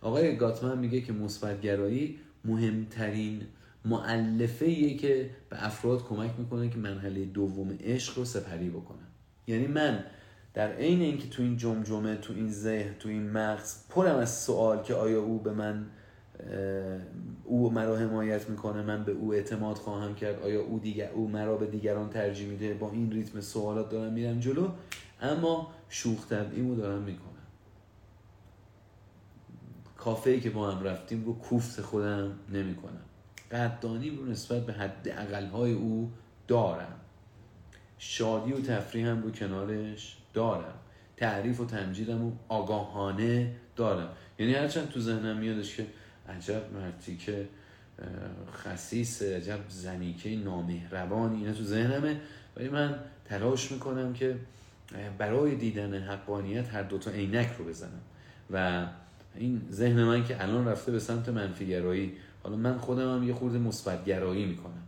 آقای 0.00 0.36
گاتمن 0.36 0.78
میگه 0.78 1.00
که 1.00 1.12
مثبتگرایی 1.12 2.18
مهمترین 2.44 3.42
معلفه 3.84 4.94
که 4.94 5.30
به 5.50 5.66
افراد 5.66 6.04
کمک 6.04 6.30
می‌کنه 6.38 6.68
که 6.68 6.78
مرحله 6.78 7.24
دوم 7.24 7.78
عشق 7.80 8.18
رو 8.18 8.24
سپری 8.24 8.70
بکنن. 8.70 9.06
یعنی 9.46 9.66
من 9.66 10.04
در 10.54 10.72
عین 10.72 11.00
اینکه 11.00 11.28
تو 11.28 11.42
این 11.42 11.56
جمجمه 11.56 12.16
تو 12.16 12.32
این 12.32 12.50
ذهن 12.50 12.94
تو 12.98 13.08
این 13.08 13.30
مغز 13.30 13.88
پرم 13.88 14.16
از 14.16 14.38
سوال 14.38 14.82
که 14.82 14.94
آیا 14.94 15.22
او 15.22 15.38
به 15.38 15.52
من 15.52 15.86
او 17.44 17.70
مرا 17.70 17.96
حمایت 17.96 18.50
می‌کنه 18.50 18.82
من 18.82 19.04
به 19.04 19.12
او 19.12 19.34
اعتماد 19.34 19.76
خواهم 19.76 20.14
کرد 20.14 20.42
آیا 20.42 20.62
او 20.62 20.78
دیگر 20.78 21.10
او 21.10 21.28
مرا 21.28 21.56
به 21.56 21.66
دیگران 21.66 22.10
ترجیح 22.10 22.48
میده 22.48 22.74
با 22.74 22.90
این 22.90 23.12
ریتم 23.12 23.40
سوالات 23.40 23.90
دارم 23.90 24.12
میرم 24.12 24.40
جلو. 24.40 24.68
اما 25.22 25.72
شوخ 25.88 26.28
طبعیمو 26.28 26.74
دارم 26.74 27.02
می‌کنم. 27.02 27.37
کافه 29.98 30.40
که 30.40 30.50
با 30.50 30.70
هم 30.70 30.82
رفتیم 30.82 31.24
رو 31.24 31.38
کوفت 31.38 31.80
خودم 31.80 32.32
نمی‌کنم. 32.52 33.00
قدردانی 33.52 34.10
رو 34.10 34.26
نسبت 34.26 34.66
به 34.66 34.72
حد 34.72 35.08
اقلهای 35.08 35.72
او 35.72 36.12
دارم. 36.48 36.94
شادی 37.98 38.52
و 38.52 38.60
تفریحم 38.60 39.22
رو 39.22 39.30
کنارش 39.30 40.16
دارم. 40.34 40.74
تعریف 41.16 41.60
و 41.60 41.66
تمجیدم 41.66 42.22
رو 42.22 42.32
آگاهانه 42.48 43.54
دارم. 43.76 44.08
یعنی 44.38 44.54
هرچند 44.54 44.88
تو 44.88 45.00
ذهنم 45.00 45.36
میادش 45.36 45.76
که 45.76 45.86
عجب 46.28 46.62
مرتی 46.72 47.16
که 47.16 47.48
خصیص 48.52 49.22
عجب 49.22 49.58
زنیکه 49.68 50.36
نامهربانی 50.36 51.36
اینا 51.36 51.52
تو 51.52 51.64
ذهنمه. 51.64 52.20
ولی 52.56 52.68
من 52.68 52.98
تلاش 53.24 53.72
می‌کنم 53.72 54.12
که 54.12 54.36
برای 55.18 55.56
دیدن 55.56 55.94
حقانیت 55.94 56.74
هر 56.74 56.82
دوتا 56.82 57.10
عینک 57.10 57.50
رو 57.58 57.64
بزنم. 57.64 58.00
و 58.50 58.86
این 59.38 59.62
ذهن 59.72 60.04
من 60.04 60.24
که 60.24 60.42
الان 60.42 60.68
رفته 60.68 60.92
به 60.92 60.98
سمت 60.98 61.28
منفیگرایی 61.28 62.12
حالا 62.42 62.56
من 62.56 62.78
خودم 62.78 63.16
هم 63.16 63.28
یه 63.28 63.34
خورده 63.34 63.58
مثبت 63.58 64.04
گرایی 64.04 64.46
می‌کنم. 64.46 64.82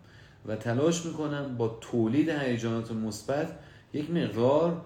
و 0.47 0.57
تلاش 0.57 1.07
می‌کنم 1.07 1.57
با 1.57 1.79
تولید 1.81 2.29
هیجانات 2.29 2.93
مثبت 2.93 3.59
یک 3.93 4.11
مقدار 4.11 4.83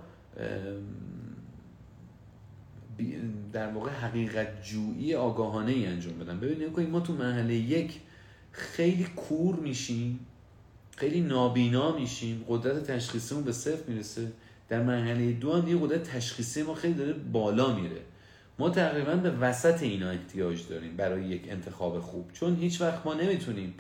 در 3.53 3.73
واقع 3.73 3.91
حقیقت 3.91 4.63
جویی 4.63 5.15
آگاهانه 5.15 5.73
ای 5.73 5.87
انجام 5.87 6.19
بدم. 6.19 6.41
ببینید 6.41 6.91
ما 6.91 7.01
تو 7.01 7.13
مرحله 7.13 7.55
یک 7.55 8.01
خیلی 8.53 9.05
کور 9.17 9.57
میشیم 9.57 10.21
خیلی 10.97 11.21
نابینا 11.21 11.97
میشیم 11.97 12.45
قدرت 12.49 12.91
تشخیصیمون 12.91 13.45
به 13.45 13.53
صفر 13.53 13.91
می‌رسه. 13.91 14.33
در 14.69 14.83
مرحله 14.83 15.33
دو 15.33 15.53
هم 15.53 15.69
یه 15.69 15.79
قدرت 15.81 16.03
تشخیصی 16.03 16.63
ما 16.63 16.75
خیلی 16.75 16.95
داره 16.95 17.13
بالا 17.13 17.75
میره. 17.75 18.01
ما 18.59 18.71
تقریبا 18.71 19.15
به 19.17 19.31
وسط 19.31 19.83
اینا 19.83 20.11
احتیاج 20.11 20.69
داریم 20.69 20.97
برای 20.97 21.25
یک 21.25 21.43
انتخاب 21.49 22.01
خوب. 22.01 22.33
چون 22.33 22.57
هیچ 22.57 22.81
وقت 22.81 23.07
ما 23.07 23.15
نمی‌تونیم 23.15 23.75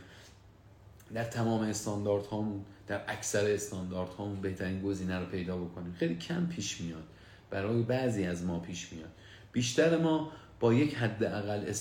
در 1.14 1.24
تمام 1.24 1.60
استاندارد 1.60 2.26
هامون 2.26 2.64
در 2.86 3.00
اکثر 3.08 3.54
استاندارد 3.54 4.08
هامون 4.08 4.40
بهترین 4.40 4.82
گزینه 4.82 5.18
رو 5.18 5.26
پیدا 5.26 5.56
بکنیم. 5.56 5.92
خیلی 5.92 6.16
کم 6.16 6.46
پیش 6.46 6.80
میاد. 6.80 7.04
برای 7.50 7.82
بعضی 7.82 8.24
از 8.24 8.44
ما 8.44 8.58
پیش 8.58 8.92
میاد. 8.92 9.10
بیشتر 9.52 9.98
ما 9.98 10.32
با 10.60 10.74
یک 10.74 10.94
حد 10.94 11.24
اقل 11.24 11.72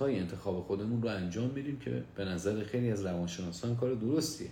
های 0.00 0.18
انتخاب 0.18 0.60
خودمون 0.66 1.02
رو 1.02 1.08
انجام 1.08 1.50
میدیم 1.50 1.78
که 1.78 2.02
به 2.16 2.24
نظر 2.24 2.64
خیلی 2.64 2.90
از 2.90 3.06
روانشناسان 3.06 3.76
کار 3.76 3.94
درستیه. 3.94 4.48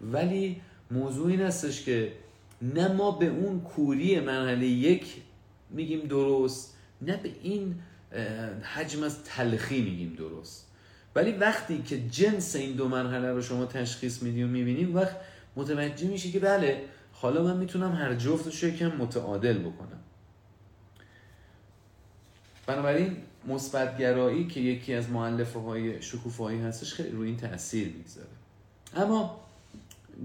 ولی 0.00 0.60
موضوع 0.90 1.26
این 1.26 1.40
هستش 1.40 1.84
که 1.84 2.12
نه 2.62 2.92
ما 2.92 3.10
به 3.10 3.26
اون 3.26 3.60
کوری 3.60 4.20
مرحله 4.20 4.66
یک 4.66 5.22
میگیم 5.70 6.00
درست 6.00 6.75
نه 7.02 7.16
به 7.16 7.30
این 7.42 7.74
حجم 8.62 9.02
از 9.02 9.24
تلخی 9.24 9.82
میگیم 9.82 10.14
درست. 10.14 10.66
ولی 11.14 11.32
وقتی 11.32 11.82
که 11.82 12.08
جنس 12.08 12.56
این 12.56 12.76
دو 12.76 12.88
مرحله 12.88 13.32
رو 13.32 13.42
شما 13.42 13.66
تشخیص 13.66 14.22
میدی 14.22 14.42
و 14.42 14.46
می‌بینی 14.46 14.84
وقت 14.84 15.16
متوجه 15.56 16.08
میشی 16.08 16.32
که 16.32 16.40
بله 16.40 16.84
حالا 17.12 17.42
من 17.42 17.56
می‌تونم 17.56 17.92
هر 17.92 18.14
جفتش 18.14 18.62
رو 18.62 18.68
یکم 18.68 18.96
متعادل 18.96 19.58
بکنم. 19.58 20.00
بنابراین 22.66 23.16
مثبتگرایی 23.48 24.46
که 24.46 24.60
یکی 24.60 24.94
از 24.94 25.10
معلفه 25.10 25.58
های 25.58 26.02
شکوفایی 26.02 26.60
هستش 26.60 26.94
خیلی 26.94 27.10
روی 27.10 27.28
این 27.28 27.36
تاثیر 27.36 27.88
می‌گذاره. 27.88 28.28
اما 28.96 29.40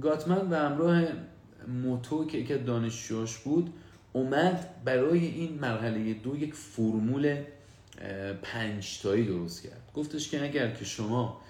گاتمن 0.02 0.50
به 0.50 0.58
همراه 0.58 1.04
موتو 1.68 2.26
که 2.26 2.38
یکی 2.38 2.58
دانشجوش 2.58 3.38
بود 3.38 3.74
اومد 4.14 4.70
برای 4.86 5.26
این 5.26 5.60
مرحله 5.60 6.14
دو 6.14 6.36
یک 6.36 6.54
فرمول 6.54 7.38
پنجتایی 8.42 9.26
درست 9.26 9.64
کرد. 9.64 9.82
گفتش 9.94 10.30
که 10.30 10.44
اگر 10.44 10.72
که 10.72 10.86
شما 10.86 11.42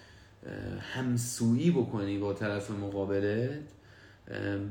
همسویی 0.94 1.72
بکنی 1.72 2.18
با 2.18 2.34
طرف 2.34 2.72
مقابلت 2.72 3.60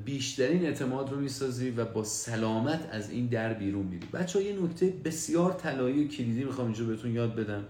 بیشترین 0.05 0.65
اعتماد 0.65 1.11
رو 1.11 1.21
می‌سازی 1.21 1.71
و 1.71 1.85
با 1.85 2.05
سلامت 2.05 2.89
از 2.93 3.11
این 3.11 3.27
در 3.27 3.55
بیرون 3.55 3.87
میری. 3.87 4.07
بچه 4.13 4.39
ها 4.39 4.45
یه 4.45 4.63
نکته 4.63 4.95
بسیار 5.05 5.53
طلایی 5.53 6.05
و 6.05 6.09
کلیدی 6.09 6.45
می‌خوام 6.45 6.67
اینجا 6.67 6.85
بهتون 6.85 7.15
یاد 7.15 7.35
بدم 7.35 7.65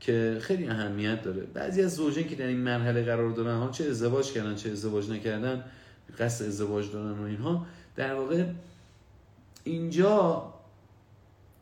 که 0.00 0.38
خیلی 0.40 0.66
اهمیت 0.66 1.22
داره. 1.22 1.40
بعضی 1.54 1.82
از 1.82 1.94
زوجین 1.94 2.28
که 2.28 2.36
در 2.36 2.46
این 2.46 2.56
مرحله 2.56 3.02
قرار 3.02 3.32
دارن 3.32 3.58
ها 3.58 3.70
چه 3.70 3.84
ازدواج 3.84 4.32
کردن 4.32 4.54
چه 4.54 4.70
ازدواج 4.70 5.10
نکردن 5.10 5.64
قصد 6.18 6.44
ازدواج 6.44 6.92
دارن 6.92 7.18
و 7.18 7.22
اینها 7.22 7.66
در 7.96 8.14
واقع 8.14 8.44
اینجا 9.64 10.54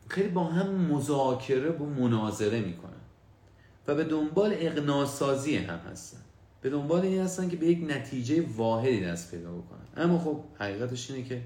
خیلی 0.07 0.29
با 0.29 0.43
هم 0.43 0.69
مذاکره 0.71 1.69
و 1.69 1.85
مناظره 1.85 2.61
می‌کنن 2.61 2.91
و 3.87 3.95
به 3.95 4.03
دنبال 4.03 4.53
اقناسازی 4.57 5.57
هم 5.57 5.79
هستن. 5.79 6.19
به 6.61 6.69
دنبال 6.69 7.01
این 7.01 7.21
هستن 7.21 7.49
که 7.49 7.57
به 7.57 7.65
یک 7.65 7.85
نتیجه 7.89 8.45
واحدی 8.55 9.01
دست 9.01 9.31
پیدا 9.31 9.51
بکنن. 9.51 9.79
اما 9.97 10.19
خب 10.19 10.43
حقیقتش 10.59 11.11
اینه 11.11 11.23
که 11.29 11.41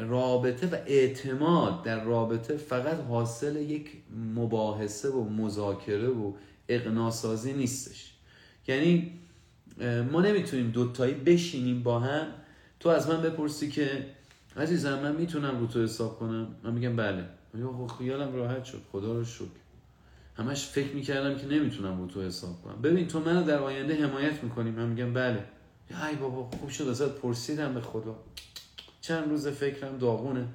رابطه 0.00 0.66
و 0.66 0.76
اعتماد 0.86 1.82
در 1.82 2.04
رابطه 2.04 2.56
فقط 2.56 3.00
حاصل 3.00 3.56
یک 3.56 3.90
مباحثه 4.34 5.08
و 5.08 5.28
مذاکره 5.28 6.08
و 6.08 6.32
اقناسازی 6.68 7.52
نیستش. 7.52 8.14
یعنی 8.68 9.12
ما 10.12 10.20
نمی‌تونیم 10.20 10.70
دوتایی 10.70 11.14
بشینیم 11.14 11.82
با 11.82 12.00
هم. 12.00 12.26
تو 12.80 12.88
از 12.88 13.08
من 13.08 13.22
بپرسی 13.22 13.70
که 13.70 14.06
عزیزم 14.56 14.98
من 14.98 15.16
می‌تونم 15.16 15.60
رو 15.60 15.66
تو 15.66 15.82
حساب 15.82 16.18
کنم؟ 16.18 16.46
من 16.64 16.72
میگم 16.72 16.96
بله. 16.96 17.24
خب 17.52 17.90
خیالم 17.98 18.34
راحت 18.34 18.64
شد. 18.64 18.82
خدا 18.92 19.12
رو 19.12 19.24
شکر. 19.24 19.46
همش 20.36 20.66
فکر 20.66 20.94
می‌کردم 20.94 21.38
که 21.38 21.46
نمی‌تونم 21.46 22.00
رو 22.00 22.06
تو 22.06 22.22
حساب 22.22 22.62
کنم. 22.62 22.82
ببین 22.82 23.08
تو 23.08 23.20
منو 23.20 23.44
در 23.44 23.58
آینده 23.58 24.06
حمایت 24.06 24.44
می‌کنی. 24.44 24.70
من 24.70 24.86
میگم 24.86 25.12
بله. 25.12 25.44
ای 26.10 26.16
بابا 26.16 26.50
خوب 26.58 26.68
شد. 26.68 26.88
ازت 26.88 27.14
پرسیدم 27.14 27.74
به 27.74 27.80
خدا. 27.80 28.16
چند 29.00 29.28
روز 29.28 29.48
فکرم 29.48 29.98
داغونه. 29.98 30.48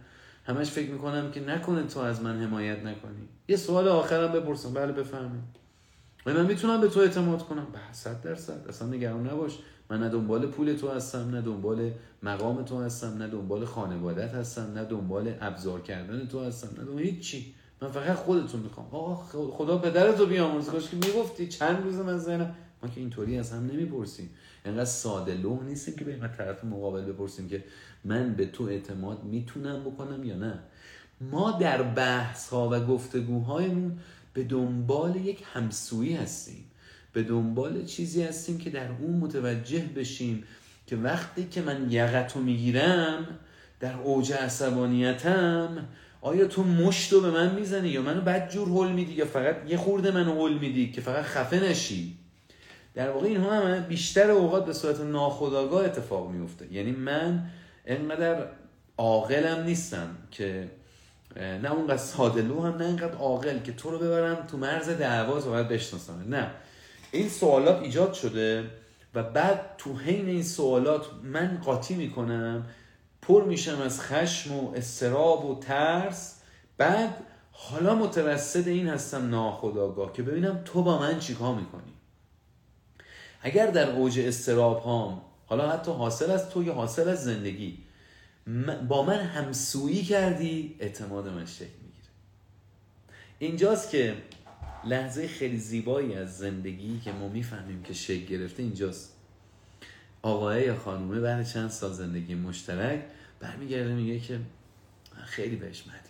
همش 0.46 0.72
فکر 0.72 0.92
می‌کنم 0.92 1.32
که 1.32 1.40
نکنه 1.40 1.84
تو 1.84 2.00
از 2.00 2.22
من 2.22 2.42
حمایت 2.42 2.78
نکنی. 2.78 3.28
یه 3.48 3.56
سوال 3.56 3.88
آخرم 3.88 4.32
بپرسم. 4.32 4.74
بله 4.74 4.92
بفهمید 4.92 5.58
من 6.26 6.46
می‌تونم 6.46 6.82
به 6.82 6.88
تو 6.88 7.00
اعتماد 7.00 7.44
کنم. 7.44 7.68
به 7.74 7.80
صد 7.92 8.22
درصد. 8.22 8.68
اصلا 8.70 8.88
نگران 8.88 9.30
نباش. 9.30 9.60
من 9.90 10.00
نه 10.00 10.10
دنبال 10.10 10.48
پول 10.48 10.74
تو 10.74 10.90
هستم 10.90 11.30
نه 11.30 11.42
دنبال 11.42 11.92
مقام 12.24 12.64
تو 12.64 12.82
هستم 12.82 13.18
نه 13.18 13.28
دنبال 13.28 13.66
خانوادت 13.66 14.34
هستم 14.34 14.72
نه 14.76 14.86
دنبال 14.86 15.34
ابزار 15.42 15.82
کردن 15.82 16.28
تو 16.28 16.44
هستم 16.44 16.68
نه 16.78 16.86
دنبال 16.86 17.04
هیچی. 17.04 17.54
من 17.82 17.88
فقط 17.88 18.16
خودتون 18.16 18.62
می‌خوام. 18.62 18.88
آقا 18.92 19.16
خدا 19.52 19.78
پدرتو 19.78 20.26
بیامرزه. 20.26 20.72
کاش 20.72 20.90
که 20.90 20.96
می‌گفتی 20.96 21.48
چند 21.48 21.84
روز 21.84 21.96
من 21.96 22.18
زنم 22.18 22.56
ما 22.84 22.90
که 22.90 23.00
اینطوری 23.00 23.38
از 23.38 23.52
هم 23.52 23.66
نمی‌پرسیم. 23.66 24.30
انقدر 24.66 24.86
ساده 24.86 25.34
لوح 25.34 25.64
نیستیم 25.64 25.96
که 25.96 26.06
به 26.06 26.30
طرف 26.38 26.64
مقابل 26.64 27.02
بپرسیم 27.02 27.50
که 27.50 27.64
من 28.06 28.34
به 28.34 28.46
تو 28.46 28.64
اعتماد 28.64 29.24
می‌تونم 29.24 29.84
بکنم 29.84 30.24
یا 30.24 30.36
نه. 30.36 30.60
ما 31.22 31.52
در 31.52 31.84
بحث 31.84 32.50
ها 32.50 32.70
و 32.70 32.80
گفتگوهایمون 32.80 34.00
به 34.34 34.44
دنبال 34.44 35.16
یک 35.16 35.44
همسویی 35.54 36.14
هستیم. 36.14 36.67
به 37.18 37.24
دنبال 37.24 37.86
چیزی 37.86 38.24
هستیم 38.24 38.58
که 38.58 38.70
در 38.70 38.88
اون 39.02 39.12
متوجه 39.12 39.80
بشیم 39.96 40.44
که 40.88 40.96
وقتی 40.96 41.48
که 41.52 41.62
من 41.62 41.92
یقتو 41.92 42.40
می‌گیرم 42.40 43.28
در 43.80 43.94
اوج 43.94 44.34
عصبانیتم 44.34 45.88
آیا 46.22 46.46
تو 46.46 46.64
مشت 46.64 47.14
رو 47.14 47.22
به 47.22 47.32
من 47.32 47.56
می‌زنی 47.56 47.90
یا 47.90 48.02
منو 48.02 48.22
بد 48.22 48.50
جور 48.50 48.68
حل 48.68 48.94
میدی 48.94 49.14
یا 49.14 49.26
فقط 49.26 49.56
یه 49.68 49.78
خورده 49.78 50.12
منو 50.12 50.48
حل 50.48 50.54
میدی 50.58 50.92
که 50.92 51.02
فقط 51.02 51.24
خفه 51.24 51.60
نشی؟ 51.60 52.18
در 52.96 53.10
واقع 53.10 53.28
اینها 53.28 53.62
هم 53.62 53.80
بیشتر 53.80 54.32
اوقات 54.32 54.66
به 54.66 54.74
صورت 54.74 55.02
ناخودآگاه 55.02 55.86
اتفاق 55.86 56.32
میفته 56.32 56.74
یعنی 56.74 56.92
من 56.92 57.44
انقدر 57.86 58.48
عاقلم 58.98 59.64
نیستم 59.64 60.08
که 60.32 60.70
نه 61.36 61.72
اونقدر 61.72 61.98
سادلو 61.98 62.62
هم 62.62 62.76
نه 62.78 62.86
اینقدر 62.86 63.16
عاقل 63.16 63.60
که 63.60 63.72
تو 63.72 63.92
رو 63.92 64.00
ببرم 64.00 64.48
تو 64.52 64.58
مرز 64.58 64.90
دعوا 64.90 65.40
باید 65.40 65.68
بشناسم. 65.68 66.26
نه. 66.30 66.52
این 67.12 67.30
سوالات 67.30 67.82
ایجاد 67.82 68.14
شده 68.14 68.72
و 69.14 69.24
بعد 69.24 69.76
تو 69.78 69.98
حین 69.98 70.28
این 70.28 70.44
سوالات 70.44 71.06
من 71.24 71.62
قاطی 71.66 71.96
می‌کنم 71.96 72.66
پر 73.22 73.44
میشم 73.44 73.82
از 73.82 74.02
خشم 74.02 74.54
و 74.54 74.74
استراب 74.76 75.46
و 75.46 75.60
ترس. 75.60 76.42
بعد 76.78 77.24
حالا 77.52 77.96
متوسط 77.96 78.68
این 78.68 78.88
هستم 78.88 79.30
ناخداگاه 79.30 80.14
که 80.14 80.24
ببینم 80.24 80.62
تو 80.66 80.84
با 80.84 81.00
من 81.00 81.20
چیکار 81.20 81.56
می‌کنی؟ 81.56 81.94
اگر 83.42 83.68
در 83.68 83.90
اوج 83.90 84.20
استراب 84.20 84.80
هام 84.80 85.22
حالا 85.46 85.70
حتی 85.70 85.92
حاصل 85.92 86.32
از 86.32 86.50
تو 86.50 86.64
یا 86.64 86.74
حاصل 86.74 87.10
از 87.10 87.24
زندگی 87.24 87.78
با 88.88 89.04
من 89.04 89.20
همسویی 89.20 90.04
کردی 90.04 90.76
اعتماد 90.80 91.28
من 91.28 91.46
شکل 91.46 91.66
می‌گیره. 91.84 92.08
اینجاست 93.40 93.90
که 93.90 94.16
لحظه 94.88 95.28
خیلی 95.28 95.58
زیبایی 95.58 96.14
از 96.14 96.38
زندگی 96.38 97.00
که 97.00 97.12
ما 97.12 97.28
می‌فهمیم 97.28 97.84
که 97.84 97.94
شکل 97.94 98.26
گرفته 98.26 98.64
اینجاست. 98.64 99.14
آقای 100.22 100.64
یا 100.64 100.76
خانومه 100.76 101.20
بعد 101.20 101.48
چند 101.48 101.70
سال 101.70 101.94
زندگی 101.94 102.36
مشترک 102.36 103.06
برمیگرده 103.40 103.94
میگه 103.94 104.20
که 104.20 104.40
خیلی 105.26 105.56
بهش 105.56 105.82
مدیونم. 105.82 106.02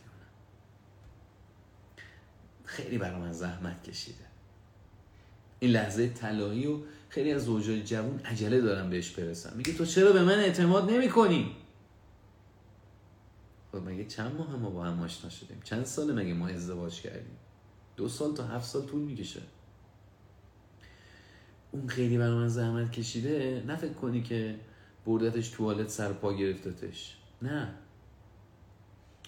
خیلی 2.65 2.97
برای 2.97 3.21
من 3.21 3.31
زحمت 3.33 3.83
کشیده. 3.83 4.25
این 5.59 5.71
لحظه 5.71 6.09
طلایی 6.09 6.67
و 6.67 6.77
خیلی 7.09 7.31
از 7.31 7.45
زوجای 7.45 7.83
جوون 7.83 8.19
عجله 8.19 8.61
دارم 8.61 8.89
بهش 8.89 9.11
برسم. 9.11 9.53
میگه 9.57 9.73
تو 9.73 9.85
چرا 9.85 10.11
به 10.11 10.23
من 10.23 10.39
اعتماد 10.39 10.91
نمی 10.91 11.09
کنی 11.09 11.55
خب 13.71 13.77
مگه 13.77 14.05
چند 14.05 14.35
ماه 14.35 14.55
ما 14.55 14.69
با 14.69 14.83
هم 14.83 15.01
آشنا 15.01 15.29
شدیم؟ 15.29 15.61
چند 15.63 15.85
سال 15.85 16.13
مگه 16.13 16.33
ما 16.33 16.47
ازدواج 16.47 17.01
کردیم؟ 17.01 17.37
دو 17.97 18.09
سال 18.09 18.35
تا 18.35 18.43
هفت 18.43 18.65
سال 18.65 18.85
طول 18.85 19.01
می‌کشه. 19.01 19.41
اون 21.71 21.87
خیلی 21.87 22.17
برای 22.17 22.35
من 22.35 22.47
زحمت 22.47 22.91
کشیده 22.91 23.63
نه 23.67 23.75
فکر 23.75 23.93
کنی 23.93 24.23
که 24.23 24.59
بردتش 25.05 25.49
توالت 25.49 25.89
سر 25.89 26.13
پا 26.13 26.33
گرفتتش. 26.33 27.17
نه. 27.41 27.73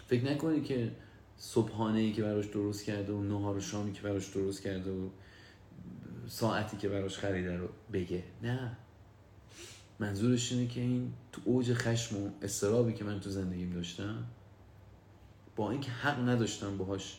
فکر 0.08 0.32
نکنی 0.32 0.62
که 0.62 0.92
صبحانه 1.38 2.00
ای 2.00 2.14
که 2.14 2.22
براش 2.22 2.46
درست 2.46 2.86
کرده 2.86 3.14
و 3.14 3.24
نهار 3.24 3.58
و 3.58 3.60
شامی 3.60 3.94
که 3.94 4.02
براش 4.02 4.28
درست 4.28 4.62
کرده 4.62 4.92
و 4.92 5.10
ساعتی 6.28 6.78
که 6.78 6.90
براش 6.90 7.18
خریده 7.18 7.58
رو 7.58 7.68
بگه. 7.94 8.24
نه. 8.44 8.78
منظورش 10.00 10.52
اینه 10.52 10.68
که 10.68 10.82
این 10.82 11.14
تو 11.32 11.42
اوج 11.46 11.74
خشم 11.74 12.18
و 12.18 12.30
استرابی 12.42 12.94
که 12.94 13.04
من 13.04 13.20
تو 13.20 13.30
زندگیم 13.30 13.70
داشتم 13.70 14.24
با 15.56 15.72
اینکه 15.72 15.92
حق 15.92 16.30
نداشتم 16.30 16.78
باهاش 16.78 17.18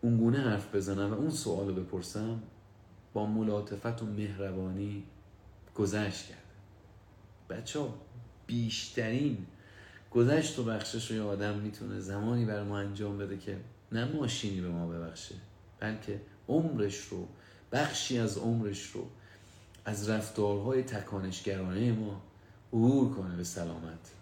اونگونه 0.00 0.38
حرف 0.38 0.74
بزنم 0.74 1.10
و 1.10 1.14
اون 1.14 1.30
سوال 1.30 1.68
رو 1.68 1.74
بپرسم 1.74 2.42
با 3.12 3.26
ملاطفت 3.26 4.02
و 4.02 4.06
مهربانی 4.06 5.04
گذشت 5.74 6.26
کرده. 6.26 6.42
بچه 7.50 7.80
بیشترین 8.46 9.46
گذشت 10.10 10.58
و 10.58 10.64
بخشش 10.64 11.10
رو 11.10 11.28
آدم 11.28 11.58
می‌تونه 11.58 12.00
زمانی 12.00 12.44
بر 12.44 12.62
ما 12.62 12.78
انجام 12.78 13.18
بده 13.18 13.38
که 13.38 13.56
نه 13.92 14.04
ماشینی 14.04 14.60
به 14.60 14.68
ما 14.68 14.86
ببخشه 14.86 15.34
بلکه 15.80 16.20
عمرش 16.48 16.98
رو 16.98 17.28
بخشی 17.72 18.18
از 18.18 18.38
عمرش 18.38 18.86
رو 18.86 19.06
از 19.84 20.08
رفتارهای 20.08 20.82
تکانشگرانه 20.82 21.92
ما 21.92 22.22
عبور 22.72 23.14
کنه 23.14 23.36
به 23.36 23.44
سلامت. 23.44 24.12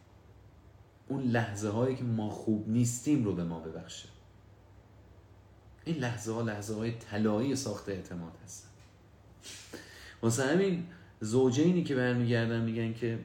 اون 1.09 1.23
لحظه 1.23 1.69
هایی 1.69 1.97
که 1.97 2.05
ما 2.05 2.31
خوب 2.31 2.69
نیستیم 2.69 3.25
رو 3.25 3.35
به 3.35 3.45
ما 3.45 3.61
ببخشه. 3.61 4.09
این 5.87 5.97
لحظه 5.97 6.33
ها 6.33 6.43
لحظه 6.43 6.75
های 6.75 6.93
طلایی 6.93 7.57
ساخت 7.57 7.89
اعتماد 7.89 8.33
هستن. 8.45 8.69
واسه 10.23 10.45
همین 10.45 10.87
زوجینی 11.21 11.85
که 11.85 11.95
برمیگردن 11.95 12.61
میگن 12.61 12.95
که 12.95 13.19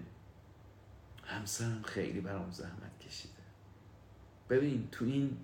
همسرم 1.23 1.81
خیلی 1.85 2.21
برام 2.21 2.51
زحمت 2.51 2.99
کشیده. 3.07 3.33
ببین 4.49 4.87
تو 4.91 5.05
این 5.05 5.37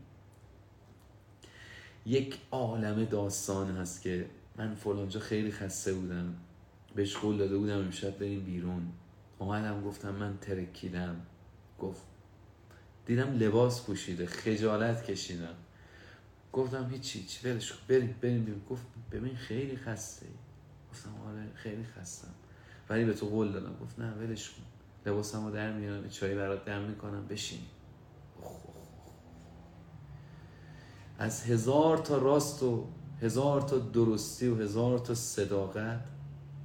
یک 2.05 2.37
عالم 2.51 3.05
داستان 3.05 3.77
هست 3.77 4.01
که 4.01 4.29
من 4.55 4.75
فلانجا 4.75 5.19
خیلی 5.19 5.51
خسته 5.51 5.93
بودم. 5.93 6.35
بهش 6.95 7.15
قول 7.15 7.37
داده 7.37 7.57
بودم 7.57 7.77
امشب 7.77 8.19
بریم 8.19 8.45
بیرون. 8.45 8.91
اومدم 9.39 9.81
گفتم 9.81 10.15
من 10.15 10.37
ترکیدم. 10.41 11.21
گفت 11.79 12.01
دیدم 13.05 13.33
لباس 13.33 13.85
پوشیده 13.85 14.25
خجالت 14.25 15.05
کشیدم. 15.05 15.55
گفتم 16.53 16.89
هیچی 16.89 17.23
چی؟ 17.23 17.47
ولش 17.47 17.73
بریم 17.73 18.15
بریم 18.21 18.43
بیرون. 18.43 18.61
گفت 18.69 18.85
ببین 19.11 19.35
خیلی 19.35 19.77
خسته. 19.77 20.25
ای 20.25 20.31
گفتم 20.91 21.09
آره 21.27 21.51
خیلی 21.55 21.83
خستم. 21.83 22.33
ولی 22.89 23.05
به 23.05 23.13
تو 23.13 23.25
قول 23.25 23.51
دادم. 23.51 23.75
گفت 23.81 23.99
نه 23.99 24.13
ولش 24.13 24.49
کن. 24.49 24.63
لباسم 25.05 25.45
رو 25.45 25.51
در 25.51 25.73
میارم 25.73 26.09
چای 26.09 26.35
برات 26.35 26.65
دم 26.65 26.81
می‌کنم 26.81 27.27
بشین. 27.27 27.61
از 31.19 31.43
هزار 31.43 31.97
تا 31.97 32.17
راست 32.17 32.63
و 32.63 32.87
هزار 33.21 33.61
تا 33.61 33.77
درستی 33.77 34.47
و 34.47 34.55
هزار 34.55 34.99
تا 34.99 35.15
صداقت 35.15 36.05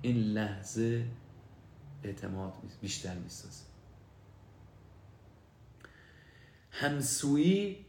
این 0.03 0.17
لحظه 0.17 1.07
اعتماد 2.03 2.53
بیشتر 2.81 3.15
می‌سازه. 3.15 3.65
همسویی 6.71 7.87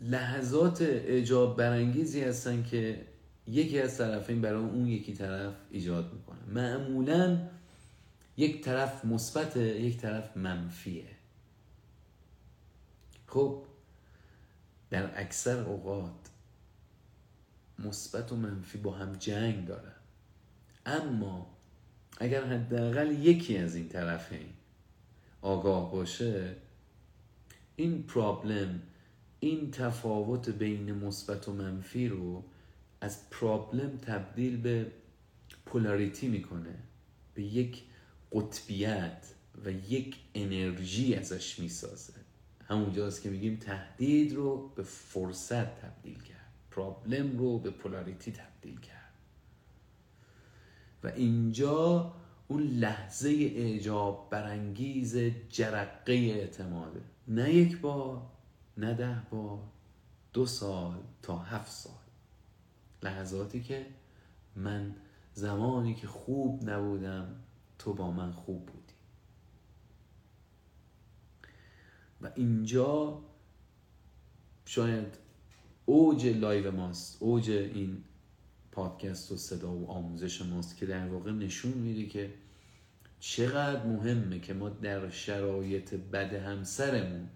لحظات 0.00 0.82
اعجاب 0.82 1.56
برانگیزی 1.56 2.20
هستن 2.20 2.62
که 2.62 3.06
یکی 3.46 3.80
از 3.80 3.98
طرفین 3.98 4.40
برای 4.40 4.64
اون 4.64 4.86
یکی 4.86 5.14
طرف 5.14 5.54
ایجاد 5.70 6.12
می‌کنه. 6.12 6.38
معمولا 6.48 7.48
یک 8.36 8.64
طرف 8.64 9.04
مثبت 9.04 9.56
یک 9.56 9.96
طرف 9.96 10.36
منفیه. 10.36 11.08
خب 13.26 13.62
در 14.90 15.20
اکثر 15.20 15.60
اوقات 15.60 16.12
مثبت 17.78 18.32
و 18.32 18.36
منفی 18.36 18.78
با 18.78 18.92
هم 18.92 19.12
جنگ 19.12 19.66
داره. 19.66 19.92
اما 20.86 21.56
اگر 22.18 22.44
حداقل 22.44 23.10
یکی 23.10 23.58
از 23.58 23.74
این 23.74 23.88
طرفین 23.88 24.48
آگاه 25.42 25.92
باشه 25.92 26.56
این 27.76 28.02
پرابلم 28.02 28.82
این 29.40 29.70
تفاوت 29.70 30.50
بین 30.50 30.92
مثبت 30.92 31.48
و 31.48 31.52
منفی 31.52 32.08
رو 32.08 32.44
از 33.00 33.30
پرابلم 33.30 33.96
تبدیل 33.96 34.56
به 34.56 34.92
پولاریتی 35.66 36.28
می‌کنه. 36.28 36.74
به 37.34 37.42
یک 37.42 37.82
قطبیت 38.32 39.26
و 39.64 39.70
یک 39.70 40.16
انرژی 40.34 41.14
ازش 41.14 41.58
می‌سازه. 41.58 42.12
همونجاست 42.68 43.22
که 43.22 43.30
میگیم 43.30 43.56
تهدید 43.56 44.34
رو 44.34 44.68
به 44.68 44.82
فرصت 44.82 45.80
تبدیل 45.80 46.22
کرد. 46.22 46.52
پرابلم 46.70 47.38
رو 47.38 47.58
به 47.58 47.70
پولاریتی 47.70 48.32
تبدیل 48.32 48.80
کرد. 48.80 49.12
و 51.04 51.08
اینجا 51.08 52.12
اون 52.48 52.62
لحظه 52.62 53.28
اعجاب 53.56 54.28
برانگیز 54.30 55.16
جرقه 55.48 56.12
اعتماده. 56.12 57.00
نه 57.28 57.54
یک 57.54 57.80
بار 57.80 58.22
نه 58.76 58.94
ده 58.94 59.22
بار 59.30 59.58
دو 60.32 60.46
سال 60.46 61.02
تا 61.22 61.38
هفت 61.38 61.72
سال. 61.72 61.92
لحظاتی 63.02 63.62
که 63.62 63.86
من 64.56 64.94
زمانی 65.34 65.94
که 65.94 66.06
خوب 66.06 66.70
نبودم 66.70 67.36
تو 67.78 67.94
با 67.94 68.10
من 68.10 68.32
خوب 68.32 68.66
بودی. 68.66 68.92
و 72.22 72.30
اینجا 72.34 73.22
شاید 74.64 75.18
اوج 75.86 76.26
live 76.26 76.70
ماست 76.70 77.16
اوج 77.20 77.50
این 77.50 78.04
پادکست 78.72 79.32
و 79.32 79.36
صدا 79.36 79.72
و 79.72 79.90
آموزش 79.90 80.42
ماست 80.42 80.76
که 80.76 80.86
در 80.86 81.08
واقع 81.08 81.32
نشون 81.32 81.72
میده 81.72 82.06
که 82.06 82.34
چقدر 83.20 83.86
مهمه 83.86 84.38
که 84.38 84.54
ما 84.54 84.68
در 84.68 85.10
شرایط 85.10 85.94
بد 85.94 86.34
همسرمون 86.34 87.28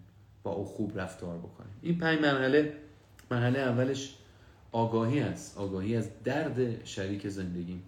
با 0.42 0.50
او 0.50 0.64
خوب 0.64 1.00
رفتار 1.00 1.38
بکنیم. 1.38 1.72
این 1.82 1.98
پنج 1.98 2.20
مرحله 2.20 2.76
مرحله 3.30 3.58
اولش 3.58 4.14
آگاهی 4.72 5.20
است. 5.20 5.58
آگاهی 5.58 5.96
از 5.96 6.22
درد 6.24 6.84
شریک 6.84 7.28
زندگی. 7.28 7.82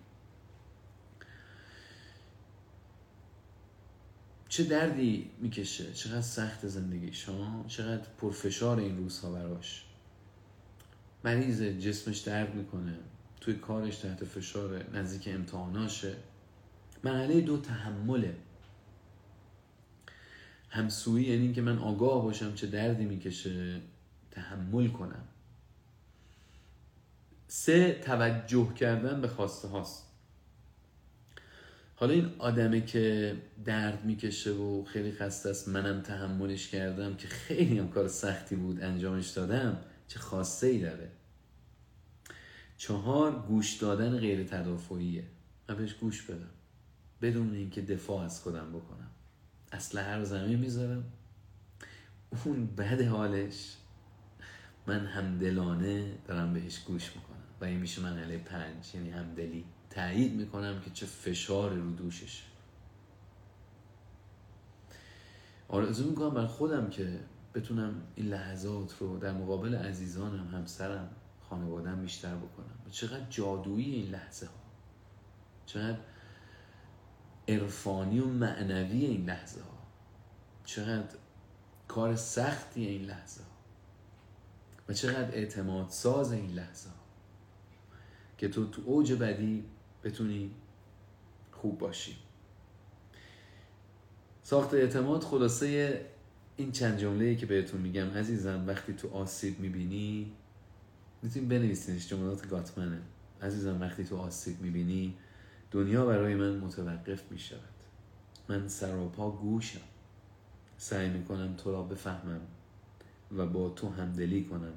چه 4.48 4.64
دردی 4.64 5.30
می‌کشه؟ 5.38 5.92
چقدر 5.92 6.20
سخت 6.20 6.66
زندگی. 6.66 7.12
شما 7.12 7.64
چقدر 7.68 8.02
پرفشار 8.18 8.78
این 8.78 8.98
روزها 8.98 9.32
براش. 9.32 9.84
مریض 11.24 11.62
جسمش 11.62 12.18
درد 12.18 12.54
می‌کنه. 12.54 12.98
توی 13.40 13.54
کارش 13.54 13.96
تحت 13.96 14.24
فشار 14.24 14.84
نزدیک 14.94 15.34
امتحاناشه. 15.34 16.14
مرحله 17.04 17.40
دو 17.40 17.60
تحمله. 17.60 18.34
همسویی 20.72 21.24
یعنی 21.24 21.52
که 21.52 21.62
من 21.62 21.78
آگاه 21.78 22.22
باشم 22.22 22.54
چه 22.54 22.66
دردی 22.66 23.04
می‌کشه 23.04 23.80
تحمل 24.30 24.88
کنم. 24.88 25.24
سه 27.48 27.92
توجه 27.92 28.74
کردن 28.74 29.20
به 29.20 29.28
خواسته 29.28 29.68
هاست. 29.68 30.06
حالا 31.94 32.14
این 32.14 32.30
آدمه 32.38 32.80
که 32.80 33.36
درد 33.64 34.04
می‌کشه 34.04 34.52
و 34.52 34.84
خیلی 34.84 35.12
خسته 35.12 35.50
است 35.50 35.68
منم 35.68 36.00
تحملش 36.00 36.68
کردم 36.68 37.16
که 37.16 37.28
خیلی 37.28 37.78
هم 37.78 37.88
کار 37.88 38.08
سختی 38.08 38.56
بود 38.56 38.82
انجامش 38.82 39.28
دادم 39.28 39.78
چه 40.08 40.18
خواسته 40.18 40.66
ای 40.66 40.78
داره؟ 40.78 41.10
چهار 42.76 43.42
گوش 43.42 43.74
دادن 43.74 44.18
غیر 44.18 44.44
تدافعیه. 44.44 45.24
من 45.68 45.76
بهش 45.76 45.94
گوش 45.94 46.22
بدم. 46.22 46.50
بدون 47.22 47.54
اینکه 47.54 47.82
دفاع 47.82 48.24
از 48.24 48.40
خودم 48.40 48.72
بکنم. 48.72 49.10
اسلحه 49.72 50.16
رو 50.16 50.24
زمین 50.24 50.58
می‌ذارم. 50.58 51.04
اون 52.44 52.66
بد 52.66 53.02
حالش 53.02 53.76
من 54.86 55.06
همدلانه 55.06 56.18
دارم 56.26 56.52
بهش 56.52 56.78
گوش 56.78 57.16
می‌کنم. 57.16 57.36
و 57.60 57.64
این 57.64 57.78
میشه 57.78 58.02
مرحله 58.02 58.38
پنج 58.38 58.94
یعنی 58.94 59.10
همدلی. 59.10 59.64
تایید 59.90 60.34
می‌کنم 60.34 60.80
که 60.80 60.90
چه 60.90 61.06
فشار 61.06 61.70
رو 61.70 61.90
دوشش. 61.90 62.42
آرزو 65.68 66.10
می‌کنم 66.10 66.34
بر 66.34 66.46
خودم 66.46 66.90
که 66.90 67.20
بتونم 67.54 68.02
این 68.14 68.26
لحظات 68.26 68.96
رو 69.00 69.18
در 69.18 69.32
مقابل 69.32 69.74
عزیزانم 69.74 70.48
همسرم 70.48 71.10
خانوادم 71.40 72.00
بیشتر 72.00 72.36
بکنم. 72.36 72.90
چقدر 72.90 73.26
جادویی 73.30 73.94
این 73.94 74.10
لحظه 74.10 74.46
ها 74.46 74.52
چقدر 75.66 75.98
عرفانی 77.48 78.20
و 78.20 78.26
معنوی 78.26 79.04
این 79.04 79.24
لحظه 79.26 79.60
ها. 79.60 79.78
چقدر 80.64 81.16
کار 81.88 82.16
سختی 82.16 82.86
این 82.86 83.04
لحظه 83.04 83.40
ها. 83.42 83.48
و 84.88 84.92
چقدر 84.92 85.34
اعتماد 85.34 85.90
ساز 85.90 86.32
این 86.32 86.50
لحظه 86.50 86.88
ها. 86.88 86.96
که 88.38 88.48
تو 88.48 88.70
تو 88.70 88.82
اوج 88.84 89.12
بدی 89.12 89.64
بتونی 90.04 90.50
خوب 91.52 91.78
باشی. 91.78 92.16
ساخت 94.42 94.74
اعتماد 94.74 95.22
خلاصه 95.22 96.00
این 96.56 96.72
چند 96.72 96.98
جمله 96.98 97.36
که 97.36 97.46
بهتون 97.46 97.80
میگم 97.80 98.10
عزیزم 98.10 98.64
وقتی 98.66 98.92
تو 98.92 99.10
آسیب 99.10 99.60
می‌بینی 99.60 100.32
می‌تونی 101.22 101.46
بنویسینش 101.46 102.08
جملات 102.08 102.48
گاتمنه. 102.48 102.98
عزیزم 103.42 103.80
وقتی 103.80 104.04
تو 104.04 104.16
آسیب 104.16 104.60
می‌بینی 104.60 105.16
دنیا 105.72 106.06
برای 106.06 106.34
من 106.34 106.56
متوقف 106.56 107.32
می‌شود. 107.32 107.58
من 108.48 108.68
سراپا 108.68 109.30
گوشم. 109.30 109.80
سعی 110.76 111.08
می‌کنم 111.08 111.54
تو 111.56 111.72
را 111.72 111.82
بفهمم 111.82 112.40
و 113.36 113.46
با 113.46 113.68
تو 113.68 113.88
همدلی 113.88 114.44
کنم. 114.44 114.72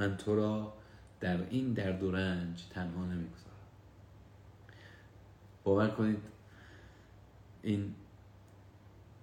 من 0.00 0.16
تو 0.16 0.36
را 0.36 0.74
در 1.20 1.48
این 1.50 1.72
درد 1.72 2.02
و 2.02 2.12
رنج 2.12 2.66
تنها 2.70 3.04
نمی‌گذارم. 3.04 3.54
باور 5.64 5.90
کنید 5.90 6.22
این 7.62 7.94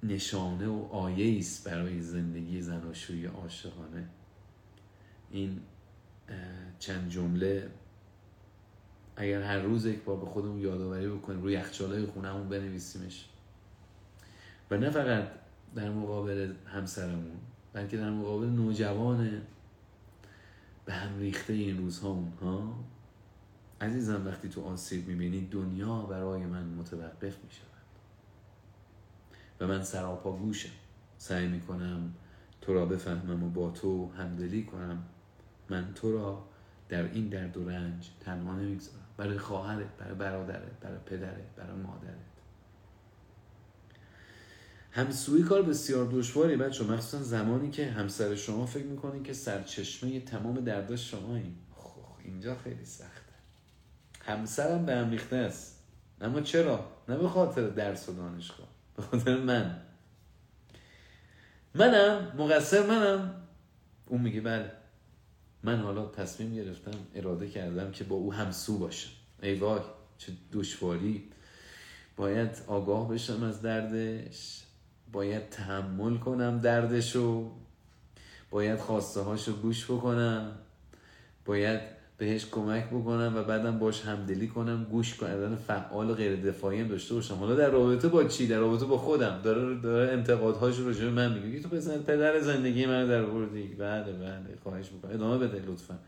نشانه 0.04 0.68
و 0.68 0.88
آیه 0.92 1.40
است 1.40 1.70
برای 1.70 2.02
زندگی 2.02 2.62
زناشویی 2.62 3.26
عاشقانه. 3.26 4.08
این 5.32 5.62
چند 6.80 7.10
جمله 7.10 7.72
اگر 9.22 9.42
هر 9.42 9.60
روز 9.60 9.86
یک 9.86 10.04
بار 10.04 10.18
به 10.18 10.26
خودمون 10.26 10.60
یادآوری 10.60 11.10
بکنیم 11.10 11.42
روی 11.42 11.54
یخچالای 11.54 12.06
خونهمون 12.06 12.50
بنویسیمش. 12.50 13.30
و 14.72 14.78
نه 14.78 14.90
فقط 14.90 15.28
در 15.76 15.90
مقابل 15.90 16.54
همسرمون 16.66 17.38
بلکه 17.74 17.98
در 17.98 18.10
مقابل 18.10 18.48
نوجوان 18.48 19.42
به 20.86 20.94
هم 20.94 21.20
ریخته 21.20 21.54
این 21.54 21.78
روزها 21.78 22.10
اونها. 22.10 22.84
عزیزم 23.82 24.28
وقتی 24.28 24.50
تو 24.50 24.64
آسیب 24.64 25.08
می‌بینی 25.08 25.48
دنیا 25.48 26.02
برای 26.02 26.46
من 26.46 26.66
متوقف 26.66 27.44
می‌شود. 27.44 27.68
و 29.60 29.68
من 29.68 29.84
سراپا 29.84 30.32
گوشم 30.32 30.74
سعی 31.18 31.48
می‌کنم 31.48 32.14
تو 32.62 32.74
را 32.74 32.86
بفهمم 32.86 33.44
و 33.44 33.50
با 33.50 33.70
تو 33.72 34.12
همدلی 34.12 34.64
کنم. 34.64 35.04
من 35.70 35.94
تو 35.94 36.12
را 36.12 36.44
در 36.90 37.12
این 37.14 37.30
درد 37.30 37.58
و 37.58 37.70
رنج 37.70 38.10
تنها 38.20 38.56
نمی‌گذارم. 38.56 39.01
برای 39.22 39.38
خواهرت 39.38 39.98
برای 39.98 40.14
برادرت 40.14 40.80
برای 40.82 40.98
پدرت 41.06 41.56
برای 41.56 41.76
مادرت. 41.76 42.16
همسویی 44.92 45.44
کار 45.44 45.62
بسیار 45.62 46.08
دشواری 46.12 46.56
بچه 46.56 46.84
مخصوصا 46.84 47.24
زمانی 47.24 47.72
که 47.72 47.92
همسر 47.92 48.36
شما 48.36 48.66
فکر 48.66 48.86
می‌کنین 48.86 49.24
که 49.24 49.34
سرچشمه 49.34 50.20
تمام 50.20 50.60
درداش 50.60 51.12
شما 51.12 51.36
این 51.36 51.56
خب 51.76 52.02
اینجا 52.24 52.56
خیلی 52.56 52.86
سخته. 52.86 53.34
همسرم 54.26 54.86
به 54.86 54.96
هم 54.96 55.10
ریخته 55.10 55.36
است. 55.36 55.84
اما 56.22 56.42
چرا؟ 56.42 56.92
نه 57.10 57.18
به 57.18 57.28
خاطر 57.28 57.70
درس 57.70 58.10
و 58.10 58.14
دانشگاه. 58.14 58.68
به 58.96 59.02
خاطر 59.02 59.38
من. 59.38 59.82
منم 61.76 62.32
مقصر 62.38 62.88
منم. 62.88 63.34
اون 64.06 64.22
میگه 64.22 64.42
بله. 64.42 64.72
من 65.64 65.80
حالا 65.80 66.06
تصمیم 66.06 66.56
گرفتم 66.56 66.98
اراده 67.16 67.50
کردم 67.50 67.92
که 67.92 68.04
با 68.04 68.16
او 68.16 68.34
همسو 68.34 68.78
باشم. 68.78 69.10
ای 69.44 69.56
وای 69.56 69.82
چه 70.18 70.32
دشواری. 70.54 71.24
باید 72.18 72.50
آگاه 72.68 73.10
بشم 73.10 73.44
از 73.44 73.62
دردش 73.62 74.62
باید 75.12 75.50
تحمل 75.50 76.18
کنم 76.18 76.60
دردشو 76.60 77.52
باید 78.50 78.80
خواسته 78.80 79.22
هاشو 79.22 79.56
گوش 79.62 79.86
بکنم 79.86 80.52
باید 81.46 82.01
بهش 82.22 82.46
کمک 82.52 82.88
بکنم 82.88 83.34
و 83.36 83.44
بعدم 83.44 83.80
باش 83.80 84.02
همدلی 84.02 84.48
کنم 84.48 84.84
گوش 84.92 85.18
کردن 85.18 85.56
فعال 85.56 86.10
و 86.10 86.14
غیر 86.14 86.36
دفاعی 86.36 86.82
هم 86.82 86.88
داشته 86.88 87.16
باشم. 87.16 87.36
حالا 87.36 87.56
در 87.56 87.70
رابطه 87.70 88.08
با 88.08 88.24
چی؟ 88.24 88.48
در 88.48 88.60
رابطه 88.60 88.86
با 88.86 88.98
خودم. 88.98 89.40
داره 89.44 89.76
داره 89.76 90.12
انتقادهاش 90.12 90.78
رو 90.78 90.86
راجع 90.86 91.10
من 91.10 91.40
میگه. 91.40 91.60
تو 91.60 91.70
پسر 91.70 91.98
پدر 91.98 92.40
زندگی 92.40 92.86
من 92.86 93.08
در 93.08 93.26
بردی. 93.26 93.64
بله 93.64 94.14
بله 94.14 94.58
خواهش 94.64 94.92
می‌کنم. 94.92 95.12
ادامه 95.12 95.48
بده 95.48 95.64
لطفا. 95.68 96.00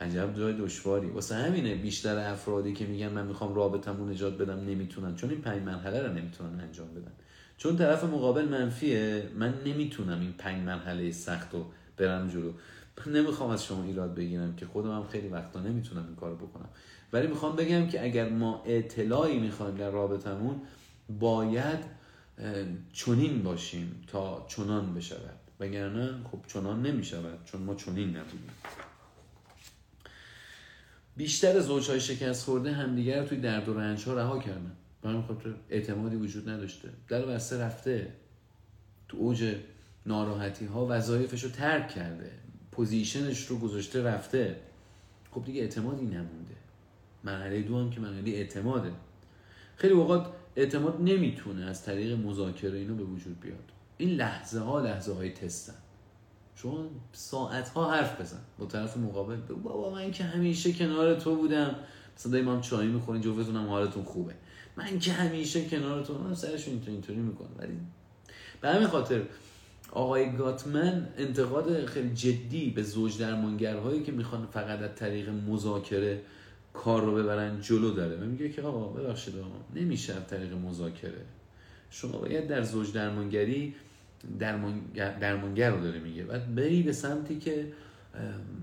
عجب 0.00 0.34
جای 0.34 0.52
دشواری. 0.52 1.06
واسه 1.06 1.34
همینه 1.34 1.74
بیشتر 1.74 2.18
افرادی 2.18 2.72
که 2.72 2.86
میگن 2.86 3.08
من 3.08 3.26
می‌خوام 3.26 3.54
رابطمو 3.54 4.08
نجات 4.08 4.38
بدم 4.38 4.60
نمی‌تونن. 4.60 5.14
چون 5.14 5.30
این 5.30 5.40
پنج 5.40 5.62
مرحله 5.62 6.02
رو 6.02 6.12
نمی‌تونن 6.12 6.60
انجام 6.60 6.88
بدن. 6.88 7.12
چون 7.56 7.76
طرف 7.76 8.04
مقابل 8.04 8.44
منفیه 8.44 9.22
من 9.38 9.54
نمی‌تونم 9.66 10.20
این 10.20 10.32
پنج 10.38 10.66
مرحله 10.66 11.12
سخت 11.12 11.54
رو 11.54 11.66
برم 11.96 12.28
جلو. 12.28 12.52
نمی‌خوام 13.06 13.50
از 13.50 13.64
شما 13.64 13.84
ایراد 13.84 14.14
بگیرم 14.14 14.56
که 14.56 14.66
خودم 14.66 14.90
هم 14.90 15.04
خیلی 15.04 15.28
وقتا 15.28 15.60
نمی‌تونم 15.60 16.06
این 16.06 16.16
کارو 16.16 16.36
بکنم. 16.36 16.68
ولی 17.12 17.26
می‌خوام 17.26 17.56
بگم 17.56 17.86
که 17.86 18.04
اگر 18.04 18.28
ما 18.28 18.62
اطلاعی 18.66 19.38
می‌خوایم 19.38 19.74
در 19.74 19.90
رابطمون 19.90 20.60
باید 21.20 21.78
چنین 22.92 23.42
باشیم 23.42 24.04
تا 24.06 24.46
چنان 24.48 24.94
بشود. 24.94 25.40
وگرنه 25.60 26.24
خب 26.24 26.38
چنان 26.46 26.82
نمی‌شود 26.82 27.44
چون 27.44 27.62
ما 27.62 27.74
چنین 27.74 28.16
نبودیم. 28.16 28.50
بیشتر 31.16 31.60
زوجهای 31.60 32.00
شکست 32.00 32.44
خورده 32.44 32.72
همدیگر 32.72 33.26
توی 33.26 33.40
درد 33.40 33.68
و 33.68 33.74
رنج 33.74 34.04
ها 34.04 34.14
رها 34.14 34.38
کردن. 34.38 34.72
به 35.02 35.08
همین 35.08 35.22
خاطر 35.22 35.54
اعتمادی 35.70 36.16
وجود 36.16 36.48
نداشته. 36.48 36.88
در 37.08 37.22
بسته 37.22 37.58
رفته. 37.58 38.12
تو 39.08 39.16
اوج 39.16 39.54
ناراحتی 40.06 40.64
ها 40.66 40.86
وظایفش 40.90 41.44
رو 41.44 41.50
ترک 41.50 41.88
کرده. 41.88 42.32
position 42.76 43.32
ش 43.32 43.46
رو 43.46 43.58
گذاشته 43.58 44.02
رفته. 44.02 44.56
خب 45.30 45.44
دیگه 45.44 45.60
اعتمادی 45.60 46.04
نمونده. 46.04 46.56
مرحله 47.24 47.62
دو 47.62 47.78
هم 47.78 47.90
که 47.90 48.00
مرحله 48.00 48.30
اعتماده. 48.30 48.92
خیلی 49.76 49.94
اوقات 49.94 50.32
اعتماد 50.56 51.00
نمی‌تونه 51.00 51.64
از 51.64 51.84
طریق 51.84 52.18
مذاکره 52.18 52.78
اینو 52.78 52.94
به 52.94 53.04
وجود 53.04 53.40
بیاد. 53.40 53.72
این 53.98 54.10
لحظه 54.10 54.60
ها 54.60 54.80
لحظه 54.80 55.14
های 55.14 55.30
تستن. 55.30 55.74
شما 56.56 56.86
ساعت 57.12 57.68
ها 57.68 57.92
حرف 57.92 58.20
بزن. 58.20 58.40
با 58.58 58.66
طرف 58.66 58.96
مقابل. 58.96 59.36
بابا 59.36 59.90
من 59.90 60.10
که 60.10 60.24
همیشه 60.24 60.72
کنار 60.72 61.20
تو 61.20 61.36
بودم. 61.36 61.74
مثلا 62.16 62.32
داریم 62.32 62.48
هم 62.48 62.60
چای 62.60 62.86
می‌خورین 62.86 63.22
جفتتون 63.22 63.56
حالتون 63.56 64.04
خوبه. 64.04 64.34
من 64.76 64.98
که 64.98 65.12
همیشه 65.12 65.68
کنارتون 65.68 66.16
من 66.16 66.34
سرشون 66.34 66.72
اینطوری 66.72 66.92
اینطوری 66.92 67.18
می‌کنه. 67.18 67.48
ولی 67.58 67.78
به 68.60 68.68
همین 68.68 68.88
خاطر 68.88 69.22
آقای 69.96 70.32
گاتمن 70.36 71.08
انتقاد 71.18 71.86
خیلی 71.86 72.14
جدی 72.14 72.70
به 72.70 72.82
زوج 72.82 73.18
درمانگرهایی 73.18 74.02
که 74.02 74.12
می‌خوان 74.12 74.46
فقط 74.46 74.78
از 74.78 74.94
طریق 74.94 75.28
مذاکره 75.28 76.20
کار 76.72 77.04
رو 77.04 77.14
ببرن 77.14 77.60
جلو 77.60 77.90
داره. 77.90 78.16
میگه 78.16 78.48
که 78.48 78.62
آقا 78.62 78.88
ببخشید 78.88 79.38
آقا 79.38 79.56
نمیشه 79.74 80.14
از 80.14 80.26
طریق 80.26 80.52
مذاکره. 80.52 81.24
شما 81.90 82.18
باید 82.18 82.46
در 82.46 82.62
زوج 82.62 82.92
درمانگری 82.92 83.74
درمانگر, 84.38 85.18
درمانگر 85.18 85.70
رو 85.70 85.80
داره 85.80 86.00
میگه. 86.00 86.24
بعد 86.24 86.54
بری 86.54 86.82
به 86.82 86.92
سمتی 86.92 87.38
که 87.38 87.72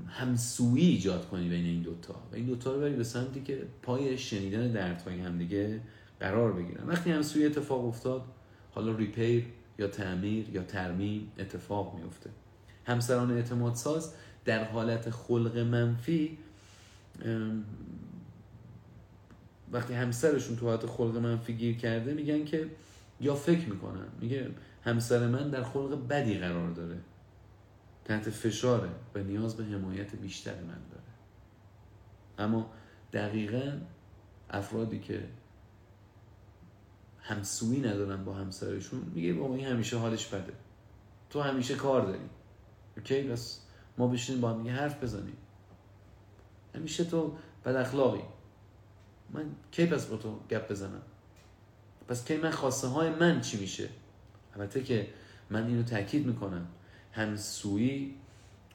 همسویی 0.07 0.87
ایجاد 0.87 1.29
کنی 1.29 1.49
بین 1.49 1.65
این 1.65 1.81
دوتا. 1.81 2.13
و 2.31 2.35
این 2.35 2.45
دوتا 2.45 2.73
رو 2.73 2.81
بری 2.81 2.95
به 2.95 3.03
سمتی 3.03 3.41
که 3.41 3.61
پای 3.81 4.17
شنیدن 4.17 4.71
دردهای 4.71 5.19
هم 5.19 5.37
دیگه 5.37 5.79
قرار 6.19 6.53
بگیرن. 6.53 6.87
وقتی 6.87 7.11
همسویی 7.11 7.45
اتفاق 7.45 7.85
افتاد 7.85 8.21
حالا 8.71 8.95
ریپیر 8.95 9.45
یا 9.77 9.87
تعمیر 9.87 10.49
یا 10.49 10.63
ترمیم 10.63 11.31
اتفاق 11.37 11.95
میفته 11.95 12.29
همسران 12.85 13.31
اعتماد 13.31 13.75
ساز 13.75 14.13
در 14.45 14.63
حالت 14.63 15.09
خلق 15.09 15.57
منفی 15.57 16.37
وقتی 19.71 19.93
همسرشون 19.93 20.55
تو 20.55 20.65
حالت 20.65 20.85
خلق 20.85 21.17
منفی 21.17 21.53
گیر 21.53 21.77
کرده 21.77 22.13
میگن 22.13 22.45
که 22.45 22.69
یا 23.21 23.35
فکر 23.35 23.69
می‌کنن. 23.69 24.07
میگه 24.21 24.49
همسر 24.83 25.27
من 25.27 25.49
در 25.49 25.63
خلق 25.63 26.07
بدی 26.07 26.37
قرار 26.37 26.69
داره. 26.69 26.97
تحت 28.05 28.29
فشاره 28.29 28.89
و 29.15 29.19
نیاز 29.19 29.57
به 29.57 29.63
حمایت 29.63 30.15
بیشتر 30.15 30.55
من 30.55 30.81
داره. 30.91 31.03
اما 32.37 32.71
دقیقا 33.13 33.71
افرادی 34.49 34.99
که 34.99 35.23
همسویی 37.23 37.81
ندارن 37.81 38.23
با 38.23 38.33
همسرشون. 38.33 39.11
میگه 39.15 39.33
بابا 39.33 39.55
این 39.55 39.65
همیشه 39.65 39.97
حالش 39.97 40.25
بده. 40.25 40.53
تو 41.29 41.41
همیشه 41.41 41.75
کار 41.75 42.05
داری. 42.05 42.29
اوکی؟ 42.97 43.21
بس 43.21 43.59
ما 43.97 44.07
بشینیم 44.07 44.41
با 44.41 44.49
هم 44.49 44.67
حرف 44.67 45.03
بزنیم. 45.03 45.37
همیشه 46.75 47.03
تو 47.03 47.33
بد 47.65 47.75
اخلاقی. 47.75 48.21
من 49.29 49.45
کی 49.71 49.85
پس 49.85 50.05
با 50.05 50.17
تو 50.17 50.39
گپ 50.49 50.71
بزنم؟ 50.71 51.01
پس 52.07 52.25
کی 52.25 52.37
من 52.37 52.51
خواسته 52.51 52.87
های 52.87 53.09
من 53.09 53.41
چی 53.41 53.59
میشه؟ 53.59 53.89
البته 54.55 54.83
که 54.83 55.07
من 55.49 55.67
اینو 55.67 55.83
تاکید 55.83 56.27
می‌کنم. 56.27 56.67
همسویی 57.11 58.15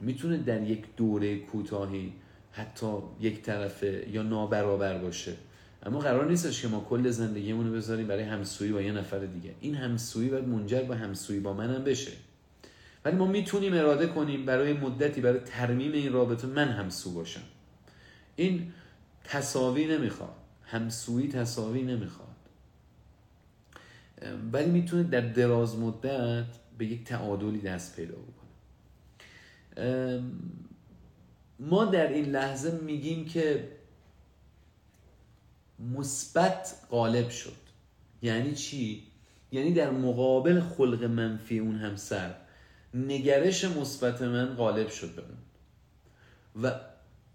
می‌تونه 0.01 0.37
در 0.37 0.63
یک 0.63 0.97
دوره 0.97 1.39
کوتاهی 1.39 2.13
حتی 2.53 2.99
یک 3.21 3.43
طرفه 3.43 4.09
یا 4.11 4.23
نابرابر 4.23 4.99
باشه. 4.99 5.37
اما 5.83 5.99
قرار 5.99 6.29
نیستش 6.29 6.63
که 6.63 6.69
ما 6.69 6.81
کل 6.81 7.11
زندگیمون 7.11 7.67
رو 7.67 7.73
بذاریم 7.75 8.07
برای 8.07 8.23
همسویی 8.23 8.73
با 8.73 8.83
یه 8.83 8.93
نفر 8.93 9.19
دیگه. 9.19 9.55
این 9.61 9.75
همسویی 9.75 10.29
باید 10.31 10.49
منجر 10.49 10.83
به 10.83 10.97
همسویی 10.97 11.41
با 11.41 11.53
منم 11.53 11.85
بشه. 11.85 12.13
ولی 13.05 13.17
ما 13.17 13.27
می‌تونیم 13.27 13.75
اراده 13.75 14.07
کنیم 14.07 14.47
برای 14.47 14.73
مدتی 14.73 15.21
برای 15.21 15.41
ترمیم 15.41 15.93
این 15.93 16.13
رابطه 16.13 16.47
من 16.47 16.69
همسو 16.69 17.11
باشم. 17.11 17.43
این 18.37 18.73
تصاوی 19.25 19.87
نمی‌خواد. 19.87 20.35
همسویی 20.65 21.29
تصاوی 21.29 21.83
نمی‌خواد. 21.83 22.29
ولی 24.53 24.71
می‌تونه 24.71 25.03
در 25.03 25.21
دراز 25.21 25.79
مدت 25.79 26.45
به 26.79 26.87
یک 26.87 27.05
تعادلی 27.05 27.59
دست 27.59 27.97
پیدا 27.97 28.15
بکنه. 28.15 28.49
ما 31.61 31.85
در 31.85 32.13
این 32.13 32.25
لحظه 32.25 32.71
میگیم 32.71 33.25
که 33.25 33.69
مثبت 35.79 36.75
غالب 36.91 37.29
شد. 37.29 37.57
یعنی 38.23 38.55
چی؟ 38.55 39.03
یعنی 39.53 39.73
در 39.73 39.91
مقابل 39.91 40.61
خلق 40.61 41.05
منفی 41.05 41.59
اون 41.59 41.77
همسر 41.77 42.35
نگرش 42.95 43.65
مثبت 43.65 44.23
من 44.23 44.55
غالب 44.55 44.89
شد 44.89 45.15
به 45.15 45.23
اون. 45.23 45.39
و 46.63 46.81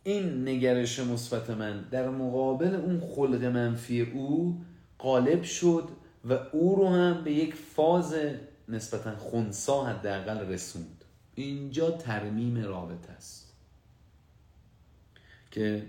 این 0.04 0.48
نگرش 0.48 1.00
مثبت 1.00 1.50
من 1.50 1.82
در 1.82 2.10
مقابل 2.10 2.76
اون 2.76 3.00
خلق 3.00 3.44
منفی 3.44 4.02
او 4.02 4.62
غالب 5.00 5.44
شد 5.44 5.90
و 6.26 6.34
او 6.34 6.76
رو 6.76 6.90
هم 6.90 7.24
به 7.24 7.32
یک 7.32 7.56
فاز 7.56 8.16
نسبتا 8.70 9.16
خونسا 9.16 9.84
حداقل 9.84 10.38
رسوند. 10.38 11.04
اینجا 11.36 11.92
ترمیم 11.92 12.66
رابطه 12.66 13.12
است. 13.12 13.54
که 15.52 15.84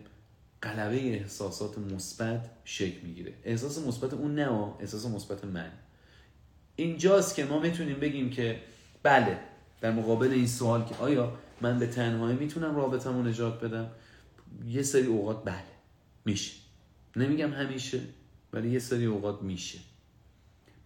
قلبه 0.64 0.96
احساسات 0.96 1.78
مثبت 1.78 2.50
شکل 2.64 3.06
می‌گیره. 3.06 3.34
احساس 3.44 3.78
مثبت 3.78 4.14
اون 4.14 4.34
نه 4.34 4.72
احساس 4.80 5.06
مثبت 5.06 5.44
من. 5.44 5.70
اینجاست 6.76 7.34
که 7.34 7.44
ما 7.44 7.58
می‌تونیم 7.58 8.00
بگیم 8.00 8.30
که 8.30 8.60
بله 9.02 9.38
در 9.80 9.90
مقابل 9.90 10.30
این 10.30 10.46
سوال 10.46 10.84
که 10.84 10.94
آیا 10.94 11.38
من 11.60 11.78
به 11.78 11.86
تنهایی 11.86 12.36
می‌تونم 12.36 12.76
رابطمو 12.76 13.22
نجات 13.22 13.60
بدم؟ 13.60 13.90
یه 14.66 14.82
سری 14.82 15.06
اوقات 15.06 15.44
بله 15.44 15.74
میشه. 16.24 16.52
نمیگم 17.16 17.52
همیشه 17.52 18.00
ولی 18.52 18.70
یه 18.70 18.78
سری 18.78 19.04
اوقات 19.04 19.42
میشه. 19.42 19.78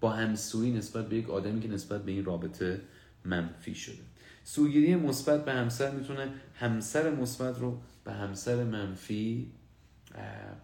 با 0.01 0.11
همسویی 0.11 0.73
نسبت 0.73 1.09
به 1.09 1.17
یک 1.17 1.31
آدمی 1.31 1.61
که 1.61 1.69
نسبت 1.69 2.05
به 2.05 2.13
این 2.13 2.25
رابطه 2.25 2.81
منفی 3.25 3.75
شده. 3.75 4.03
سوگیری 4.45 4.97
مثبت 4.97 5.45
به 5.45 5.53
همسر 5.53 5.91
می‌تونه 5.91 6.29
همسر 6.55 7.11
مثبت 7.11 7.59
رو 7.59 7.81
به 8.05 8.13
همسر 8.13 8.65
منفی 8.65 9.53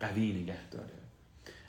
قوی 0.00 0.42
نگه 0.42 0.70
داره. 0.70 0.94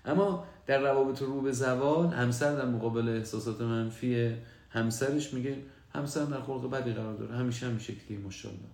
اما 0.05 0.45
در 0.65 0.80
روابط 0.82 1.21
رو 1.21 1.41
به 1.41 1.51
زوال 1.51 2.07
همسر 2.07 2.55
در 2.55 2.65
مقابل 2.65 3.09
احساسات 3.09 3.61
منفی 3.61 4.36
همسرش 4.69 5.34
میگه 5.34 5.57
همسر 5.93 6.26
در 6.26 6.41
خلق 6.41 6.71
بدی 6.71 6.93
قرار 6.93 7.15
داره. 7.17 7.36
همیشه 7.36 7.65
همین 7.65 7.80
شکلی 7.80 8.17
ماشاءالله. 8.17 8.69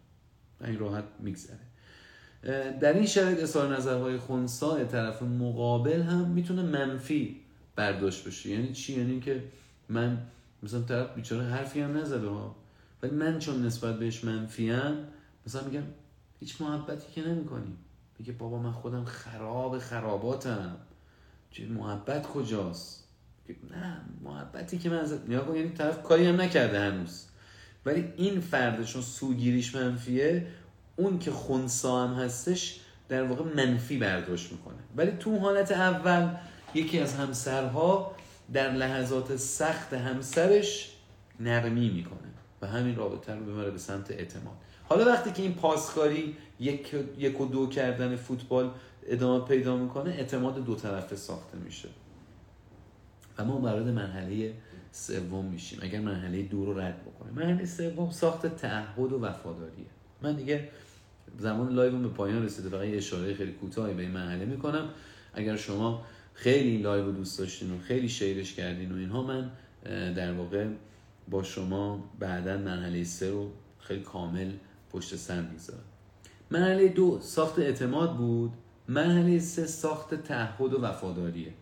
این 0.66 0.80
راحت 0.80 1.04
میگذره. 1.20 1.60
در 2.80 2.94
این 2.94 3.06
شرایط 3.06 3.40
اظهار 3.40 3.76
نظرهای 3.76 4.18
خونسا 4.18 4.84
طرف 4.84 5.22
مقابل 5.22 6.02
هم 6.02 6.28
می‌تونه 6.28 6.62
منفی 6.62 7.42
برداشت 7.76 8.28
بشه. 8.28 8.50
یعنی 8.50 8.74
چی؟ 8.74 8.94
یعنی 9.00 9.20
که 9.20 9.44
من 9.90 10.18
مثلا 10.64 10.82
طرف 10.82 11.16
بیچاره 11.16 11.44
حرفی 11.46 11.82
هم 11.82 11.98
نزده 11.98 12.28
ها 12.28 12.56
ولی 13.04 13.16
من 13.16 13.40
چون 13.40 13.66
نسبت 13.66 14.00
بهش 14.00 14.24
منفیم 14.24 14.80
مثلا 15.48 15.64
میگم 15.64 15.84
هیچ 16.40 16.62
محبتی 16.62 17.12
که 17.12 17.28
نمی‌کنی. 17.28 17.76
میگه 18.22 18.34
بابا 18.34 18.60
من 18.60 18.72
خودم 18.72 19.06
خراب 19.06 19.80
خراباتم. 19.80 20.78
چه 21.52 21.66
محبت 21.66 22.28
کجاست؟ 22.28 23.08
نه 23.72 24.02
محبتی 24.22 24.78
که 24.78 24.90
من 24.90 25.00
ازت 25.00 25.30
نیا 25.30 25.56
یعنی 25.56 25.70
طرف 25.70 26.04
کاری 26.04 26.28
هم 26.28 26.42
نکرده 26.42 26.80
هنوز. 26.80 27.26
ولی 27.86 28.14
این 28.18 28.42
فردشون 28.42 29.02
سوگیریش 29.02 29.76
منفیه 29.76 30.48
اون 30.96 31.20
که 31.20 31.32
خونسا 31.32 32.08
هم 32.08 32.14
هستش 32.14 32.80
در 33.10 33.24
واقع 33.24 33.44
منفی 33.56 33.98
برداشت 33.98 34.52
می‌کنه. 34.52 34.80
ولی 34.96 35.12
تو 35.12 35.38
حالت 35.38 35.72
اول 35.72 36.36
یکی 36.74 37.00
از 37.00 37.14
همسرها 37.14 38.16
در 38.54 38.72
لحظات 38.72 39.36
سخت 39.36 39.94
همسرش 39.94 40.96
نرمی 41.40 41.90
می‌کنه 41.90 42.30
و 42.62 42.68
همین 42.68 42.96
رابطه 42.96 43.36
رو 43.36 43.46
ببره 43.46 43.72
به 43.72 43.78
سمت 43.78 44.12
اعتماد. 44.12 44.56
حالا 44.90 45.06
وقتی 45.06 45.32
که 45.32 45.42
این 45.42 45.54
پاسکاری 45.54 46.38
یک, 46.62 46.96
یک 47.18 47.42
و 47.42 47.46
دو 47.46 47.68
کردن 47.68 48.16
فوتبال 48.16 48.72
ادامه 49.06 49.46
پیدا 49.46 49.78
می‌کنه 49.78 50.12
اعتماد 50.12 50.66
دو 50.66 50.76
طرفه 50.76 51.16
ساخته 51.16 51.58
میشه. 51.58 51.90
و 53.38 53.46
ما 53.46 53.58
وارد 53.58 53.88
مرحله 53.88 54.54
سوم 54.92 55.46
میشیم. 55.46 55.80
اگر 55.82 56.00
مرحله 56.00 56.44
دو 56.44 56.66
رو 56.66 56.80
رد 56.80 57.02
بکنیم. 57.02 57.34
مرحله 57.34 57.66
سوم 57.66 58.10
ساخت 58.10 58.56
تعهد 58.56 59.14
و 59.14 59.20
وفاداریه. 59.20 59.86
من 60.22 60.36
دیگه 60.36 60.70
زمان 61.40 61.74
live 61.74 61.98
به 61.98 62.08
پایان 62.08 62.44
رسیده. 62.44 62.70
فقط 62.70 62.88
اشاره 62.88 63.34
خیلی 63.34 63.52
کوتاهی 63.52 63.94
به 63.94 64.02
این 64.02 64.12
مرحله 64.12 64.46
می‌کنم. 64.46 64.90
اگر 65.34 65.56
شما 65.56 66.06
خیلی 66.34 66.78
live 66.78 67.12
دوست 67.12 67.40
داشتین 67.40 67.74
و 67.74 67.80
خیلی 67.80 68.10
شیرش 68.10 68.54
کردین 68.54 68.92
و 68.92 68.96
اینها 68.96 69.24
من 69.24 69.52
در 70.14 70.34
واقع 70.34 70.68
با 71.30 71.44
شما 71.44 72.12
بعدا 72.20 72.58
مرحله 72.58 73.04
سه 73.04 73.30
رو 73.30 73.52
خیلی 73.80 74.02
کامل 74.02 74.52
پشت 74.92 75.16
سر 75.16 75.42
می‌ذارم. 75.42 75.91
مرحله 76.52 76.88
دو 76.88 77.20
ساخت 77.22 77.60
اعتماد 77.60 78.18
بود. 78.18 78.52
مرحله 78.88 79.40
سه 79.40 79.68
ساخت 79.68 80.16
تعهد 80.16 80.74
و 80.74 80.82
وفاداریه. 80.82 81.54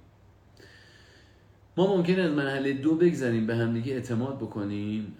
ما 1.77 1.97
ممکنه 1.97 2.21
از 2.21 2.31
مرحله 2.31 2.73
دو 2.73 2.95
بگذاریم 2.95 3.47
به 3.47 3.55
همدیگه 3.55 3.93
اعتماد 3.93 4.37
بکنیم 4.37 5.17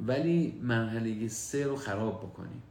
ولی 0.00 0.60
مرحله 0.62 1.28
سه 1.28 1.66
رو 1.66 1.76
خراب 1.76 2.20
بکنیم. 2.20 2.62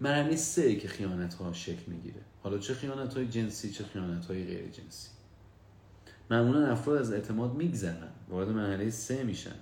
مرحله 0.00 0.36
سه 0.36 0.76
که 0.76 0.88
خیانت 0.88 1.34
ها 1.34 1.52
شکل 1.52 1.92
می‌گیره. 1.92 2.20
حالا 2.42 2.58
چه 2.58 2.74
خیانت 2.74 3.14
های 3.14 3.26
جنسی 3.26 3.70
چه 3.70 3.84
خیانت 3.84 4.26
های 4.26 4.44
غیر 4.44 4.68
جنسی. 4.68 5.08
معمولا 6.30 6.66
افراد 6.66 6.98
از 6.98 7.12
اعتماد 7.12 7.54
میگذرن 7.54 8.08
وارد 8.28 8.48
مرحله 8.48 8.90
سه 8.90 9.24
میشن. 9.24 9.56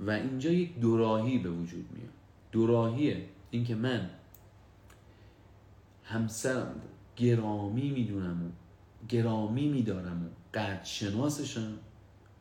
و 0.00 0.10
اینجا 0.10 0.50
یک 0.50 0.80
دوراهی 0.80 1.38
به 1.38 1.50
وجود 1.50 1.86
میاد. 1.92 2.12
دوراهیه 2.52 3.24
اینکه 3.50 3.74
من 3.74 4.10
همسرم 6.12 6.80
گرامی 7.16 7.90
می‌دونم 7.90 8.46
و 8.46 8.50
گرامی 9.08 9.68
میدارم 9.68 10.24
و 10.24 10.28
قد 10.58 10.84
شناسشم 10.84 11.78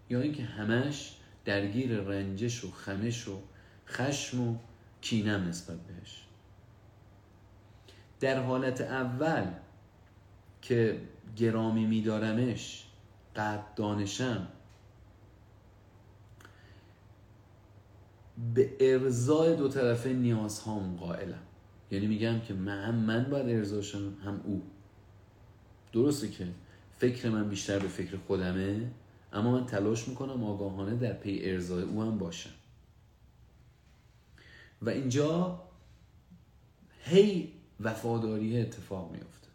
یا 0.09 0.21
اینکه 0.21 0.43
همش 0.43 1.15
درگیر 1.45 1.99
رنجش 1.99 2.65
و 2.65 2.71
خمش 2.71 3.27
و 3.27 3.41
خشم 3.87 4.47
و 4.47 4.55
کینم 5.01 5.47
نسبت 5.47 5.77
بهش. 5.77 6.25
در 8.19 8.43
حالت 8.43 8.81
اول 8.81 9.45
که 10.61 11.01
گرامی 11.35 11.85
میدارمش 11.85 12.85
قد 13.35 13.73
دانشم 13.75 14.47
به 18.53 18.75
ارزای 18.79 19.55
دو 19.55 19.69
طرفه 19.69 20.13
نیازهام 20.13 20.95
قائلم. 20.95 21.50
یعنی 21.91 22.07
میگم 22.07 22.39
که 22.39 22.53
من 22.53 22.83
هم 22.83 22.95
من 22.95 23.23
باید 23.23 23.49
ارزاشم 23.49 24.13
هم 24.25 24.41
او. 24.43 24.63
درسته 25.93 26.29
که 26.29 26.47
فکر 26.97 27.29
من 27.29 27.49
بیشتر 27.49 27.79
به 27.79 27.87
فکر 27.87 28.17
خودمه 28.17 28.91
اما 29.33 29.51
من 29.51 29.65
تلاش 29.65 30.07
می‌کنم 30.07 30.43
آگاهانه 30.43 30.95
در 30.95 31.13
پی 31.13 31.39
ارزای 31.43 31.83
او 31.83 32.01
هم 32.01 32.17
باشم. 32.17 32.49
و 34.81 34.89
اینجا 34.89 35.61
هی 37.03 37.53
وفاداری 37.79 38.61
اتفاق 38.61 39.11
میفته 39.11 39.47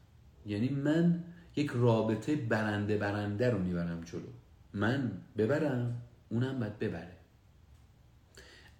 یعنی 0.46 0.68
من 0.68 1.24
یک 1.56 1.70
رابطه 1.74 2.36
برنده 2.36 2.98
برنده 2.98 3.50
رو 3.50 3.58
می‌برم 3.58 4.00
جلو. 4.00 4.28
من 4.74 5.12
ببرم 5.36 6.02
اونم 6.28 6.60
باید 6.60 6.78
ببره. 6.78 7.16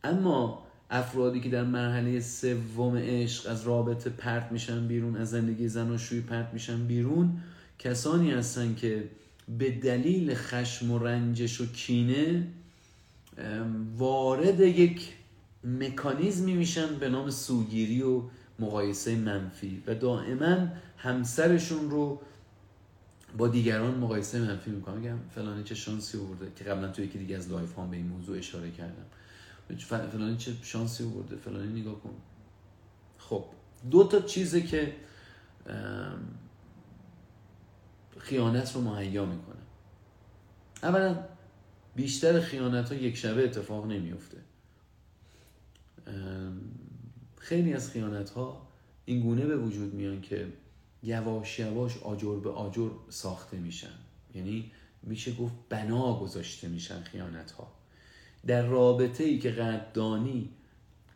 اما 0.05 0.66
افرادی 0.91 1.41
که 1.41 1.49
در 1.49 1.65
مرحله 1.65 2.21
سوم 2.21 2.97
عشق 2.97 3.51
از 3.51 3.63
رابطه 3.63 4.11
پرت 4.11 4.53
میشن 4.53 4.87
بیرون 4.87 5.17
از 5.17 5.31
زندگی 5.31 5.69
زن 5.69 5.91
و 5.91 5.99
شوی 5.99 6.21
پرت 6.21 6.51
میشن 6.53 6.87
بیرون 6.87 7.39
کسانی 7.79 8.31
هستن 8.31 8.75
که 8.75 9.05
به 9.59 9.71
دلیل 9.71 10.35
خشم 10.35 10.91
و 10.91 10.99
رنجش 10.99 11.61
و 11.61 11.67
کینه 11.73 12.47
وارد 13.97 14.61
یک 14.61 15.13
مکانیزمی 15.65 16.55
میشن 16.55 16.95
به 16.95 17.09
نام 17.09 17.31
سوگیری 17.31 18.03
و 18.03 18.23
مقایسه 18.59 19.17
منفی 19.17 19.83
و 19.87 19.95
دائما 19.95 20.69
همسرشون 20.97 21.91
رو 21.91 22.21
با 23.39 23.49
دیگران 23.49 23.95
مقایسه 23.95 24.41
منفی 24.41 24.71
می‌کنم 24.71 24.97
میگم 24.97 25.19
فلانی 25.35 25.65
چه 25.65 25.75
شانسی 25.75 26.19
برده 26.19 26.53
که 26.57 26.65
قبلا 26.65 26.89
توی 26.89 27.05
یکی 27.05 27.19
دیگه 27.19 27.37
از 27.37 27.51
live 27.51 27.73
ها 27.73 27.87
به 27.87 27.97
این 27.97 28.07
موضوع 28.07 28.39
اشاره 28.39 28.71
کردم. 28.71 29.07
فلانی 29.79 30.37
چه 30.37 30.53
شانسی 30.63 31.05
برده 31.05 31.37
فلانی 31.37 31.81
نگاه 31.81 32.01
کن. 32.01 32.15
خب 33.19 33.45
دو 33.91 34.09
تا 34.09 34.21
چیزی 34.21 34.63
که 34.63 34.97
خیانت 38.19 38.75
رو 38.75 38.81
مهیا 38.81 39.27
می‌کنه. 39.27 39.57
اولا 40.83 41.25
بیشتر 41.97 42.41
خیانت 42.41 42.93
ها 42.93 42.95
یک 42.95 43.17
شبه 43.17 43.45
اتفاق 43.45 43.87
نمیفته 43.87 44.39
خیلی 47.39 47.75
از 47.75 47.91
خیانت 47.91 48.31
ها 48.31 48.69
این 49.05 49.21
گونه 49.21 49.47
به 49.47 49.57
وجود 49.57 49.95
میان 49.95 50.21
که 50.21 50.53
یواش 51.03 51.59
یواش 51.59 51.99
آجر 51.99 52.41
به 52.41 52.51
آجر 52.51 52.91
ساخته 53.09 53.57
میشن. 53.57 53.99
یعنی 54.35 54.73
میشه 55.03 55.35
گفت 55.35 55.55
بنا 55.69 56.21
گذاشته 56.21 56.69
میشن 56.69 57.03
خیانت 57.03 57.51
ها 57.51 57.76
در 58.47 58.67
رابطه 58.67 59.25
ای 59.25 59.39
که 59.39 59.51
قدردانی 59.51 60.51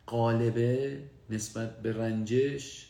قالبه 0.05 0.99
نسبت 1.29 1.81
به 1.81 1.93
رنجش 1.93 2.87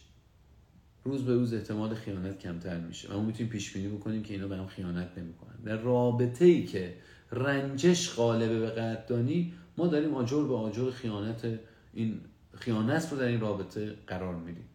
روز 1.04 1.26
به 1.26 1.34
روز 1.34 1.54
احتمال 1.54 1.94
خیانت 1.94 2.40
کمتر 2.40 2.80
میشه 2.80 3.10
و 3.10 3.18
ما 3.18 3.24
می‌تونیم 3.24 3.52
پیش 3.52 3.74
بینی 3.74 3.88
بکنیم 3.88 4.24
که 4.24 4.34
اینا 4.34 4.48
به 4.48 4.58
هم 4.58 4.68
خیانت 4.68 5.18
نمی‌کنن. 5.18 5.56
در 5.66 5.78
رابطه 5.78 6.46
ای 6.46 6.66
که 6.66 6.96
رنجش 7.32 8.16
غالبه 8.16 8.60
به 8.60 8.70
قدردانی 8.70 9.54
ما 9.78 9.88
داریم 9.88 10.14
آجر 10.14 10.44
به 10.44 10.56
آجر 10.56 10.92
خیانت 10.92 11.60
این 11.94 12.22
خیانت 12.54 13.08
رو 13.12 13.18
در 13.18 13.26
این 13.28 13.40
رابطه 13.40 13.96
قرار 14.08 14.36
میدیم. 14.36 14.66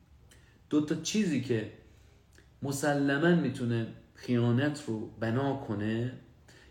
دو 0.70 0.84
تا 0.84 0.94
چیزی 0.94 1.40
که 1.40 1.72
مسلما 2.62 3.34
می‌تونه 3.34 3.86
خیانت 4.14 4.84
رو 4.86 5.10
بنا 5.20 5.56
کنه 5.56 6.12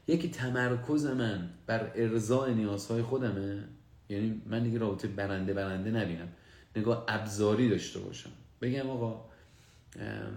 یکی 0.08 0.30
تمرکز 0.30 1.06
من 1.06 1.50
بر 1.66 1.92
ارضاء 1.96 2.50
نیازهای 2.50 3.02
خودمه. 3.02 3.64
یعنی 4.10 4.42
من 4.46 4.64
دیگه 4.64 4.78
رابطه 4.78 5.08
برنده 5.08 5.54
برنده 5.54 5.92
نبینم. 5.92 6.28
نگاه 6.76 7.06
ابزاری 7.08 7.70
داشته 7.70 8.00
باشم. 8.00 8.32
بگم 8.62 8.90
آقا 8.90 9.26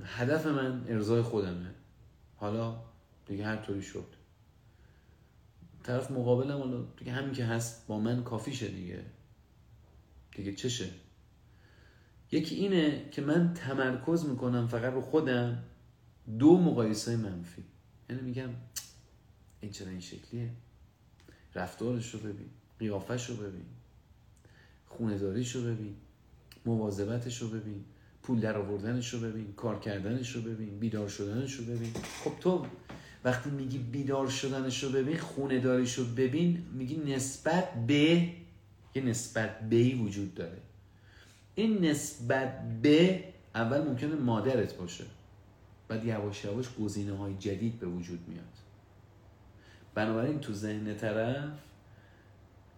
هدف 0.05 0.47
من 0.47 0.85
ارزای 0.89 1.23
خودمه. 1.23 1.71
حالا 2.37 2.81
دیگه 3.27 3.45
هر 3.45 3.57
طوری 3.57 3.83
شد. 3.83 4.07
طرف 5.83 6.11
مقابلم 6.11 6.59
حالا 6.59 6.83
دیگه 6.97 7.13
همین 7.13 7.33
که 7.33 7.45
هست 7.45 7.87
با 7.87 7.99
من 8.01 8.23
کافیشه 8.23 8.69
دیگه. 8.69 9.03
دیگه 10.37 10.53
چشه. 10.53 10.89
یکی 12.33 12.55
اینه 12.55 13.09
که 13.11 13.23
من 13.23 13.55
تمرکز 13.55 14.27
می‌کنم 14.27 14.67
فقط 14.67 14.93
رو 14.93 15.01
خودم. 15.01 15.63
دو 16.39 16.59
مقایسه 16.59 17.17
منفی. 17.17 17.65
یعنی 18.11 18.23
میگم 18.23 18.49
این 19.61 19.71
چرا 19.73 19.89
این 19.89 20.01
شکلیه. 20.01 20.51
رفتارش 21.55 22.15
رو 22.15 22.21
ببین 22.21 22.51
قیافش 22.79 23.31
رو 23.31 23.37
ببین 23.37 23.67
خونه 24.87 25.19
داریش 25.19 25.57
رو 25.57 25.63
ببین 25.63 25.95
مواظبتش 26.67 27.43
رو 27.43 27.49
ببین 27.49 27.85
پول 28.23 28.41
در 28.41 28.57
آوردنش 28.57 29.15
رو 29.15 29.21
ببین 29.21 29.53
کار 29.53 29.81
کردنش 29.81 30.37
رو 30.37 30.43
ببین 30.43 30.79
بیدار 30.79 31.09
شدنش 31.09 31.55
رو 31.55 31.65
ببین. 31.65 31.93
خب 32.25 32.33
تو 32.41 32.67
وقتی 33.25 33.51
میگی 33.51 33.79
بیدار 33.79 34.29
شدنش 34.29 34.85
رو 34.85 34.91
ببین 34.91 35.17
خونه 35.17 35.61
داریش 35.61 35.95
رو 35.95 36.05
ببین 36.05 36.65
میگی 36.73 36.97
نسبت 36.97 37.87
به 37.87 38.29
یه 38.95 39.03
نسبت 39.03 39.69
بهی 39.69 39.95
وجود 39.95 40.35
داره. 40.35 40.59
این 41.55 41.85
نسبت 41.85 42.81
به 42.83 43.25
اول 43.55 43.81
ممکنه 43.81 44.15
مادرت 44.15 44.75
باشه. 44.77 45.05
بعد 45.89 46.05
یواش 46.05 46.45
یواش 46.45 46.67
گزینه 46.81 47.17
های 47.17 47.35
جدید 47.35 47.79
به 47.79 47.87
وجود 47.87 48.29
میاد. 48.29 48.68
بنابراین 49.99 50.41
تو 50.41 50.53
ذهن 50.53 50.95
طرف 50.95 51.51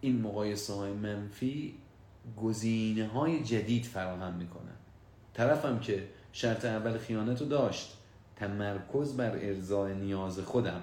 این 0.01 0.21
مقایسه 0.21 0.73
های 0.73 0.93
منفی 0.93 1.75
گزینه 2.37 3.07
های 3.07 3.45
جدید 3.45 3.85
فراهم 3.85 4.35
می‌کنن 4.35 4.77
طرفم 5.35 5.79
که 5.79 6.09
شرط 6.33 6.64
اول 6.64 6.99
خیانت 6.99 7.41
رو 7.41 7.49
داشت 7.49 7.97
تمرکز 8.37 9.16
بر 9.16 9.31
ارزای 9.31 9.95
نیاز 9.95 10.39
خودم. 10.39 10.81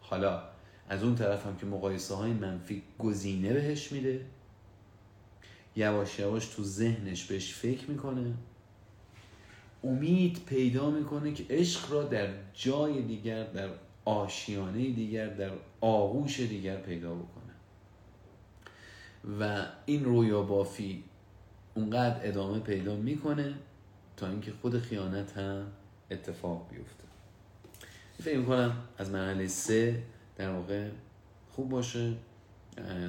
حالا 0.00 0.42
از 0.88 1.02
اون 1.02 1.14
طرفم 1.14 1.56
که 1.56 1.66
مقایسه 1.66 2.14
های 2.14 2.32
منفی 2.32 2.82
گزینه 2.98 3.52
بهش 3.52 3.92
میده 3.92 4.26
یواش 5.76 6.18
یواش 6.18 6.46
تو 6.46 6.64
ذهنش 6.64 7.24
بهش 7.24 7.54
فکر 7.54 7.90
می‌کنه. 7.90 8.34
امید 9.84 10.40
پیدا 10.46 10.90
می‌کنه 10.90 11.32
که 11.32 11.44
عشق 11.50 11.92
را 11.92 12.02
در 12.02 12.28
جای 12.54 13.02
دیگر 13.02 13.44
در 13.44 13.68
آشیانه 14.04 14.90
دیگر 14.90 15.26
در 15.26 15.50
آغوش 15.80 16.40
دیگر 16.40 16.76
پیدا 16.76 17.14
بکنه. 17.14 17.40
و 19.40 19.66
این 19.86 20.04
رویا 20.04 20.42
بافی 20.42 21.04
اونقدر 21.74 22.28
ادامه 22.28 22.58
پیدا 22.58 22.96
می‌کنه 22.96 23.54
تا 24.16 24.28
اینکه 24.28 24.52
خود 24.62 24.78
خیانت 24.78 25.36
هم 25.36 25.66
اتفاق 26.10 26.68
بیفته. 26.70 27.04
فکر 28.22 28.38
می‌کنم 28.38 28.76
از 28.98 29.10
مرحله 29.10 29.46
سه 29.46 30.02
در 30.36 30.50
واقع 30.50 30.88
خوب 31.50 31.68
باشه. 31.68 32.14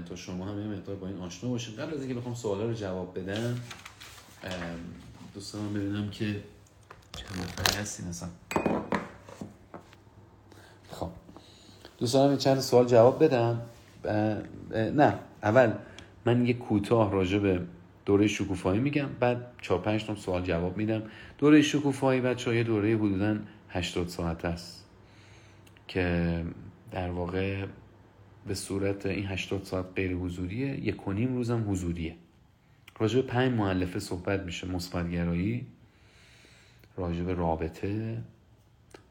تا 0.06 0.16
شما 0.16 0.46
هم 0.46 0.60
یه 0.60 0.68
مقدار 0.78 0.96
با 0.96 1.08
این 1.08 1.18
آشنا 1.18 1.50
باشید 1.50 1.80
قبل 1.80 1.94
از 1.94 2.00
اینکه 2.00 2.16
بخوام 2.16 2.36
سوالا 2.36 2.66
رو 2.66 2.74
جواب 2.74 3.20
بدم 3.20 3.60
دوستان 5.34 5.74
ببینم 5.74 6.10
که 6.10 6.44
چند 7.16 7.39
نفری 7.39 7.78
هستین 7.78 8.08
اصلا 8.08 8.30
خب 10.92 11.10
دوستان 12.02 12.38
چند 12.38 12.60
سوال 12.60 12.86
جواب 12.86 13.24
بدم 13.24 13.62
نه 14.74 15.20
اول 15.43 15.74
من 16.26 16.45
یه 16.45 16.54
کوتاه 16.54 17.12
راجع 17.12 17.38
به 17.38 17.62
دوره 18.06 18.28
شکوفایی 18.28 18.80
میگم 18.80 19.10
بعد 19.20 19.45
4 19.62 19.82
5 19.82 20.06
تا 20.06 20.16
سوال 20.16 20.43
جواب 20.43 20.78
میدم. 20.78 21.04
دوره 21.38 21.62
شکوفایی 21.62 22.22
بچه 22.22 22.56
یه 22.56 22.64
دوره 22.64 22.95
حدودا 22.95 23.38
80 23.70 24.08
ساعت 24.08 24.45
است 24.45 24.86
که 25.88 26.43
در 26.91 27.12
واقع 27.12 27.66
به 28.47 28.56
صورت 28.56 29.06
این 29.06 29.26
80 29.26 29.64
ساعت 29.64 29.86
غیر 29.95 30.14
حضوریه 30.14 30.86
یک 30.86 31.08
و 31.08 31.12
نیم 31.12 31.36
روزم 31.36 31.72
حضوریه. 31.72 32.16
راجع 32.99 33.22
به 33.22 33.28
پنج 33.28 33.52
معلفه 33.52 33.99
صحبت 33.99 34.39
میشه 34.39 34.68
مثبتگرایی 34.68 35.66
راجع 36.97 37.24
به 37.24 37.34
رابطه 37.34 38.18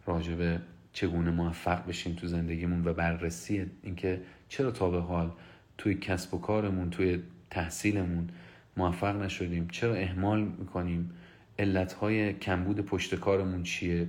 راجع 0.07 0.35
به 0.35 0.61
چگونه 0.93 1.31
موفق 1.31 1.87
بشیم 1.87 2.15
تو 2.15 2.27
زندگیمون 2.27 2.89
و 2.89 2.93
بررسی 2.95 3.67
اینکه 3.83 4.21
چرا 4.49 4.71
تا 4.71 4.91
به 4.91 5.01
حال 5.01 5.33
توی 5.79 5.95
کسب 5.95 6.35
و 6.35 6.39
کارمون 6.39 6.91
توی 6.91 7.23
تحصیلمون 7.51 8.29
موفق 8.77 9.23
نشدیم؟ 9.23 9.69
چرا 9.69 9.95
اهمال 9.95 10.41
می‌کنیم؟ 10.41 11.11
علتهای 11.59 12.33
کمبود 12.33 12.81
پشت 12.81 13.15
کارمون 13.15 13.63
چیه؟ 13.63 14.09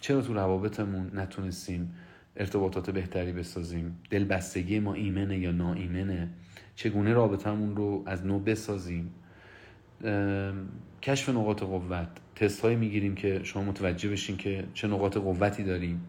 چرا 0.00 0.22
تو 0.22 0.34
روابطمون 0.34 1.10
نتونستیم 1.14 1.94
ارتباطات 2.36 2.90
بهتری 2.90 3.32
بسازیم؟ 3.32 3.98
دلبستگی 4.10 4.80
ما 4.80 4.94
ایمنه 4.94 5.38
یا 5.38 5.52
ناایمنه؟ 5.52 6.28
چگونه 6.76 7.12
رابطمون 7.12 7.76
رو 7.76 8.02
از 8.06 8.26
نو 8.26 8.38
بسازیم؟ 8.38 9.14
کشف 11.02 11.28
نقاط 11.28 11.62
قوت. 11.62 12.08
تست 12.40 12.60
هایی 12.60 12.76
می‌گیریم 12.76 13.14
که 13.14 13.40
شما 13.44 13.62
متوجه 13.62 14.08
بشین 14.08 14.36
که 14.36 14.64
چه 14.74 14.88
نقاط 14.88 15.16
قوتی 15.16 15.62
داریم. 15.62 16.00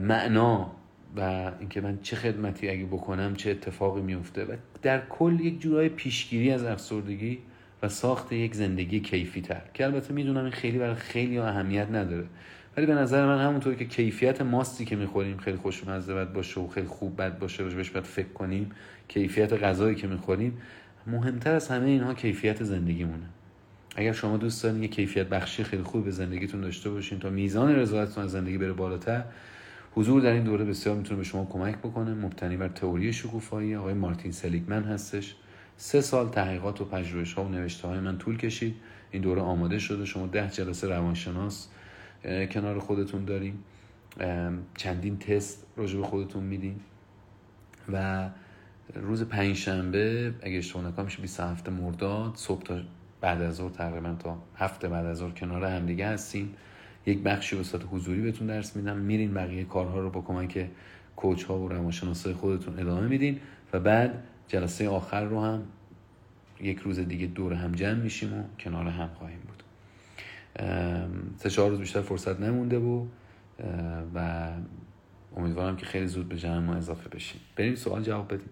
معنا 0.00 0.70
و 1.16 1.52
اینکه 1.60 1.80
من 1.80 1.98
چه 2.02 2.16
خدمتی 2.16 2.68
اگه 2.68 2.84
بکنم 2.84 3.34
چه 3.36 3.50
اتفاقی 3.50 4.00
میفته 4.00 4.44
و 4.44 4.56
در 4.82 5.02
کل 5.08 5.40
یک 5.40 5.60
جورای 5.60 5.88
پیشگیری 5.88 6.50
از 6.50 6.64
افسردگی 6.64 7.38
و 7.82 7.88
ساخت 7.88 8.32
یک 8.32 8.54
زندگی 8.54 9.00
کیفی 9.00 9.40
تر 9.40 9.62
که 9.74 9.84
البته 9.84 10.14
می‌دونم 10.14 10.42
این 10.42 10.52
خیلی 10.52 10.78
برای 10.78 10.94
خیلی 10.94 11.38
اهمیت 11.38 11.90
نداره. 11.90 12.26
ولی 12.76 12.86
به 12.86 12.94
نظر 12.94 13.26
من 13.26 13.44
همونطور 13.44 13.74
که 13.74 13.84
کیفیت 13.84 14.42
ماستی 14.42 14.84
که 14.84 14.96
می‌خوریم 14.96 15.36
خیلی 15.36 15.56
خوشمزه 15.56 16.14
بد 16.14 16.32
باشه 16.32 16.60
و 16.60 16.68
خیلی 16.68 16.86
خوب 16.86 17.22
بد 17.22 17.38
باشه 17.38 17.64
بهش 17.64 17.90
باید 17.90 18.06
فکر 18.06 18.28
کنیم 18.28 18.70
کیفیت 19.08 19.52
غذایی 19.52 19.94
که 19.96 20.06
می‌خوریم 20.06 20.58
مهمتر 21.06 21.54
از 21.54 21.68
همه 21.68 21.86
اینها 21.86 22.14
کیفیت 22.14 22.62
زندگیمونه. 22.62 23.26
اگر 23.96 24.12
شما 24.12 24.36
دوست 24.36 24.62
دارین 24.62 24.82
یه 24.82 24.88
کیفیت 24.88 25.28
بخشی 25.28 25.64
خیلی 25.64 25.82
خوب 25.82 26.04
به 26.04 26.10
زندگیتون 26.10 26.60
داشته 26.60 26.90
باشین 26.90 27.18
تا 27.18 27.30
میزان 27.30 27.74
رضایتتون 27.74 28.24
از 28.24 28.30
زندگی 28.30 28.58
بره 28.58 28.72
بالاتر 28.72 29.24
حضور 29.94 30.20
در 30.20 30.32
این 30.32 30.44
دوره 30.44 30.64
بسیار 30.64 30.96
می‌تونه 30.96 31.16
به 31.16 31.24
شما 31.24 31.44
کمک 31.44 31.78
بکنه. 31.78 32.14
مبتنی 32.14 32.56
بر 32.56 32.68
تئوری 32.68 33.12
شکوفایی 33.12 33.74
آقای 33.74 33.94
مارتین 33.94 34.32
سلیگمن 34.32 34.84
هستش. 34.84 35.36
سه 35.76 36.00
سال 36.00 36.28
تحقیقات 36.28 36.80
و 36.80 36.84
پژوهش 36.84 37.32
ها 37.32 37.44
و 37.44 37.48
نوشته 37.48 37.88
های 37.88 38.00
من 38.00 38.18
طول 38.18 38.36
کشید. 38.36 38.74
این 39.10 39.22
دوره 39.22 39.42
آماده 39.42 39.78
شده. 39.78 40.04
شما 40.04 40.26
ده 40.26 40.50
جلسه 40.50 40.88
روانشناس 40.88 41.68
کنار 42.24 42.78
خودتون 42.78 43.24
داریم 43.24 43.64
چندین 44.76 45.18
تست 45.18 45.66
راجع 45.76 45.96
به 45.96 46.04
خودتون 46.04 46.44
میدین. 46.44 46.80
و 47.92 48.28
روز 48.94 49.24
پنج 49.24 49.56
شنبه 49.56 50.34
اگه 50.42 50.58
اشتباه 50.58 50.86
نکنم 50.86 51.04
میشه 51.04 51.22
27 51.22 51.68
مرداد 51.68 52.32
صبح 52.34 52.62
تا 52.62 52.80
بعد 53.20 53.42
از 53.42 53.54
ظهر 53.54 53.70
تقریبا 53.70 54.16
تا 54.18 54.38
هفته 54.56 54.88
بعد 54.88 55.06
از 55.06 55.16
ظهر 55.16 55.30
کنار 55.30 55.64
هم 55.64 55.86
دیگه 55.86 56.06
هستیم. 56.06 56.54
یک 57.06 57.22
بخشی 57.22 57.56
به 57.56 57.62
صورت 57.62 57.82
حضوری 57.90 58.20
بهتون 58.20 58.46
درس 58.46 58.76
میدم. 58.76 58.96
میرین 58.96 59.34
بقیه 59.34 59.64
کارها 59.64 60.00
رو 60.00 60.10
با 60.10 60.20
کمک 60.20 60.68
کوچ 61.16 61.44
ها 61.44 61.58
و 61.58 61.68
روانشناسای 61.68 62.32
خودتون 62.32 62.78
ادامه 62.78 63.08
میدین 63.08 63.40
و 63.72 63.80
بعد 63.80 64.22
جلسه 64.48 64.88
آخر 64.88 65.24
رو 65.24 65.40
هم 65.40 65.62
یک 66.60 66.78
روز 66.78 66.98
دیگه 66.98 67.26
دور 67.26 67.52
هم 67.52 67.72
جمع 67.72 67.94
میشیم 67.94 68.38
و 68.38 68.42
کنار 68.58 68.86
هم 68.86 69.08
خواهیم 69.08 69.40
بود. 69.46 69.62
سه 71.36 71.50
چهار 71.50 71.70
روز 71.70 71.78
بیشتر 71.78 72.00
فرصت 72.00 72.40
نمونده 72.40 72.78
و 72.78 73.06
و 74.14 74.48
امیدوارم 75.36 75.76
که 75.76 75.86
خیلی 75.86 76.06
زود 76.06 76.28
به 76.28 76.36
جمع 76.36 76.58
ما 76.58 76.74
اضافه 76.74 77.08
بشیم 77.08 77.40
بریم 77.56 77.74
سوال 77.74 78.02
جواب 78.02 78.34
بدیم. 78.34 78.48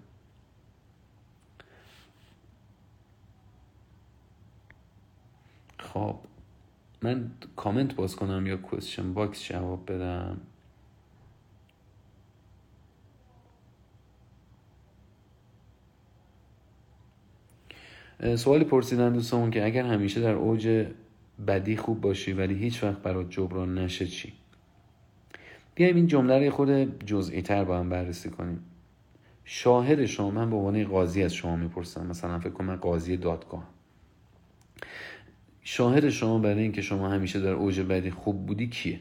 خب 5.96 6.16
من 7.02 7.30
کامنت 7.56 7.94
باز 7.94 8.16
کنم 8.16 8.46
یا 8.46 8.56
question 8.56 9.14
box 9.14 9.44
جواب 9.44 9.92
بدم؟ 9.92 10.40
سوالی 18.36 18.64
پرسیدن 18.64 19.12
دوستمون 19.12 19.50
که 19.50 19.64
اگر 19.64 19.82
همیشه 19.86 20.20
در 20.20 20.32
اوج 20.32 20.86
بدی 21.46 21.76
خوب 21.76 22.00
باشی 22.00 22.32
ولی 22.32 22.54
هیچ 22.54 22.84
وقت 22.84 22.98
برات 22.98 23.30
جبران 23.30 23.78
نشه 23.78 24.06
چی؟ 24.06 24.32
بیایم 25.74 25.96
این 25.96 26.06
جمله 26.06 26.46
رو 26.46 26.50
خود 26.50 27.04
جزئی 27.04 27.42
تر 27.42 27.64
با 27.64 27.78
هم 27.78 27.88
بررسی 27.88 28.30
کنیم. 28.30 28.64
شاهد 29.44 30.06
شما 30.06 30.30
من 30.30 30.50
به 30.50 30.56
عنوان 30.56 30.84
قاضی 30.84 31.22
از 31.22 31.34
شما 31.34 31.56
می‌پرسم. 31.56 32.06
مثلا 32.06 32.38
فکر 32.38 32.50
کنم 32.50 32.76
قاضی 32.76 33.16
دادگاه 33.16 33.75
شاهد 35.68 36.08
شما 36.08 36.38
برای 36.38 36.62
اینکه 36.62 36.82
شما 36.82 37.08
همیشه 37.08 37.40
در 37.40 37.52
اوج 37.52 37.80
بدی 37.80 38.10
خوب 38.10 38.46
بودی 38.46 38.66
کیه؟ 38.66 39.00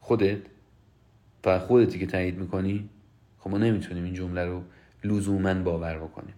خودت؟ 0.00 0.38
و 1.44 1.58
خودتی 1.58 1.98
که 1.98 2.06
تایید 2.06 2.38
می‌کنی؟ 2.38 2.88
خب 3.38 3.50
ما 3.50 3.58
نمی‌تونیم 3.58 4.04
این 4.04 4.14
جمله 4.14 4.44
رو 4.44 4.62
لزوما 5.04 5.54
باور 5.54 5.98
بکنیم. 5.98 6.34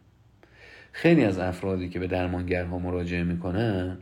خیلی 0.93 1.25
از 1.25 1.39
افرادی 1.39 1.89
که 1.89 1.99
به 1.99 2.07
درمانگرها 2.07 2.79
مراجعه 2.79 3.25
می‌کنن 3.25 3.99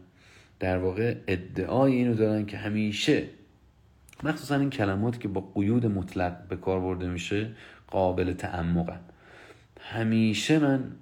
در 0.61 0.79
واقع 0.79 1.17
ادعای 1.27 1.93
اینو 1.93 2.15
دارن 2.15 2.47
که 2.47 2.57
همیشه 2.57 3.25
مخصوصا 4.23 4.57
این 4.57 4.71
کلماتی 4.71 5.19
که 5.19 5.29
با 5.29 5.41
قیود 5.55 5.87
مطلق 5.87 6.49
به 6.49 6.57
کار 6.57 6.81
برده 6.81 7.09
میشه 7.09 7.51
قابل 7.87 8.33
تعمقن. 8.33 9.01
همیشه 9.81 10.59
من 10.59 10.93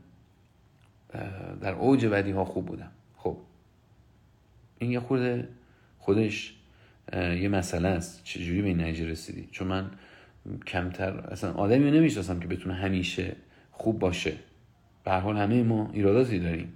در 1.60 1.72
اوج 1.72 2.06
بدی 2.06 2.30
ها 2.30 2.44
خوب 2.44 2.66
بودم. 2.66 2.90
این 4.78 4.90
یه 4.90 5.00
خود 5.00 5.48
خودش 5.98 6.54
یه 7.12 7.48
مسئله 7.48 7.88
است. 7.88 8.24
چجوری 8.24 8.62
به 8.62 8.68
این 8.68 8.80
نتیجه 8.80 9.06
رسیدی؟ 9.06 9.48
چون 9.52 9.68
من 9.68 9.90
کمتر 10.66 11.16
اصلا 11.16 11.52
آدمی 11.52 11.90
نمی‌شناسم 11.90 12.40
که 12.40 12.46
بتونه 12.46 12.74
همیشه 12.74 13.36
خوب 13.72 13.98
باشه. 13.98 14.32
به 15.04 15.12
حال 15.12 15.36
همه 15.36 15.62
ما 15.62 15.90
ایراداتی 15.92 16.38
داریم. 16.38 16.72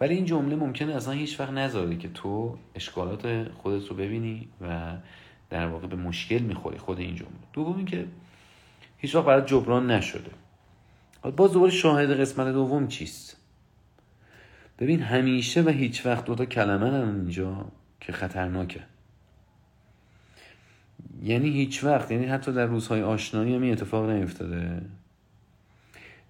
ولی 0.00 0.14
این 0.14 0.24
جمله 0.24 0.56
ممکنه 0.56 0.94
اصلا 0.94 1.12
هیچ 1.12 1.40
وقت 1.40 1.50
نذاره 1.50 1.96
که 1.96 2.08
تو 2.08 2.58
اشکالات 2.74 3.48
خودت 3.52 3.88
رو 3.88 3.96
ببینی 3.96 4.48
و 4.60 4.96
در 5.50 5.66
واقع 5.66 5.86
به 5.86 5.96
مشکل 5.96 6.38
می‌خوری 6.38 6.78
خود 6.78 6.98
این 6.98 7.14
جمله. 7.14 7.30
دوم 7.52 7.76
اینکه 7.76 8.06
هیچ 8.98 9.14
وقت 9.14 9.24
برای 9.24 9.46
جبران 9.46 9.90
نشده. 9.90 10.30
باز 11.36 11.52
دوباره 11.52 11.72
شاهد 11.72 12.20
قسمت 12.20 12.52
دوم 12.52 12.88
چیست؟ 12.88 13.36
ببین 14.82 15.02
همیشه 15.02 15.62
و 15.62 15.68
هیچ 15.68 16.06
وقت 16.06 16.24
دوتا 16.24 16.44
کلمه 16.44 16.90
هم 16.90 17.14
اینجا 17.14 17.66
که 18.00 18.12
خطرناکه. 18.12 18.80
یعنی 21.22 21.50
هیچ 21.50 21.84
وقت 21.84 22.10
یعنی 22.10 22.24
حتی 22.24 22.52
در 22.52 22.66
روزهای 22.66 23.02
آشنایی 23.02 23.54
هم 23.54 23.62
این 23.62 23.72
اتفاق 23.72 24.10
نیفتاده. 24.10 24.82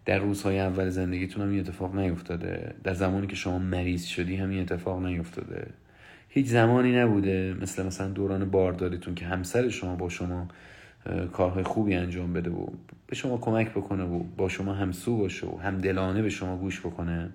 در 0.05 0.19
روزهای 0.19 0.61
اول 0.61 0.89
زندگیتون 0.89 1.43
هم 1.43 1.51
این 1.51 1.61
اتفاق 1.61 1.95
نیفتاده. 1.97 2.75
در 2.85 2.95
زمانی 2.95 3.27
که 3.27 3.37
شما 3.37 3.59
مریض 3.59 4.05
شدی 4.05 4.37
هم 4.37 4.51
این 4.51 4.61
اتفاق 4.61 5.07
نیفتاده. 5.07 5.67
هیچ 6.29 6.47
زمانی 6.47 6.97
نبوده 6.97 7.57
مثل 7.61 7.87
مثلا 7.87 8.09
دوران 8.09 8.51
بارداریتون 8.51 9.15
که 9.15 9.25
همسر 9.25 9.69
شما 9.69 9.97
با 9.97 10.09
شما 10.09 10.49
کارهای 11.33 11.65
خوبی 11.65 11.95
انجام 11.95 12.33
بده 12.33 12.51
و 12.51 12.67
به 13.07 13.17
شما 13.17 13.39
کمک 13.39 13.71
بکنه 13.71 14.05
و 14.05 14.23
با 14.37 14.49
شما 14.49 14.75
همسو 14.75 15.17
باشه 15.17 15.47
و 15.47 15.59
همدلانه 15.59 16.23
به 16.23 16.31
شما 16.31 16.57
گوش 16.57 16.81
بکنه. 16.81 17.31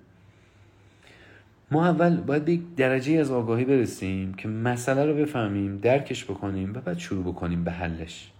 ما 1.70 1.86
اول 1.86 2.16
باید 2.16 2.44
به 2.44 2.52
یک 2.52 2.74
درجه 2.76 3.12
از 3.12 3.30
آگاهی 3.30 3.64
برسیم 3.64 4.34
که 4.34 4.48
مسئله 4.48 5.06
رو 5.06 5.14
بفهمیم 5.14 5.78
درکش 5.78 6.24
بکنیم 6.24 6.72
و 6.74 6.80
بعد 6.80 6.98
شروع 6.98 7.24
بکنیم 7.24 7.64
به 7.64 7.70
حلش. 7.70 8.32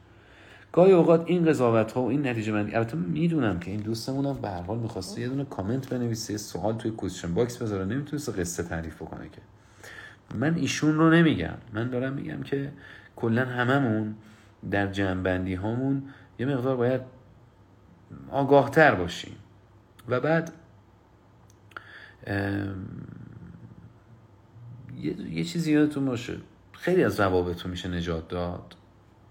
گاهی 0.72 0.92
اوقات 0.92 1.24
این 1.26 1.44
قضاوت 1.44 1.92
ها 1.92 2.02
و 2.02 2.08
این 2.08 2.26
نتیجه 2.26 2.52
بندی 2.52 2.74
البته 2.74 2.96
می‌دونم 2.96 3.58
که 3.58 3.70
این 3.70 3.80
دوستمون 3.80 4.26
هم 4.26 4.40
به 4.42 4.48
هر 4.48 4.62
حال 4.62 4.78
می‌خواسته 4.78 5.20
یه 5.20 5.28
دونه 5.28 5.44
کامنت 5.44 5.88
بنویسه 5.88 6.36
سوال 6.36 6.74
توی 6.74 6.90
question 6.90 7.34
box 7.34 7.62
بذاره 7.62 7.84
نمی‌تونست 7.84 8.38
قصه 8.38 8.62
تعریف 8.62 9.02
بکنه 9.02 9.28
که. 9.28 9.40
من 10.34 10.54
ایشون 10.54 10.94
رو 10.94 11.10
نمیگم. 11.10 11.54
من 11.72 11.90
دارم 11.90 12.12
میگم 12.12 12.42
که 12.42 12.72
کلا 13.16 13.44
هممون 13.44 14.14
در 14.70 14.86
جمع‌بندی 14.86 15.54
هامون 15.54 16.02
یه 16.38 16.46
مقدار 16.46 16.76
باید 16.76 17.00
آگاه 18.30 18.70
تر 18.70 18.94
باشیم. 18.94 19.36
و 20.08 20.20
بعد 20.20 20.52
یه, 25.00 25.30
یه 25.30 25.44
چیزی 25.44 25.72
یادتون 25.72 26.04
باشه. 26.04 26.36
خیلی 26.72 27.04
از 27.04 27.20
روابط 27.20 27.62
رو 27.62 27.70
میشه 27.70 27.88
نجات 27.88 28.28
داد. 28.28 28.74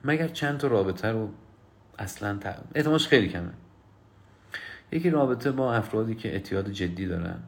مگر 0.03 0.27
چند 0.27 0.57
تا 0.57 0.67
رابطه 0.67 1.07
رو 1.07 1.29
اصلا 1.99 2.39
اعتمادش 2.75 3.07
خیلی 3.07 3.29
کمه. 3.29 3.51
یکی 4.91 5.09
رابطه 5.09 5.51
با 5.51 5.73
افرادی 5.73 6.15
که 6.15 6.33
اعتیاد 6.33 6.69
جدی 6.69 7.05
دارن. 7.05 7.39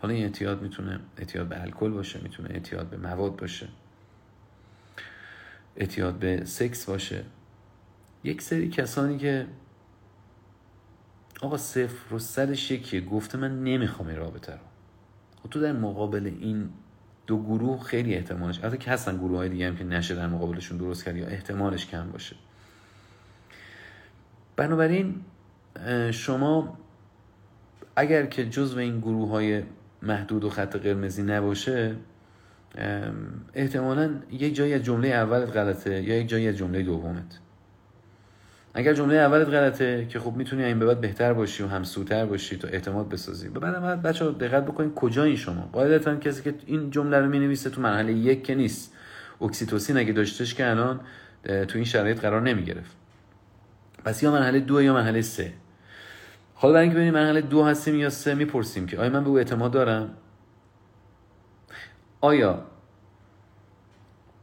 حالا 0.00 0.14
این 0.14 0.24
اعتیاد 0.24 0.62
می‌تونه 0.62 1.00
اعتیاد 1.16 1.48
به 1.48 1.62
الکل 1.62 1.90
باشه 1.90 2.20
می‌تونه 2.22 2.50
اعتیاد 2.50 2.86
به 2.86 2.96
مواد 2.96 3.36
باشه. 3.36 3.68
اعتیاد 5.76 6.14
به 6.14 6.44
سکس 6.44 6.84
باشه. 6.84 7.24
یک 8.24 8.42
سری 8.42 8.68
کسانی 8.68 9.18
که 9.18 9.46
آقا 11.40 11.56
صفر 11.56 12.14
و 12.14 12.18
صدش 12.18 12.70
یکیه 12.70 13.00
گفته 13.00 13.38
من 13.38 13.64
نمی‌خوام 13.64 14.08
این 14.08 14.16
رابطه 14.16 14.52
رو. 14.52 14.58
خب 15.42 15.50
تو 15.50 15.60
در 15.60 15.72
مقابل 15.72 16.26
این 16.40 16.70
دو 17.28 17.42
گروه 17.42 17.80
خیلی 17.80 18.14
احتمالش 18.14 18.64
البته 18.64 18.78
که 18.78 18.90
هستن 18.90 19.16
گروه 19.16 19.36
های 19.36 19.48
دیگه 19.48 19.66
هم 19.66 19.76
که 19.76 19.84
نشه 19.84 20.14
در 20.14 20.26
مقابلشون 20.26 20.78
درست 20.78 21.04
کرد 21.04 21.16
یا 21.16 21.26
احتمالش 21.26 21.86
کم 21.86 22.10
باشه. 22.10 22.36
بنابراین 24.56 25.14
شما 26.10 26.78
اگر 27.96 28.26
که 28.26 28.48
جزو 28.48 28.78
این 28.78 29.00
گروه 29.00 29.30
های 29.30 29.62
محدود 30.02 30.44
و 30.44 30.50
خط 30.50 30.76
قرمزی 30.76 31.22
نباشه 31.22 31.96
احتمالا 33.54 34.14
یک 34.30 34.54
جایی 34.54 34.74
از 34.74 34.82
جمله 34.82 35.08
اولت 35.08 35.56
غلطه 35.56 36.02
یا 36.02 36.18
یک 36.18 36.28
جایی 36.28 36.48
از 36.48 36.56
جمله 36.56 36.82
دومت. 36.82 37.38
اگر 38.74 38.94
جمله 38.94 39.14
اولت 39.14 39.48
غلطه 39.48 40.06
که 40.06 40.20
خب 40.20 40.36
می‌تونی 40.36 40.64
این 40.64 40.78
به 40.78 40.86
بعد 40.86 41.00
بهتر 41.00 41.32
باشی 41.32 41.62
و 41.62 41.66
همسوتر 41.66 42.26
باشی 42.26 42.56
تو 42.56 42.68
اعتماد 42.68 43.08
بسازی. 43.08 43.48
به 43.48 43.60
بعد 43.60 44.02
بچه 44.02 44.30
دقت 44.30 44.64
بکنید 44.64 44.94
کجا 44.94 45.24
این 45.24 45.36
شما. 45.36 45.68
قاعدتا 45.72 46.16
کسی 46.16 46.42
که 46.42 46.54
این 46.66 46.90
جمله 46.90 47.18
رو 47.18 47.28
می‌نویسه 47.28 47.70
تو 47.70 47.80
مرحله 47.80 48.12
یک 48.12 48.44
که 48.44 48.54
نیست. 48.54 48.94
اکسیتوسین 49.40 49.96
اگه 49.96 50.12
داشتش 50.12 50.54
که 50.54 50.70
الان 50.70 51.00
تو 51.44 51.74
این 51.74 51.84
شرایط 51.84 52.20
قرار 52.20 52.42
نمی‌گرفت. 52.42 52.96
پس 54.04 54.22
یا 54.22 54.32
مرحله 54.32 54.60
دو 54.60 54.82
یا 54.82 54.94
مرحله 54.94 55.22
سه. 55.22 55.52
حالا 56.54 56.72
برای 56.74 56.82
اینکه 56.82 56.94
ببینیم 56.94 57.14
مرحله 57.14 57.40
دو 57.40 57.64
هستیم 57.64 57.94
یا 57.94 58.10
سه 58.10 58.34
می‌پرسیم 58.34 58.86
که 58.86 58.98
آیا 58.98 59.10
من 59.10 59.24
به 59.24 59.30
او 59.30 59.38
اعتماد 59.38 59.70
دارم؟ 59.70 60.10
آیا 62.20 62.64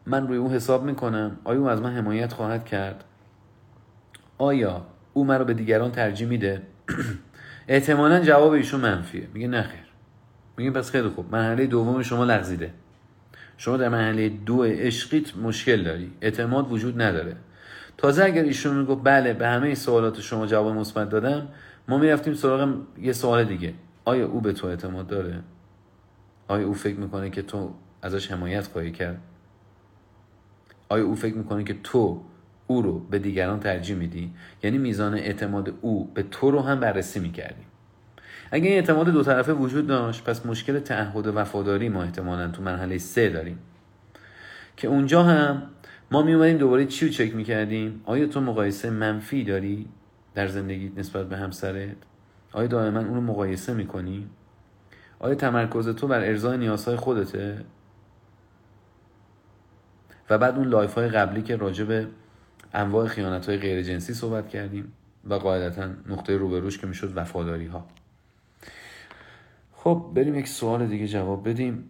من 0.05 0.27
روی 0.27 0.37
او 0.37 0.51
حساب 0.51 0.83
می‌کنم؟ 0.83 1.37
آیا 1.43 1.59
او 1.59 1.69
از 1.69 1.81
من 1.81 1.93
حمایت 1.93 2.33
خواهد 2.33 2.65
کرد؟ 2.65 3.03
آیا 4.37 4.85
او 5.13 5.25
مرا 5.25 5.43
به 5.43 5.53
دیگران 5.53 5.91
ترجیح 5.91 6.27
میده؟ 6.27 6.61
احتمالا 7.67 8.19
جواب 8.19 8.51
ایشون 8.51 8.81
منفیه. 8.81 9.27
میگه 9.33 9.47
نخیر 9.47 9.85
میگه 10.57 10.71
پس 10.71 10.91
خیلی 10.91 11.07
خوب. 11.07 11.31
مرحله 11.31 11.67
دوم 11.67 12.01
شما 12.01 12.25
لغزیده. 12.25 12.73
شما 13.57 13.77
در 13.77 13.89
مرحله 13.89 14.29
دو 14.29 14.63
عشقیت 14.63 15.37
مشکل 15.37 15.83
داری. 15.83 16.11
اعتماد 16.21 16.71
وجود 16.71 17.01
نداره. 17.01 17.35
تازه 17.97 18.23
اگر 18.23 18.43
ایشون 18.43 18.77
میگه 18.77 18.95
بله 18.95 19.33
به 19.33 19.47
همه 19.47 19.75
سوالات 19.75 20.21
شما 20.21 20.45
جواب 20.45 20.75
مثبت 20.75 21.09
دادم 21.09 21.47
ما 21.87 21.97
می‌رفتیم 21.97 22.33
سراغ 22.33 22.77
یه 23.01 23.13
سوال 23.13 23.43
دیگه. 23.43 23.73
آیا 24.05 24.27
او 24.27 24.41
به 24.41 24.53
تو 24.53 24.67
اعتماد 24.67 25.07
داره؟ 25.07 25.39
آیا 26.47 26.67
او 26.67 26.73
فکر 26.73 26.95
می‌کنه 26.99 27.29
که 27.29 27.41
تو 27.41 27.73
ازش 28.01 28.31
حمایت 28.31 28.67
خواهی 28.67 28.91
کرد؟ 28.91 29.21
آیا 30.89 31.05
او 31.05 31.15
فکر 31.15 31.35
می‌کنه 31.35 31.63
که 31.63 31.75
تو 31.83 32.21
او 32.67 32.81
رو 32.81 32.99
به 32.99 33.19
دیگران 33.19 33.59
ترجیح 33.59 33.95
میدی؟ 33.95 34.33
یعنی 34.63 34.77
میزان 34.77 35.13
اعتماد 35.13 35.73
او 35.81 36.11
به 36.13 36.23
تو 36.23 36.51
رو 36.51 36.59
هم 36.61 36.79
بررسی 36.79 37.19
می‌کردیم 37.19 37.65
اگه 38.51 38.67
این 38.67 38.75
اعتماد 38.75 39.09
دو 39.09 39.23
طرفه 39.23 39.53
وجود 39.53 39.87
داشت 39.87 40.23
پس 40.23 40.45
مشکل 40.45 40.79
تعهد 40.79 41.27
و 41.27 41.31
وفاداری 41.31 41.89
ما 41.89 42.03
احتمالا 42.03 42.47
تو 42.47 42.61
مرحله 42.61 42.97
سه 42.97 43.29
داریم. 43.29 43.59
که 44.77 44.87
اونجا 44.87 45.23
هم 45.23 45.63
ما 46.11 46.21
می 46.21 46.33
اومدیم 46.33 46.57
دوباره 46.57 46.85
چی 46.85 47.05
رو 47.05 47.11
چک 47.11 47.35
می‌کردیم؟ 47.35 48.01
آیا 48.05 48.27
تو 48.27 48.41
مقایسه 48.41 48.89
منفی 48.89 49.43
داری 49.43 49.87
در 50.35 50.47
زندگی 50.47 50.91
نسبت 50.97 51.29
به 51.29 51.37
همسرت؟ 51.37 51.95
آیا 52.51 52.67
دائما 52.67 52.99
اون 52.99 53.15
رو 53.15 53.21
مقایسه 53.21 53.73
می‌کنی؟ 53.73 54.29
آیا 55.19 55.35
تمرکز 55.35 55.89
تو 55.89 56.07
بر 56.07 56.19
ارضای 56.19 56.57
نیازهای 56.57 56.97
خودته؟ 56.97 57.65
و 60.29 60.37
بعد 60.37 60.55
اون 60.57 60.67
live 60.67 60.93
های 60.93 61.07
قبلی 61.07 61.41
که 61.41 61.55
راجع 61.55 61.85
به 61.85 62.07
انواع 62.75 63.07
خیانت 63.07 63.49
های 63.49 63.57
غیر 63.57 63.81
جنسی 63.81 64.13
صحبت 64.13 64.49
کردیم 64.49 64.93
و 65.29 65.33
قاعدتا 65.33 65.89
نقطه 66.09 66.37
روبروش 66.37 66.77
که 66.77 66.87
می‌شد 66.87 67.17
وفاداری 67.17 67.65
ها 67.65 67.87
خب 69.73 70.11
بریم 70.15 70.35
یک 70.35 70.47
سوال 70.47 70.87
دیگه 70.87 71.07
جواب 71.07 71.49
بدیم. 71.49 71.89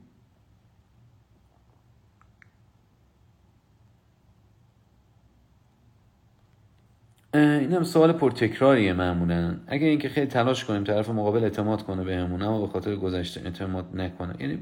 این 7.33 7.73
هم 7.73 7.83
سوال 7.83 8.11
پرتکراریه 8.11 8.93
معمولا. 8.93 9.57
اگر 9.67 9.87
اینکه 9.87 10.09
خیلی 10.09 10.27
تلاش 10.27 10.65
کنیم 10.65 10.83
طرف 10.83 11.09
مقابل 11.09 11.43
اعتماد 11.43 11.83
کنه 11.83 12.03
بهمون 12.03 12.41
اما 12.41 12.61
به 12.61 12.67
خاطر 12.67 12.95
گذشته 12.95 13.41
اعتماد 13.41 13.85
نکنه. 13.93 14.35
یعنی 14.39 14.59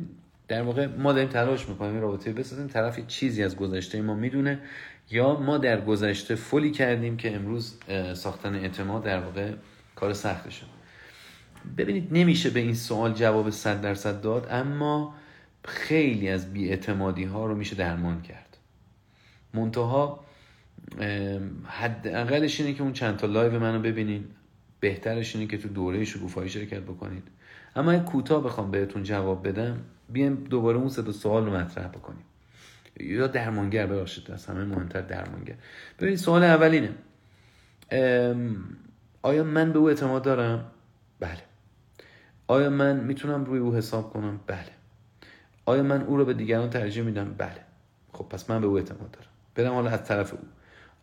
در 0.48 0.62
واقع 0.62 0.88
ما 0.88 1.14
داریم 1.14 1.30
تلاش 1.30 1.70
می‌کنیم 1.70 2.02
رابطه 2.02 2.34
بسازیم. 2.34 2.68
طرف 2.68 3.08
چیزی 3.08 3.44
از 3.44 3.56
گذشته 3.56 4.02
ما 4.02 4.14
می‌دونه 4.14 4.60
یا 5.12 5.40
ما 5.40 5.58
در 5.58 5.82
گذشته 5.82 6.36
فلی 6.36 6.72
کردیم 6.72 7.18
که 7.18 7.36
امروز 7.36 7.80
ساختن 8.14 8.56
اعتماد 8.56 9.04
در 9.04 9.20
واقع 9.20 9.52
کار 9.96 10.14
سختشه 10.14 10.66
ببینید 11.78 12.08
نمیشه 12.12 12.50
به 12.50 12.60
این 12.60 12.74
سوال 12.74 13.14
جواب 13.14 13.50
صد 13.50 13.82
درصد 13.82 14.22
داد 14.22 14.48
اما 14.52 15.16
خیلی 15.66 16.30
از 16.30 16.54
بیاعتمادی 16.54 17.24
ها 17.24 17.46
رو 17.46 17.56
میشه 17.56 17.76
درمان 17.76 18.22
کرد. 18.22 18.58
منتها 19.54 20.26
حداقلش 21.66 22.62
اینه 22.62 22.74
که 22.74 22.84
اون 22.84 22.94
چند 22.94 23.18
تا 23.18 23.28
لایو 23.28 23.60
منو 23.60 23.80
ببینین. 23.80 24.26
بهترش 24.80 25.36
اینه 25.36 25.48
که 25.48 25.58
تو 25.58 25.68
دوره 25.68 26.06
شکوفایی 26.06 26.50
شرکت 26.50 26.82
بکنید 26.82 27.24
اما 27.76 28.00
کوتاه 28.00 28.44
بخوام 28.44 28.72
بهتون 28.72 29.04
جواب 29.04 29.48
بدم. 29.48 29.82
بیایم 30.10 30.36
دوباره 30.36 30.78
اون 30.78 30.90
سه 30.90 31.12
سوال 31.12 31.46
رو 31.46 31.56
مطرح 31.56 31.88
بکنیم. 31.88 32.24
یا 32.99 33.28
درمانگر 33.28 33.88
ببخشید 33.88 34.32
از 34.32 34.45
همه 34.45 34.65
مهمتر 34.65 35.02
درمانگر. 35.02 35.56
ببینید 35.99 36.20
سوال 36.20 36.44
اولینه. 36.44 36.90
آیا 39.22 39.44
من 39.44 39.74
به 39.74 39.80
او 39.80 39.90
اعتماد 39.90 40.24
دارم؟ 40.24 40.72
بله. 41.20 41.41
آیا 42.48 42.70
من 42.70 42.99
می‌تونم 42.99 43.45
روی 43.45 43.60
او 43.60 43.76
حساب 43.76 44.14
کنم؟ 44.14 44.40
بله. 44.48 44.70
آیا 45.65 45.84
من 45.84 46.02
او 46.02 46.18
رو 46.18 46.26
به 46.26 46.34
دیگران 46.34 46.70
ترجیح 46.70 47.03
میدم؟ 47.03 47.36
بله. 47.38 47.60
خب 48.14 48.30
پس 48.30 48.49
من 48.49 48.61
به 48.61 48.68
او 48.68 48.78
اعتماد 48.78 49.11
دارم. 49.11 49.28
برم 49.56 49.74
حالا 49.74 49.90
از 49.90 50.03
طرف 50.03 50.34
او. 50.34 50.40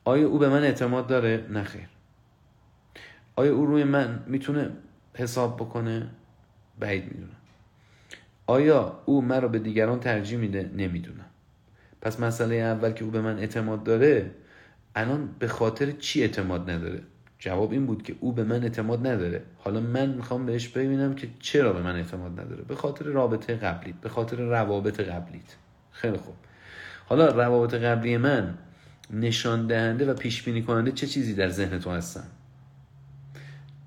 آیا 0.05 0.29
او 0.29 0.39
به 0.39 0.49
من 0.49 0.62
اعتماد 0.62 1.07
داره؟ 1.07 1.47
نه 1.51 1.67
آیا 3.37 3.55
او 3.55 3.67
روی 3.67 3.85
من 3.85 4.25
می‌تونه 4.27 4.71
حساب 5.15 5.57
بکنه؟ 5.57 6.11
بعید 6.79 7.05
می‌دونم. 7.05 7.37
آیا 8.47 9.03
او 9.05 9.23
مرا 9.23 9.49
به 9.49 9.59
دیگران 9.59 10.01
ترجیح 10.01 10.39
میده؟ 10.39 10.71
نمی‌دونم. 10.75 11.30
پس 12.03 12.21
مسئله 12.21 12.55
اول 12.55 12.93
که 12.93 13.05
او 13.05 13.11
به 13.11 13.21
من 13.21 13.39
اعتماد 13.39 13.83
داره 13.83 14.31
الان 14.95 15.29
به 15.39 15.49
خاطر 15.49 15.91
چی 15.91 16.23
اعتماد 16.23 16.71
نداره؟ 16.71 17.03
جواب 17.39 17.73
این 17.73 17.87
بود 17.87 18.03
که 18.03 18.17
او 18.21 18.33
به 18.33 18.45
من 18.45 18.63
اعتماد 18.63 19.07
نداره. 19.07 19.43
حالا 19.57 19.81
من 19.81 20.09
می‌خوام 20.09 20.47
بهش 20.47 20.69
ببینم 20.69 21.15
که 21.15 21.29
چرا 21.41 21.73
به 21.73 21.83
من 21.83 21.97
اعتماد 21.97 22.41
نداره. 22.41 22.63
به 22.63 22.75
خاطر 22.75 23.05
رابطه 23.05 23.57
قبلیت 23.57 23.95
به 23.95 24.09
خاطر 24.09 24.37
روابط 24.37 25.01
قبلیت. 25.01 25.57
خیلی 25.91 26.17
خوب. 26.17 26.35
حالا 27.07 27.27
روابط 27.27 27.75
قبلی 27.75 28.17
من 28.17 28.55
نشان 29.11 29.67
دهنده 29.67 30.11
و 30.11 30.15
پیش 30.15 30.43
بینی 30.43 30.63
کننده 30.63 30.93
چه 30.93 31.07
چیزی 31.07 31.35
در 31.35 31.49
ذهن 31.49 31.79
تو 31.79 31.91
هستن؟ 31.91 32.25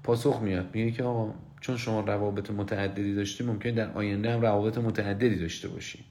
پاسخ 0.04 0.42
میاد. 0.42 0.70
میگه 0.74 0.92
که 0.92 1.04
آقا 1.04 1.34
چون 1.62 1.78
شما 1.78 2.00
روابط 2.00 2.52
متعددی 2.52 3.16
داشتی 3.16 3.44
ممکن 3.44 3.72
در 3.72 3.92
آینده 3.92 4.34
هم 4.34 4.42
روابط 4.42 4.78
متعددی 4.78 5.36
داشته 5.36 5.68
باشی. 5.68 6.06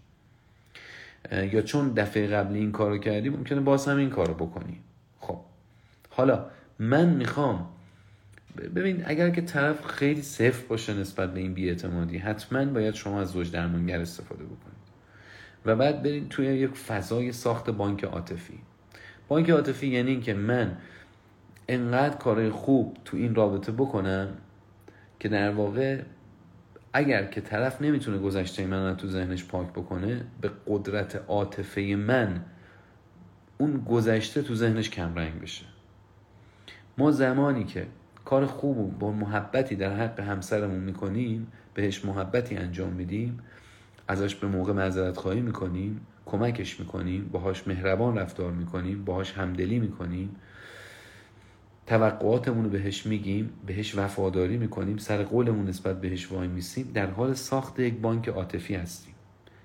یا 1.30 1.62
چون 1.62 1.88
دفعه 1.88 2.26
قبلی 2.26 2.58
این 2.58 2.72
کارو 2.72 2.98
کردی 2.98 3.28
ممکنه 3.28 3.60
باز 3.60 3.88
هم 3.88 3.96
این 3.96 4.10
کارو 4.10 4.34
بکنی. 4.34 4.80
خب. 5.20 5.38
حالا 6.10 6.46
من 6.78 7.08
می‌خوام 7.08 7.68
ببین 8.74 9.02
اگر 9.06 9.30
که 9.30 9.40
طرف 9.40 9.86
خیلی 9.86 10.22
صفر 10.22 10.66
باشه 10.68 10.94
نسبت 10.94 11.34
به 11.34 11.40
این 11.40 11.54
بیاعتمادی 11.54 12.18
حتما 12.18 12.64
باید 12.64 12.94
شما 12.94 13.20
از 13.20 13.28
زوج 13.28 13.50
درمانگر 13.50 14.00
استفاده 14.00 14.44
بکنید. 14.44 14.82
و 15.66 15.76
بعد 15.76 16.02
برید 16.02 16.28
توی 16.28 16.46
یک 16.46 16.70
فضای 16.70 17.32
ساخت 17.32 17.70
بانک 17.70 18.04
عاطفی. 18.04 18.58
بانک 19.28 19.50
عاطفی 19.50 19.86
یعنی 19.86 20.10
اینکه 20.10 20.34
من 20.34 20.76
انقدر 21.68 22.16
کارهای 22.16 22.50
خوب 22.50 22.96
تو 23.04 23.16
این 23.16 23.34
رابطه 23.34 23.72
بکنم 23.72 24.28
که 25.20 25.28
در 25.28 25.50
واقع 25.50 26.00
اگر 26.92 27.24
که 27.24 27.40
طرف 27.40 27.82
نمی‌تونه 27.82 28.18
گذشته 28.18 28.66
من 28.66 28.88
رو 28.88 28.94
تو 28.94 29.08
ذهنش 29.08 29.44
پاک 29.44 29.68
بکنه 29.68 30.24
به 30.40 30.50
قدرت 30.66 31.24
عاطفه 31.28 31.80
من 31.80 32.44
اون 33.58 33.84
گذشته 33.90 34.42
تو 34.42 34.54
ذهنش 34.54 34.90
کمرنگ 34.90 35.40
بشه. 35.40 35.64
ما 36.98 37.10
زمانی 37.10 37.64
که 37.64 37.86
کار 38.24 38.46
خوب 38.46 38.98
با 38.98 39.12
محبتی 39.12 39.76
در 39.76 39.96
حق 39.96 40.20
همسرمون 40.20 40.78
می‌کنیم 40.78 41.46
بهش 41.74 42.04
محبتی 42.04 42.56
انجام 42.56 42.92
میدیم 42.92 43.38
ازش 44.08 44.34
به 44.34 44.46
موقع 44.46 44.72
معذرت 44.72 45.16
خواهی 45.16 45.40
می‌کنیم 45.40 46.06
کمکش 46.26 46.80
می‌کنیم 46.80 47.28
باهاش 47.32 47.68
مهربان 47.68 48.18
رفتار 48.18 48.52
می‌کنیم 48.52 49.04
باهاش 49.04 49.32
همدلی 49.32 49.78
می‌کنیم 49.78 50.36
توقعاتمون 51.86 52.64
رو 52.64 52.70
بهش 52.70 53.06
میگیم 53.06 53.50
بهش 53.66 53.98
وفاداری 53.98 54.56
می‌کنیم 54.56 54.96
سر 54.96 55.22
قولمون 55.22 55.68
نسبت 55.68 56.00
بهش 56.00 56.32
وای 56.32 56.48
میسیم 56.48 56.90
در 56.94 57.10
حال 57.10 57.34
ساخت 57.34 57.80
یک 57.80 57.94
بانک 57.94 58.28
عاطفی 58.28 58.74
هستیم. 58.74 59.14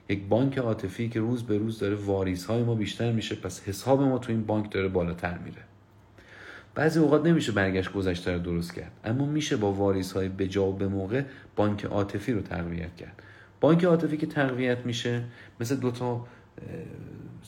یک 0.10 0.24
بانک 0.28 0.58
عاطفی 0.58 1.10
که 1.10 1.20
روز 1.20 1.44
به 1.44 1.58
روز 1.58 1.80
داره 1.80 1.96
واریس 1.96 2.46
های 2.46 2.64
ما 2.64 2.76
بیشتر 2.76 3.12
میشه 3.12 3.36
پس 3.36 3.64
حساب 3.68 4.02
ما 4.02 4.18
تو 4.18 4.32
این 4.32 4.46
بانک 4.46 4.72
داره 4.72 4.88
بالاتر 4.88 5.38
میره. 5.38 5.62
بعضی 6.76 7.00
اوقات 7.00 7.26
نمیشه 7.26 7.52
برگشت 7.52 7.94
گذشته 7.94 8.34
رو 8.34 8.40
درست 8.40 8.74
کرد 8.74 8.92
اما 9.04 9.26
میشه 9.26 9.58
با 9.58 9.72
واریس 9.72 10.12
های 10.12 10.30
بجا 10.30 10.66
و 10.66 10.74
به 10.74 10.88
موقع 10.88 11.24
بانک 11.56 11.86
عاطفی 11.86 12.34
رو 12.34 12.42
تقویت 12.42 12.96
کرد. 12.96 13.24
بانک 13.62 13.84
عاطفی 13.84 14.18
که 14.18 14.26
تقویت 14.26 14.86
میشه 14.86 15.24
مثل 15.60 15.76
دوتا 15.76 16.28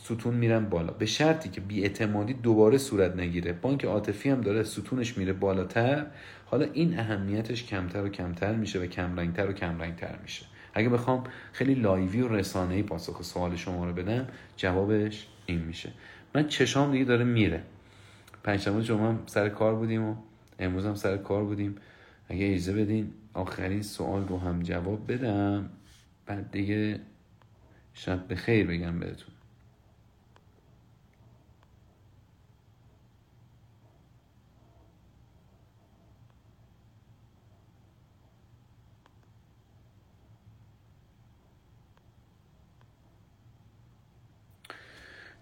ستون 0.03 0.33
میرن 0.33 0.65
بالا. 0.65 0.93
به 0.93 1.05
شرطی 1.05 1.49
که 1.49 1.61
بیاعتمادی 1.61 2.33
دوباره 2.33 2.77
صورت 2.77 3.15
نگیره. 3.15 3.53
بانک 3.53 3.85
عاطفی 3.85 4.29
هم 4.29 4.41
داره 4.41 4.63
ستونش 4.63 5.17
میره 5.17 5.33
بالاتر 5.33 6.05
حالا 6.45 6.65
این 6.73 6.99
اهمیتش 6.99 7.63
کمتر 7.63 8.03
و 8.03 8.09
کمتر 8.09 8.55
میشه 8.55 8.79
و 8.79 8.85
کمرنگتر 8.85 9.49
و 9.49 9.53
کمرنگتر 9.53 10.15
میشه. 10.23 10.45
اگه 10.73 10.89
بخوام 10.89 11.23
خیلی 11.51 11.73
لایوی 11.73 12.21
و 12.21 12.27
رسانه‌ای 12.27 12.83
پاسخ 12.83 13.23
سوال 13.23 13.55
شما 13.55 13.85
رو 13.85 13.93
بدم 13.93 14.27
جوابش 14.57 15.27
این 15.45 15.59
میشه. 15.59 15.89
من 16.35 16.47
چشام 16.47 16.91
دیگه 16.91 17.05
داره 17.05 17.23
میره. 17.23 17.63
پنجشنبه 18.43 18.83
جمعه 18.83 19.07
هم 19.07 19.19
سر 19.25 19.49
کار 19.49 19.75
بودیم 19.75 20.03
و 20.03 20.15
امروز 20.59 20.85
هم 20.85 20.95
سر 20.95 21.17
کار 21.17 21.43
بودیم. 21.43 21.75
اگه 22.29 22.53
اجازه 22.53 22.73
بدین 22.73 23.13
آخرین 23.33 23.81
سوال 23.81 24.27
رو 24.27 24.39
هم 24.39 24.61
جواب 24.61 25.11
بدم. 25.11 25.69
بعد 26.25 26.51
دیگه 26.51 26.99
شب 27.93 28.27
به 28.27 28.35
خیر 28.35 28.67
بگم 28.67 28.99
بهتون. 28.99 29.38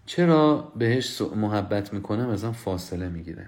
چرا 0.08 0.72
بهش 0.76 1.20
محبت 1.20 1.92
می‌کنم؟ 1.92 2.28
ازم 2.28 2.52
فاصله 2.52 3.08
می‌گیره. 3.08 3.46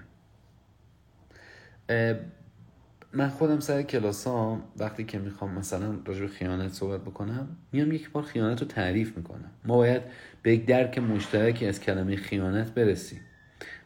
من 3.13 3.29
خودم 3.29 3.59
سر 3.59 3.81
کلاسام 3.81 4.63
وقتی 4.77 5.03
که 5.03 5.19
می‌خوام 5.19 5.51
مثلا 5.51 5.99
راجع 6.05 6.27
خیانت 6.27 6.73
صحبت 6.73 7.01
بکنم 7.01 7.57
میام 7.71 7.91
یک 7.91 8.11
بار 8.11 8.23
خیانت 8.23 8.61
رو 8.61 8.67
تعریف 8.67 9.17
می‌کنم. 9.17 9.51
ما 9.65 9.77
باید 9.77 10.01
به 10.43 10.53
یک 10.53 10.65
درک 10.65 10.97
مشترکی 10.97 11.65
از 11.65 11.79
کلمه 11.79 12.15
خیانت 12.15 12.73
برسیم. 12.73 13.19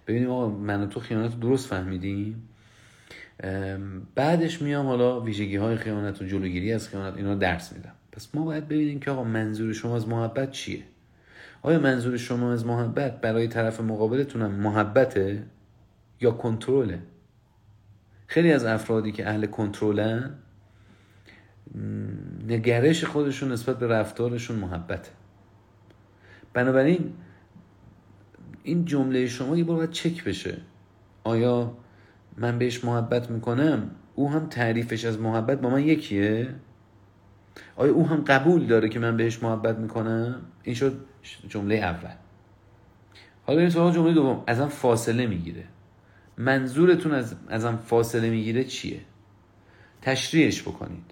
ببینیم 0.07 0.29
آقا 0.29 0.49
من 0.49 0.83
و 0.83 0.87
تو 0.87 0.99
خیانت 0.99 1.33
رو 1.33 1.39
درست 1.39 1.67
فهمیدیم؟ 1.67 2.49
بعدش 4.15 4.61
میام 4.61 4.85
حالا 4.85 5.21
ویژگی 5.21 5.55
های 5.55 5.75
خیانت 5.75 6.21
و 6.21 6.25
جلوگیری 6.25 6.73
از 6.73 6.89
خیانت 6.89 7.17
اینا 7.17 7.35
درس 7.35 7.73
میدم. 7.73 7.93
پس 8.11 8.35
ما 8.35 8.45
باید 8.45 8.67
ببینیم 8.67 8.99
که 8.99 9.11
آقا 9.11 9.23
منظور 9.23 9.73
شما 9.73 9.95
از 9.95 10.07
محبت 10.07 10.51
چیه؟ 10.51 10.83
آیا 11.65 11.79
منظور 11.79 12.17
شما 12.17 12.53
از 12.53 12.65
محبت 12.65 13.21
برای 13.21 13.47
طرف 13.47 13.81
مقابلتونم 13.81 14.51
محبته 14.51 15.43
یا 16.21 16.31
کنترله؟ 16.31 16.99
خیلی 18.27 18.51
از 18.51 18.65
افرادی 18.65 19.11
که 19.11 19.29
اهل 19.29 19.45
کنترلن 19.45 20.33
نگرش 22.47 23.03
خودشون 23.05 23.51
نسبت 23.51 23.79
به 23.79 23.87
رفتارشون 23.87 24.55
محبته. 24.55 25.09
بنابراین 26.53 27.13
این 28.63 28.85
جمله 28.85 29.27
شما 29.27 29.57
یه 29.57 29.63
بار 29.63 29.77
باید 29.77 29.91
چک 29.91 30.23
بشه. 30.23 30.57
آیا 31.23 31.77
من 32.37 32.57
بهش 32.57 32.85
محبت 32.85 33.31
می‌کنم؟ 33.31 33.91
او 34.15 34.31
هم 34.31 34.47
تعریفش 34.47 35.05
از 35.05 35.19
محبت 35.19 35.61
با 35.61 35.69
من 35.69 35.81
یکیه؟ 35.81 36.55
آیا 37.75 37.93
او 37.93 38.07
هم 38.07 38.21
قبول 38.21 38.65
داره 38.65 38.89
که 38.89 38.99
من 38.99 39.17
بهش 39.17 39.43
محبت 39.43 39.77
می‌کنم؟ 39.77 40.41
این 40.63 40.75
شد 40.75 41.05
جمله 41.49 41.75
اول. 41.75 42.15
حالا 43.43 43.59
این 43.59 43.69
سوال 43.69 43.93
جمله 43.93 44.13
دوم. 44.13 44.43
ازم 44.47 44.67
فاصله 44.67 45.27
می‌گیره. 45.27 45.63
منظورتون 46.37 47.11
از 47.11 47.35
ازم 47.47 47.75
فاصله 47.75 48.29
می‌گیره 48.29 48.63
چیه؟ 48.63 48.99
تشریحش 50.01 50.61
بکنید. 50.61 51.11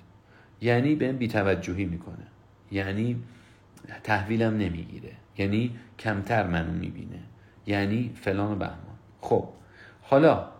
یعنی 0.61 0.95
به 0.95 1.11
بیتوجهی 1.11 1.85
می‌کنه. 1.85 2.27
یعنی 2.71 3.23
تحویلم 4.03 4.57
نمی‌گیره. 4.57 5.11
یعنی 5.37 5.75
کمتر 5.99 6.47
منو 6.47 6.71
می‌بینه. 6.71 7.19
یعنی 7.67 8.11
فلان 8.21 8.51
و 8.51 8.55
بهمان. 8.55 8.97
خب 9.21 9.49
حالا 10.01 10.52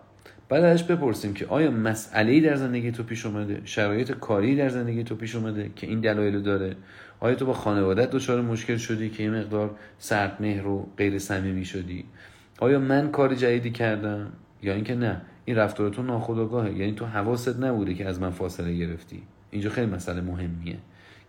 بعد 0.54 0.64
ازش 0.64 0.82
بپرسیم 0.82 1.34
که 1.34 1.46
آیا 1.46 1.70
مسئله 1.70 2.40
در 2.40 2.56
زندگی 2.56 2.92
تو 2.92 3.02
پیش 3.02 3.26
اومده؟ 3.26 3.60
شرایط 3.64 4.12
کاری 4.12 4.56
در 4.56 4.68
زندگی 4.68 5.04
تو 5.04 5.14
پیش 5.14 5.34
اومده 5.34 5.70
که 5.76 5.86
این 5.86 6.00
دلایل 6.00 6.42
داره؟ 6.42 6.76
آیا 7.20 7.34
تو 7.34 7.46
با 7.46 7.52
خانوادت 7.52 8.10
دچار 8.10 8.42
مشکل 8.42 8.76
شدی 8.76 9.10
که 9.10 9.22
یه 9.22 9.30
مقدار 9.30 9.70
سرد 9.98 10.36
مهر 10.40 10.66
و 10.66 10.88
غیر 10.96 11.18
صمیمی 11.18 11.64
شدی؟ 11.64 12.04
آیا 12.58 12.78
من 12.78 13.10
کار 13.10 13.34
جدیدی 13.34 13.70
کردم؟ 13.70 14.32
یا 14.62 14.74
اینکه 14.74 14.94
نه 14.94 15.20
این 15.44 15.56
رفتار 15.56 15.90
تو 15.90 16.02
ناخودآگاهه. 16.02 16.78
یعنی 16.78 16.92
تو 16.92 17.06
حواست 17.06 17.60
نبوده 17.60 17.94
که 17.94 18.08
از 18.08 18.20
من 18.20 18.30
فاصله 18.30 18.76
گرفتی. 18.76 19.22
اینجا 19.50 19.70
خیلی 19.70 19.86
مسئله 19.86 20.20
مهمیه. 20.20 20.76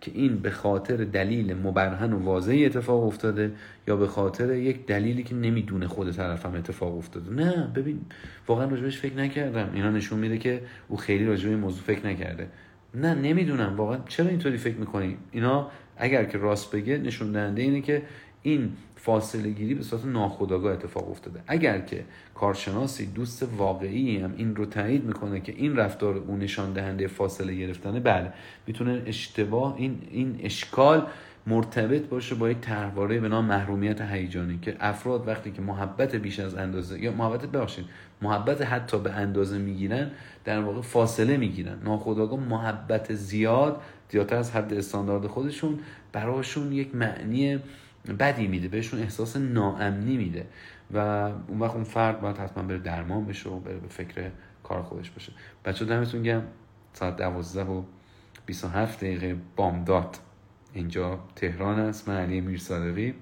که 0.00 0.10
این 0.14 0.38
به 0.38 0.50
خاطر 0.50 0.96
دلیل 0.96 1.56
مبرهن 1.56 2.12
و 2.12 2.18
واضحی 2.18 2.66
اتفاق 2.66 3.04
افتاده 3.04 3.52
یا 3.88 3.96
به 3.96 4.06
خاطر 4.06 4.54
یک 4.54 4.86
دلیلی 4.86 5.22
که 5.22 5.34
نمی‌دونه 5.34 5.88
خود 5.88 6.10
طرفم 6.10 6.54
اتفاق 6.54 6.98
افتاده. 6.98 7.30
نه 7.30 7.72
ببین 7.74 8.00
واقعا 8.48 8.66
راجبش 8.66 8.98
فکر 8.98 9.16
نکردم. 9.16 9.70
اینا 9.74 9.90
نشون 9.90 10.18
میده 10.18 10.38
که 10.38 10.62
او 10.88 10.96
خیلی 10.96 11.26
راجب 11.26 11.48
این 11.48 11.58
موضوع 11.58 11.82
فکر 11.82 12.06
نکرده. 12.06 12.48
نه 12.94 13.14
نمی‌دونم. 13.14 13.76
واقعا 13.76 13.98
چرا 14.08 14.28
اینطوری 14.28 14.56
فکر 14.58 14.76
می‌کنی؟ 14.76 15.16
اینا 15.32 15.70
اگر 15.96 16.24
که 16.24 16.38
راست 16.38 16.72
بگه 16.72 16.98
نشون 16.98 17.32
دهنده 17.32 17.62
اینه 17.62 17.80
که 17.80 18.02
این 18.42 18.72
فاصله 19.06 19.50
گیری 19.50 19.74
به 19.74 19.82
صورت 19.82 20.04
ناخودآگاه 20.04 20.72
اتفاق 20.72 21.10
افتاده. 21.10 21.40
اگر 21.46 21.80
که 21.80 22.04
کارشناسی 22.34 23.06
دوست 23.06 23.48
واقعی 23.56 24.18
هم 24.18 24.34
این 24.36 24.56
رو 24.56 24.66
تایید 24.66 25.04
می‌کنه 25.04 25.40
که 25.40 25.52
این 25.56 25.76
رفتار 25.76 26.16
او 26.16 26.36
نشان 26.36 26.72
دهنده 26.72 27.06
فاصله 27.06 27.54
گرفتنه 27.54 28.00
بله 28.00 28.32
می‌تونه 28.66 29.02
اشتباه 29.06 29.74
این 29.76 29.98
این 30.10 30.40
اشکال 30.42 31.06
مرتبط 31.46 32.02
باشه 32.02 32.34
با 32.34 32.50
یک 32.50 32.58
طرحواره 32.60 33.20
به 33.20 33.28
نام 33.28 33.44
محرومیت 33.44 34.00
هیجانی 34.00 34.58
که 34.62 34.76
افراد 34.80 35.28
وقتی 35.28 35.50
که 35.50 35.62
محبت 35.62 36.16
بیش 36.16 36.40
از 36.40 36.54
اندازه 36.54 37.00
یا 37.00 37.12
محبت 37.12 37.46
ببخشید 37.46 37.84
محبت 38.22 38.62
حتی 38.62 38.98
به 38.98 39.10
اندازه 39.12 39.58
می‌گیرن 39.58 40.10
در 40.44 40.60
واقع 40.60 40.80
فاصله 40.80 41.36
می‌گیرن. 41.36 41.78
ناخودآگاه 41.84 42.40
محبت 42.40 43.14
زیاد 43.14 43.82
زیادتر 44.08 44.36
از 44.36 44.50
حد 44.50 44.74
استاندارد 44.74 45.26
خودشون 45.26 45.78
براشون 46.12 46.72
یک 46.72 46.94
معنی 46.94 47.58
بدی 48.14 48.46
میده 48.46 48.68
بهشون 48.68 49.00
احساس 49.00 49.36
ناامنی 49.36 50.16
میده 50.16 50.46
و 50.94 50.98
اون 51.48 51.58
وقت 51.58 51.74
اون 51.74 51.84
فرد 51.84 52.20
باید 52.20 52.38
حتما 52.38 52.62
بره 52.62 52.78
درمان 52.78 53.26
بشه 53.26 53.50
و 53.50 53.60
بره 53.60 53.78
به 53.78 53.88
فکر 53.88 54.30
کار 54.62 54.82
خودش 54.82 55.10
باشه. 55.10 55.32
بچه 55.64 55.84
دمتون 55.84 56.22
گم 56.22 56.42
ساعت 56.92 57.16
دوازده 57.16 57.64
و 57.64 57.82
27 58.46 59.00
دقیقه 59.00 59.36
بامداد. 59.56 60.16
اینجا 60.72 61.20
تهران 61.36 61.78
است. 61.78 62.08
من 62.08 62.16
علی 62.16 62.40
میر 62.40 62.58
صادقی. 62.58 63.14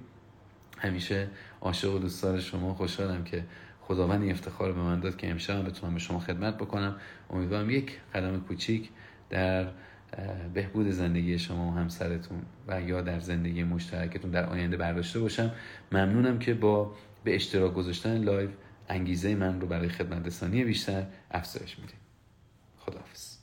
همیشه 0.78 1.28
عاشق 1.60 1.94
و 1.94 1.98
دوستدار 1.98 2.40
شما. 2.40 2.74
خوشحالم 2.74 3.24
که 3.24 3.44
خداوند 3.80 4.22
این 4.22 4.30
افتخار 4.30 4.72
به 4.72 4.80
من 4.80 5.00
داد 5.00 5.16
که 5.16 5.30
امشب 5.30 5.66
بتونم 5.66 5.94
به 5.94 6.00
شما 6.00 6.18
خدمت 6.18 6.56
بکنم. 6.56 6.96
امیدوارم 7.30 7.70
یک 7.70 8.00
قدم 8.14 8.40
کوچیک 8.40 8.90
در 9.30 9.66
بهبود 10.54 10.90
زندگی 10.90 11.38
شما 11.38 11.68
و 11.68 11.74
همسرتون 11.74 12.42
و 12.68 12.82
یا 12.82 13.00
در 13.00 13.20
زندگی 13.20 13.64
مشترکتون 13.64 14.30
در 14.30 14.46
آینده 14.46 14.76
برداشته 14.76 15.20
باشم. 15.20 15.52
ممنونم 15.92 16.38
که 16.38 16.54
با 16.54 16.94
به 17.24 17.34
اشتراک 17.34 17.74
گذاشتن 17.74 18.16
لایو 18.16 18.50
انگیزه 18.88 19.34
من 19.34 19.60
رو 19.60 19.66
برای 19.66 19.88
خدمت 19.88 20.26
رسانی 20.26 20.64
بیشتر 20.64 21.06
افزایش 21.30 21.78
می‌دید 21.78 21.96
خداحافظ. 22.78 23.33